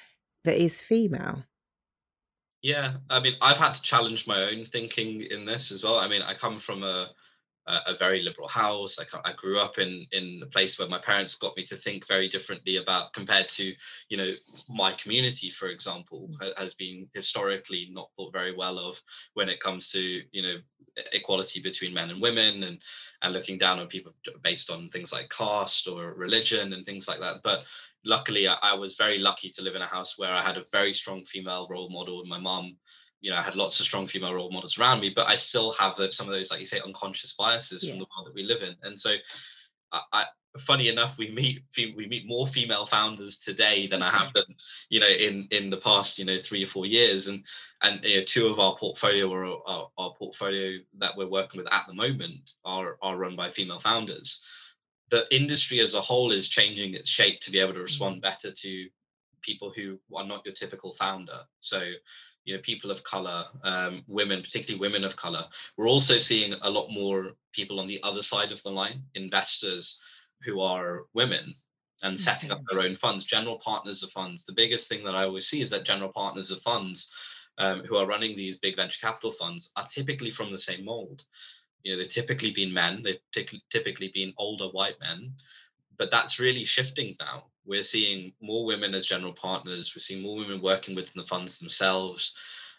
that 0.45 0.57
is 0.57 0.80
female 0.80 1.45
yeah 2.61 2.95
i 3.09 3.20
mean 3.20 3.35
i've 3.41 3.59
had 3.59 3.74
to 3.74 3.83
challenge 3.83 4.26
my 4.26 4.43
own 4.43 4.64
thinking 4.64 5.20
in 5.30 5.45
this 5.45 5.70
as 5.70 5.85
well 5.85 5.99
i 5.99 6.09
mean 6.09 6.22
i 6.22 6.35
come 6.35 6.59
from 6.59 6.83
a 6.83 7.09
a, 7.66 7.96
very 7.96 8.22
liberal 8.22 8.48
house. 8.48 8.98
I, 8.98 9.04
I 9.24 9.32
grew 9.34 9.58
up 9.58 9.78
in 9.78 10.06
in 10.12 10.40
a 10.42 10.46
place 10.46 10.78
where 10.78 10.88
my 10.88 10.98
parents 10.98 11.34
got 11.36 11.56
me 11.56 11.64
to 11.64 11.76
think 11.76 12.06
very 12.06 12.28
differently 12.28 12.76
about 12.76 13.12
compared 13.12 13.48
to 13.50 13.72
you 14.08 14.16
know 14.16 14.32
my 14.68 14.92
community, 14.92 15.50
for 15.50 15.68
example, 15.68 16.30
mm. 16.40 16.58
has 16.58 16.74
been 16.74 17.08
historically 17.14 17.88
not 17.92 18.10
thought 18.16 18.32
very 18.32 18.54
well 18.54 18.78
of 18.78 19.00
when 19.34 19.48
it 19.48 19.60
comes 19.60 19.90
to 19.90 20.22
you 20.32 20.42
know 20.42 20.56
equality 21.12 21.60
between 21.60 21.94
men 21.94 22.10
and 22.10 22.20
women 22.20 22.64
and 22.64 22.78
and 23.22 23.32
looking 23.32 23.58
down 23.58 23.78
on 23.78 23.86
people 23.86 24.12
based 24.42 24.70
on 24.70 24.88
things 24.88 25.12
like 25.12 25.30
caste 25.30 25.88
or 25.88 26.14
religion 26.14 26.72
and 26.72 26.84
things 26.84 27.08
like 27.08 27.20
that. 27.20 27.36
But 27.42 27.64
luckily, 28.04 28.48
I, 28.48 28.56
I 28.62 28.74
was 28.74 28.96
very 28.96 29.18
lucky 29.18 29.50
to 29.50 29.62
live 29.62 29.76
in 29.76 29.82
a 29.82 29.86
house 29.86 30.18
where 30.18 30.32
I 30.32 30.42
had 30.42 30.56
a 30.56 30.64
very 30.72 30.92
strong 30.92 31.24
female 31.24 31.66
role 31.70 31.90
model. 31.90 32.24
My 32.26 32.38
mom 32.38 32.76
you 33.22 33.30
know, 33.30 33.36
I 33.36 33.42
had 33.42 33.54
lots 33.54 33.78
of 33.80 33.86
strong 33.86 34.06
female 34.06 34.34
role 34.34 34.50
models 34.50 34.78
around 34.78 35.00
me, 35.00 35.12
but 35.14 35.28
I 35.28 35.36
still 35.36 35.72
have 35.74 35.96
the, 35.96 36.10
some 36.10 36.26
of 36.26 36.34
those, 36.34 36.50
like 36.50 36.60
you 36.60 36.66
say, 36.66 36.80
unconscious 36.84 37.32
biases 37.32 37.84
yeah. 37.84 37.90
from 37.90 38.00
the 38.00 38.06
world 38.14 38.26
that 38.26 38.34
we 38.34 38.42
live 38.42 38.62
in. 38.62 38.74
And 38.82 38.98
so, 38.98 39.14
I, 39.92 40.00
I, 40.12 40.24
funny 40.58 40.88
enough, 40.88 41.18
we 41.18 41.30
meet 41.30 41.62
we 41.96 42.06
meet 42.06 42.26
more 42.26 42.46
female 42.46 42.84
founders 42.84 43.38
today 43.38 43.86
than 43.86 44.02
I 44.02 44.10
have 44.10 44.32
done, 44.32 44.54
you 44.90 45.00
know, 45.00 45.06
in 45.06 45.46
in 45.52 45.70
the 45.70 45.76
past, 45.76 46.18
you 46.18 46.24
know, 46.24 46.36
three 46.36 46.64
or 46.64 46.66
four 46.66 46.84
years. 46.84 47.28
And 47.28 47.44
and 47.82 48.02
you 48.02 48.18
know, 48.18 48.24
two 48.24 48.48
of 48.48 48.58
our 48.58 48.76
portfolio 48.76 49.30
or 49.30 49.44
our, 49.66 49.88
our 49.96 50.14
portfolio 50.14 50.78
that 50.98 51.16
we're 51.16 51.28
working 51.28 51.62
with 51.62 51.72
at 51.72 51.86
the 51.86 51.94
moment 51.94 52.50
are 52.64 52.98
are 53.02 53.16
run 53.16 53.36
by 53.36 53.50
female 53.50 53.80
founders. 53.80 54.42
The 55.10 55.32
industry 55.34 55.80
as 55.80 55.94
a 55.94 56.00
whole 56.00 56.32
is 56.32 56.48
changing 56.48 56.94
its 56.94 57.08
shape 57.08 57.40
to 57.40 57.52
be 57.52 57.60
able 57.60 57.74
to 57.74 57.80
respond 57.80 58.16
mm-hmm. 58.16 58.22
better 58.22 58.50
to 58.50 58.88
people 59.42 59.70
who 59.70 59.98
are 60.16 60.26
not 60.26 60.44
your 60.44 60.54
typical 60.54 60.94
founder. 60.94 61.40
So 61.60 61.92
you 62.45 62.55
know 62.55 62.61
people 62.62 62.90
of 62.90 63.05
color 63.05 63.45
um, 63.62 64.03
women 64.09 64.43
particularly 64.43 64.80
women 64.80 65.05
of 65.05 65.16
color. 65.16 65.45
We're 65.76 65.88
also 65.88 66.18
seeing 66.18 66.55
a 66.62 66.70
lot 66.70 66.90
more 66.90 67.32
people 67.53 67.80
on 67.80 67.86
the 67.86 68.01
other 68.03 68.22
side 68.22 68.53
of 68.53 68.62
the 68.62 68.70
line 68.70 69.03
investors 69.14 69.99
who 70.45 70.61
are 70.61 71.05
women 71.14 71.55
and 72.03 72.18
setting 72.18 72.51
up 72.51 72.61
their 72.68 72.80
own 72.80 72.97
funds. 72.97 73.24
General 73.24 73.59
partners 73.59 74.03
of 74.03 74.11
funds. 74.11 74.45
The 74.45 74.53
biggest 74.53 74.88
thing 74.88 75.05
that 75.05 75.14
i 75.14 75.24
always 75.24 75.47
see 75.47 75.62
is 75.62 75.70
that 75.70 75.84
general 75.84 76.11
partners 76.12 76.51
of 76.51 76.61
funds 76.61 77.12
um, 77.59 77.82
who 77.84 77.97
are 77.97 78.07
running 78.07 78.36
these 78.36 78.59
big 78.59 78.76
venture 78.76 78.99
capital 79.01 79.30
funds 79.30 79.70
are 79.76 79.86
typically 79.86 80.30
from 80.30 80.51
the 80.51 80.59
same 80.59 80.84
mold. 80.84 81.22
You 81.84 81.93
know 81.93 81.99
they've 81.99 82.12
typically 82.12 82.53
been 82.53 82.72
men 82.72 83.03
they've 83.03 83.47
typically 83.70 84.11
been 84.14 84.32
older 84.38 84.66
white 84.66 84.97
men 85.01 85.32
but 85.99 86.11
that's 86.11 86.38
really 86.38 86.64
shifting 86.64 87.16
now 87.20 87.45
we're 87.66 87.82
seeing 87.82 88.32
more 88.40 88.64
women 88.64 88.94
as 88.94 89.06
general 89.06 89.32
partners. 89.32 89.92
We're 89.94 90.00
seeing 90.00 90.22
more 90.22 90.36
women 90.36 90.60
working 90.60 90.94
within 90.94 91.20
the 91.20 91.26
funds 91.26 91.58
themselves. 91.58 92.34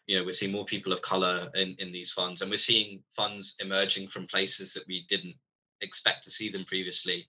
You 0.07 0.17
know, 0.17 0.25
we're 0.25 0.33
seeing 0.33 0.51
more 0.51 0.65
people 0.65 0.91
of 0.91 1.01
color 1.01 1.49
in, 1.55 1.75
in 1.79 1.91
these 1.91 2.11
funds, 2.11 2.41
and 2.41 2.51
we're 2.51 2.57
seeing 2.57 3.01
funds 3.15 3.55
emerging 3.59 4.09
from 4.09 4.27
places 4.27 4.73
that 4.73 4.87
we 4.87 5.05
didn't 5.07 5.35
expect 5.81 6.23
to 6.25 6.31
see 6.31 6.49
them 6.49 6.65
previously. 6.65 7.27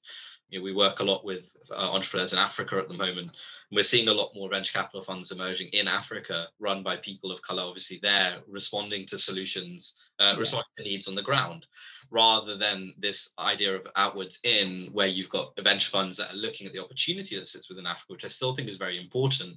You 0.55 0.61
know, 0.61 0.65
we 0.65 0.73
work 0.73 1.01
a 1.01 1.05
lot 1.05 1.25
with 1.25 1.57
uh, 1.73 1.91
entrepreneurs 1.91 2.33
in 2.33 2.39
Africa 2.39 2.77
at 2.77 2.87
the 2.87 2.95
moment. 2.95 3.33
we're 3.73 3.83
seeing 3.83 4.07
a 4.07 4.15
lot 4.15 4.31
more 4.37 4.49
venture 4.49 4.73
capital 4.73 5.03
funds 5.03 5.33
emerging 5.33 5.69
in 5.73 5.89
Africa, 5.89 6.47
run 6.61 6.85
by 6.85 6.97
people 6.97 7.33
of 7.33 7.43
color. 7.43 7.65
Obviously, 7.65 7.99
they're 8.01 8.39
responding 8.49 9.05
to 9.07 9.19
solutions, 9.19 9.97
uh, 10.21 10.35
yeah. 10.35 10.39
responding 10.39 10.71
to 10.77 10.85
needs 10.85 11.09
on 11.09 11.17
the 11.17 11.23
ground 11.23 11.67
rather 12.13 12.57
than 12.57 12.95
this 12.99 13.33
idea 13.41 13.75
of 13.75 13.89
outwards 13.97 14.39
in 14.45 14.89
where 14.93 15.09
you've 15.09 15.29
got 15.29 15.53
venture 15.65 15.91
funds 15.91 16.17
that 16.17 16.33
are 16.33 16.37
looking 16.37 16.69
at 16.69 16.73
the 16.73 16.79
opportunity 16.79 17.37
that 17.37 17.49
sits 17.49 17.69
within 17.69 17.87
Africa, 17.87 18.13
which 18.13 18.25
I 18.25 18.29
still 18.29 18.55
think 18.55 18.69
is 18.69 18.77
very 18.77 19.01
important, 19.01 19.57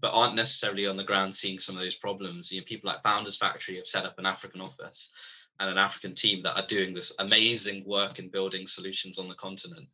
but 0.00 0.12
aren't 0.14 0.34
necessarily 0.34 0.86
on 0.86 0.96
the 0.96 1.04
ground 1.04 1.34
seeing 1.34 1.58
some 1.58 1.76
of 1.76 1.82
those 1.82 1.96
problems. 1.96 2.50
You 2.50 2.60
know, 2.60 2.64
people 2.66 2.88
like 2.88 3.02
Founders 3.02 3.36
Factory 3.36 3.76
have 3.76 3.86
set 3.86 4.06
up 4.06 4.18
an 4.18 4.24
African 4.24 4.62
office 4.62 5.12
and 5.60 5.68
an 5.68 5.78
African 5.78 6.14
team 6.14 6.42
that 6.42 6.56
are 6.56 6.66
doing 6.66 6.94
this 6.94 7.12
amazing 7.18 7.84
work 7.86 8.18
in 8.18 8.28
building 8.28 8.66
solutions 8.66 9.18
on 9.18 9.28
the 9.28 9.34
continent. 9.34 9.88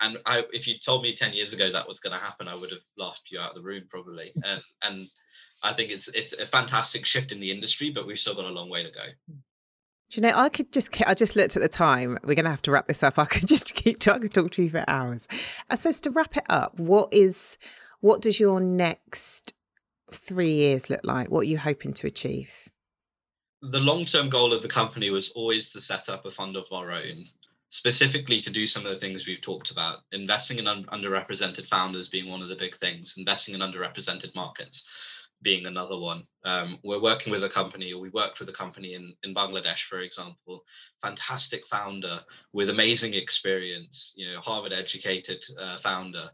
And 0.00 0.18
I, 0.26 0.44
if 0.52 0.66
you 0.66 0.78
told 0.78 1.02
me 1.02 1.14
10 1.14 1.34
years 1.34 1.52
ago 1.52 1.70
that 1.70 1.86
was 1.86 2.00
going 2.00 2.16
to 2.16 2.24
happen, 2.24 2.48
I 2.48 2.54
would 2.54 2.70
have 2.70 2.80
laughed 2.96 3.28
you 3.30 3.38
out 3.38 3.50
of 3.50 3.56
the 3.56 3.62
room 3.62 3.84
probably. 3.88 4.32
And, 4.44 4.62
and 4.82 5.08
I 5.62 5.72
think 5.72 5.90
it's 5.90 6.08
it's 6.08 6.32
a 6.32 6.46
fantastic 6.46 7.04
shift 7.04 7.32
in 7.32 7.40
the 7.40 7.50
industry, 7.50 7.90
but 7.90 8.06
we've 8.06 8.18
still 8.18 8.34
got 8.34 8.46
a 8.46 8.48
long 8.48 8.70
way 8.70 8.82
to 8.82 8.90
go. 8.90 9.34
Do 10.10 10.20
you 10.20 10.22
know, 10.22 10.32
I 10.34 10.48
could 10.48 10.72
just, 10.72 10.90
I 11.06 11.14
just 11.14 11.36
looked 11.36 11.54
at 11.54 11.62
the 11.62 11.68
time. 11.68 12.18
We're 12.24 12.34
going 12.34 12.44
to 12.44 12.50
have 12.50 12.62
to 12.62 12.72
wrap 12.72 12.88
this 12.88 13.04
up. 13.04 13.18
I 13.18 13.26
could 13.26 13.46
just 13.46 13.74
keep 13.74 14.00
talking, 14.00 14.28
talk 14.28 14.50
to 14.52 14.62
you 14.62 14.70
for 14.70 14.84
hours. 14.88 15.28
I 15.68 15.76
suppose 15.76 16.00
to 16.02 16.10
wrap 16.10 16.36
it 16.36 16.44
up, 16.48 16.78
what 16.80 17.12
is, 17.12 17.58
what 18.00 18.20
does 18.20 18.40
your 18.40 18.60
next 18.60 19.54
three 20.12 20.52
years 20.52 20.90
look 20.90 21.00
like? 21.04 21.30
What 21.30 21.40
are 21.40 21.44
you 21.44 21.58
hoping 21.58 21.92
to 21.94 22.08
achieve? 22.08 22.52
The 23.62 23.78
long 23.78 24.04
term 24.04 24.30
goal 24.30 24.52
of 24.52 24.62
the 24.62 24.68
company 24.68 25.10
was 25.10 25.30
always 25.30 25.70
to 25.72 25.80
set 25.80 26.08
up 26.08 26.24
a 26.24 26.30
fund 26.30 26.56
of 26.56 26.64
our 26.72 26.90
own, 26.90 27.26
specifically 27.70 28.40
to 28.40 28.50
do 28.50 28.66
some 28.66 28.84
of 28.84 28.92
the 28.92 28.98
things 28.98 29.26
we've 29.26 29.40
talked 29.40 29.70
about 29.70 30.00
investing 30.12 30.58
in 30.58 30.66
un- 30.66 30.86
underrepresented 30.92 31.66
founders 31.68 32.08
being 32.08 32.28
one 32.28 32.42
of 32.42 32.48
the 32.48 32.56
big 32.56 32.74
things, 32.76 33.14
investing 33.16 33.54
in 33.54 33.60
underrepresented 33.60 34.34
markets 34.34 34.88
being 35.42 35.66
another 35.66 35.98
one. 35.98 36.24
Um, 36.44 36.78
we're 36.82 37.00
working 37.00 37.30
with 37.30 37.44
a 37.44 37.48
company, 37.48 37.92
or 37.92 38.00
we 38.00 38.10
worked 38.10 38.40
with 38.40 38.48
a 38.48 38.52
company 38.52 38.94
in, 38.94 39.14
in 39.22 39.34
Bangladesh, 39.34 39.84
for 39.84 40.00
example, 40.00 40.64
fantastic 41.00 41.66
founder 41.66 42.20
with 42.52 42.68
amazing 42.68 43.14
experience, 43.14 44.12
you 44.16 44.30
know, 44.30 44.40
Harvard 44.40 44.72
educated 44.72 45.42
uh, 45.58 45.78
founder. 45.78 46.28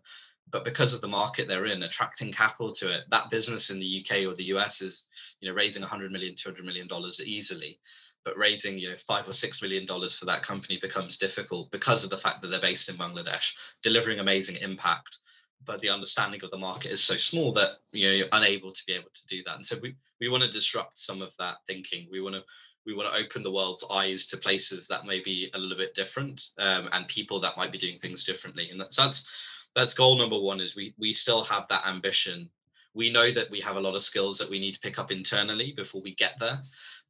But 0.51 0.64
because 0.64 0.95
of 0.95 1.01
the 1.01 1.09
market 1.09 1.49
they're 1.49 1.66
in, 1.66 1.82
attracting 1.82 2.32
capital 2.32 2.72
to 2.74 2.91
it, 2.91 3.05
that 3.11 3.30
business 3.30 3.70
in 3.70 3.78
the 3.78 4.05
UK 4.05 4.26
or 4.26 4.34
the 4.34 4.45
US 4.45 4.80
is, 4.80 5.07
you 5.41 5.49
know, 5.49 5.55
raising 5.55 5.82
100 5.82 6.11
million, 6.11 6.34
200 6.34 6.64
million 6.64 6.89
dollars 6.89 7.20
easily. 7.20 7.78
But 8.26 8.36
raising, 8.36 8.76
you 8.76 8.90
know, 8.90 8.96
five 8.96 9.26
or 9.26 9.32
six 9.32 9.62
million 9.62 9.86
dollars 9.86 10.14
for 10.14 10.26
that 10.26 10.42
company 10.42 10.78
becomes 10.82 11.16
difficult 11.16 11.70
because 11.70 12.04
of 12.04 12.10
the 12.10 12.18
fact 12.18 12.42
that 12.42 12.48
they're 12.48 12.60
based 12.60 12.90
in 12.90 12.96
Bangladesh, 12.96 13.52
delivering 13.82 14.18
amazing 14.18 14.56
impact 14.56 15.16
but 15.64 15.80
the 15.80 15.88
understanding 15.88 16.40
of 16.42 16.50
the 16.50 16.56
market 16.56 16.92
is 16.92 17.02
so 17.02 17.16
small 17.16 17.52
that 17.52 17.78
you 17.92 18.06
know 18.06 18.14
you're 18.14 18.28
unable 18.32 18.72
to 18.72 18.82
be 18.86 18.92
able 18.92 19.10
to 19.12 19.26
do 19.26 19.42
that. 19.44 19.56
And 19.56 19.66
so 19.66 19.76
we 19.82 19.94
we 20.20 20.28
want 20.28 20.42
to 20.42 20.50
disrupt 20.50 20.98
some 20.98 21.20
of 21.22 21.32
that 21.38 21.56
thinking. 21.66 22.08
We 22.10 22.20
want 22.20 22.36
to 22.36 22.42
we 22.86 22.94
want 22.94 23.12
to 23.12 23.20
open 23.20 23.42
the 23.42 23.50
world's 23.50 23.84
eyes 23.90 24.26
to 24.26 24.36
places 24.36 24.86
that 24.86 25.06
may 25.06 25.20
be 25.20 25.50
a 25.54 25.58
little 25.58 25.76
bit 25.76 25.94
different 25.94 26.50
um, 26.58 26.88
and 26.92 27.08
people 27.08 27.40
that 27.40 27.56
might 27.56 27.72
be 27.72 27.78
doing 27.78 27.98
things 27.98 28.24
differently. 28.24 28.70
And 28.70 28.80
that's 28.80 28.96
that's 28.96 29.28
that's 29.74 29.94
goal 29.94 30.16
number 30.16 30.38
one 30.38 30.60
is 30.60 30.76
we 30.76 30.94
we 30.98 31.12
still 31.12 31.42
have 31.44 31.66
that 31.68 31.86
ambition. 31.86 32.48
We 32.94 33.12
know 33.12 33.30
that 33.30 33.50
we 33.50 33.60
have 33.60 33.76
a 33.76 33.80
lot 33.80 33.94
of 33.94 34.00
skills 34.02 34.38
that 34.38 34.48
we 34.48 34.58
need 34.58 34.72
to 34.72 34.80
pick 34.80 34.98
up 34.98 35.10
internally 35.10 35.72
before 35.76 36.00
we 36.00 36.14
get 36.14 36.32
there 36.40 36.62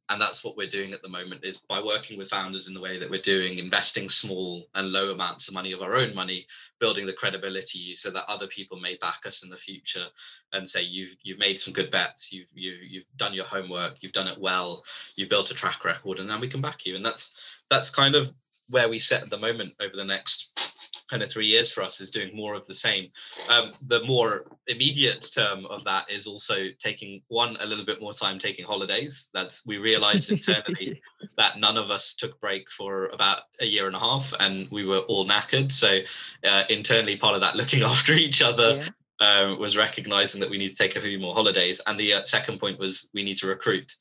and 0.09 0.21
that's 0.21 0.43
what 0.43 0.55
we're 0.55 0.67
doing 0.67 0.93
at 0.93 1.01
the 1.01 1.09
moment 1.09 1.43
is 1.43 1.57
by 1.57 1.81
working 1.81 2.17
with 2.17 2.29
founders 2.29 2.67
in 2.67 2.73
the 2.73 2.79
way 2.79 2.97
that 2.97 3.09
we're 3.09 3.21
doing 3.21 3.57
investing 3.57 4.07
small 4.07 4.67
and 4.75 4.91
low 4.91 5.11
amounts 5.11 5.47
of 5.47 5.53
money 5.53 5.73
of 5.73 5.81
our 5.81 5.95
own 5.95 6.15
money 6.15 6.45
building 6.79 7.05
the 7.05 7.13
credibility 7.13 7.93
so 7.93 8.09
that 8.09 8.23
other 8.29 8.47
people 8.47 8.79
may 8.79 8.95
back 8.97 9.25
us 9.25 9.43
in 9.43 9.49
the 9.49 9.57
future 9.57 10.05
and 10.53 10.67
say 10.67 10.81
you've 10.81 11.15
you've 11.23 11.39
made 11.39 11.59
some 11.59 11.73
good 11.73 11.91
bets. 11.91 12.31
You've 12.31 12.47
you've, 12.53 12.81
you've 12.83 13.17
done 13.17 13.33
your 13.33 13.45
homework. 13.45 13.97
You've 14.01 14.13
done 14.13 14.27
it 14.27 14.39
well. 14.39 14.83
You've 15.15 15.29
built 15.29 15.51
a 15.51 15.53
track 15.53 15.83
record 15.83 16.19
and 16.19 16.29
then 16.29 16.39
we 16.39 16.47
can 16.47 16.61
back 16.61 16.85
you. 16.85 16.95
And 16.95 17.05
that's 17.05 17.31
that's 17.69 17.89
kind 17.89 18.15
of 18.15 18.31
where 18.69 18.89
we 18.89 18.99
sit 18.99 19.21
at 19.21 19.29
the 19.29 19.37
moment 19.37 19.73
over 19.81 19.95
the 19.95 20.05
next 20.05 20.57
kind 21.09 21.23
of 21.23 21.31
three 21.31 21.47
years 21.47 21.71
for 21.71 21.83
us 21.83 22.01
is 22.01 22.09
doing 22.09 22.35
more 22.35 22.55
of 22.55 22.65
the 22.67 22.73
same. 22.73 23.09
Um, 23.49 23.73
the 23.87 24.03
more 24.03 24.45
immediate 24.67 25.29
term 25.33 25.65
of 25.67 25.83
that 25.85 26.09
is 26.09 26.27
also 26.27 26.67
taking 26.79 27.21
one 27.27 27.57
a 27.59 27.65
little 27.65 27.85
bit 27.85 28.01
more 28.01 28.13
time 28.13 28.39
taking 28.39 28.65
holidays. 28.65 29.29
That's 29.33 29.65
we 29.65 29.77
realized 29.77 30.31
internally 30.31 31.01
that 31.37 31.59
none 31.59 31.77
of 31.77 31.89
us 31.89 32.13
took 32.13 32.39
break 32.41 32.69
for 32.69 33.07
about 33.07 33.41
a 33.61 33.65
year 33.65 33.87
and 33.87 33.95
a 33.95 33.99
half, 33.99 34.33
and 34.39 34.69
we 34.71 34.85
were 34.85 34.99
all 34.99 35.27
knackered. 35.27 35.71
So 35.71 35.99
uh, 36.43 36.63
internally, 36.69 37.17
part 37.17 37.35
of 37.35 37.41
that 37.41 37.55
looking 37.55 37.83
after 37.93 38.13
each 38.13 38.41
other. 38.41 38.77
Yeah. 38.77 38.89
Um, 39.19 39.57
was 39.57 39.75
recognizing 39.75 40.39
that 40.41 40.49
we 40.51 40.59
need 40.59 40.69
to 40.69 40.75
take 40.75 40.95
a 40.95 41.01
few 41.01 41.17
more 41.17 41.33
holidays, 41.33 41.81
and 41.87 41.99
the 41.99 42.13
uh, 42.13 42.23
second 42.23 42.59
point 42.59 42.77
was 42.77 43.09
we 43.15 43.23
need 43.23 43.37
to 43.39 43.47
recruit. 43.47 43.95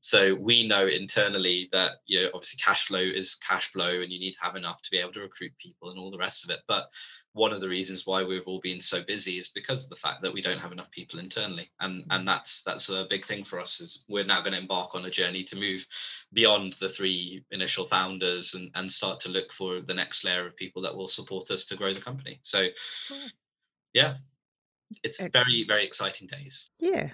So 0.00 0.34
we 0.34 0.66
know 0.66 0.86
internally 0.86 1.68
that 1.72 2.02
you 2.06 2.22
know 2.22 2.28
obviously 2.34 2.58
cash 2.58 2.86
flow 2.86 3.00
is 3.00 3.34
cash 3.34 3.72
flow, 3.72 4.00
and 4.00 4.12
you 4.12 4.20
need 4.20 4.32
to 4.32 4.42
have 4.42 4.56
enough 4.56 4.82
to 4.82 4.90
be 4.90 4.98
able 4.98 5.12
to 5.12 5.20
recruit 5.20 5.52
people 5.58 5.90
and 5.90 5.98
all 5.98 6.10
the 6.10 6.18
rest 6.18 6.44
of 6.44 6.50
it. 6.50 6.60
But 6.68 6.84
one 7.32 7.52
of 7.52 7.60
the 7.60 7.68
reasons 7.68 8.06
why 8.06 8.22
we've 8.24 8.46
all 8.46 8.60
been 8.60 8.80
so 8.80 9.02
busy 9.02 9.38
is 9.38 9.48
because 9.48 9.84
of 9.84 9.90
the 9.90 9.96
fact 9.96 10.22
that 10.22 10.32
we 10.32 10.42
don't 10.42 10.60
have 10.60 10.72
enough 10.72 10.90
people 10.90 11.18
internally, 11.18 11.70
and 11.80 12.04
and 12.10 12.26
that's 12.26 12.62
that's 12.62 12.88
a 12.88 13.06
big 13.08 13.24
thing 13.24 13.44
for 13.44 13.60
us. 13.60 13.80
Is 13.80 14.04
we're 14.08 14.24
now 14.24 14.40
going 14.40 14.52
to 14.52 14.60
embark 14.60 14.94
on 14.94 15.04
a 15.04 15.10
journey 15.10 15.44
to 15.44 15.56
move 15.56 15.86
beyond 16.32 16.74
the 16.74 16.88
three 16.88 17.44
initial 17.50 17.86
founders 17.86 18.54
and 18.54 18.70
and 18.74 18.90
start 18.90 19.20
to 19.20 19.28
look 19.28 19.52
for 19.52 19.80
the 19.80 19.94
next 19.94 20.24
layer 20.24 20.46
of 20.46 20.56
people 20.56 20.82
that 20.82 20.94
will 20.96 21.08
support 21.08 21.50
us 21.50 21.64
to 21.66 21.76
grow 21.76 21.92
the 21.92 22.00
company. 22.00 22.38
So, 22.42 22.68
yeah, 23.92 24.16
it's 25.02 25.22
very 25.22 25.64
very 25.66 25.84
exciting 25.84 26.26
days. 26.26 26.68
Yeah. 26.78 27.10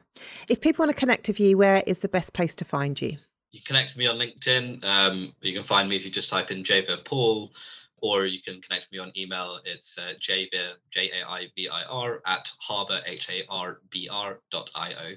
If 0.48 0.60
people 0.60 0.84
want 0.84 0.96
to 0.96 1.00
connect 1.00 1.28
with 1.28 1.40
you 1.40 1.56
where 1.58 1.82
is 1.86 2.00
the 2.00 2.08
best 2.08 2.32
place 2.32 2.54
to 2.56 2.64
find 2.64 3.00
you? 3.00 3.16
You 3.52 3.60
connect 3.64 3.90
with 3.90 3.98
me 3.98 4.06
on 4.06 4.16
linkedin 4.16 4.84
um, 4.84 5.34
you 5.40 5.54
can 5.54 5.62
find 5.62 5.88
me 5.88 5.96
if 5.96 6.04
you 6.04 6.10
just 6.10 6.28
type 6.28 6.50
in 6.50 6.64
jaivir 6.64 7.04
pall 7.04 7.52
or 7.98 8.26
you 8.26 8.42
can 8.42 8.60
connect 8.60 8.86
with 8.86 8.92
me 8.92 8.98
on 8.98 9.12
email. 9.16 9.60
It's 9.64 9.96
uh, 9.98 10.12
jaivir 10.20 10.72
j-a-i-v-i-r 10.90 12.22
at 12.26 12.52
harbr 12.68 13.00
h-a-r-b-r 13.06 14.40
dot 14.50 14.70
i-o 14.74 15.14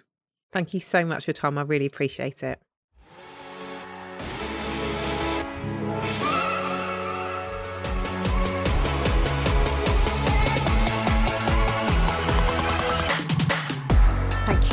thank 0.53 0.73
you 0.73 0.79
so 0.79 1.05
much 1.05 1.25
for 1.25 1.29
your 1.29 1.33
time. 1.33 1.57
I 1.57 1.63
really 1.63 1.85
appreciate 1.85 2.41
it 2.43 2.59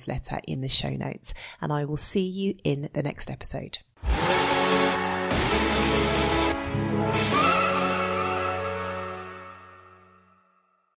newsletter 0.00 0.40
in 0.46 0.60
the 0.60 0.68
show 0.68 0.90
notes. 0.90 1.34
And 1.60 1.72
I 1.72 1.84
will 1.84 1.96
see 1.96 2.26
you 2.26 2.56
in 2.64 2.88
the 2.92 3.02
next 3.02 3.30
episode. 3.30 3.78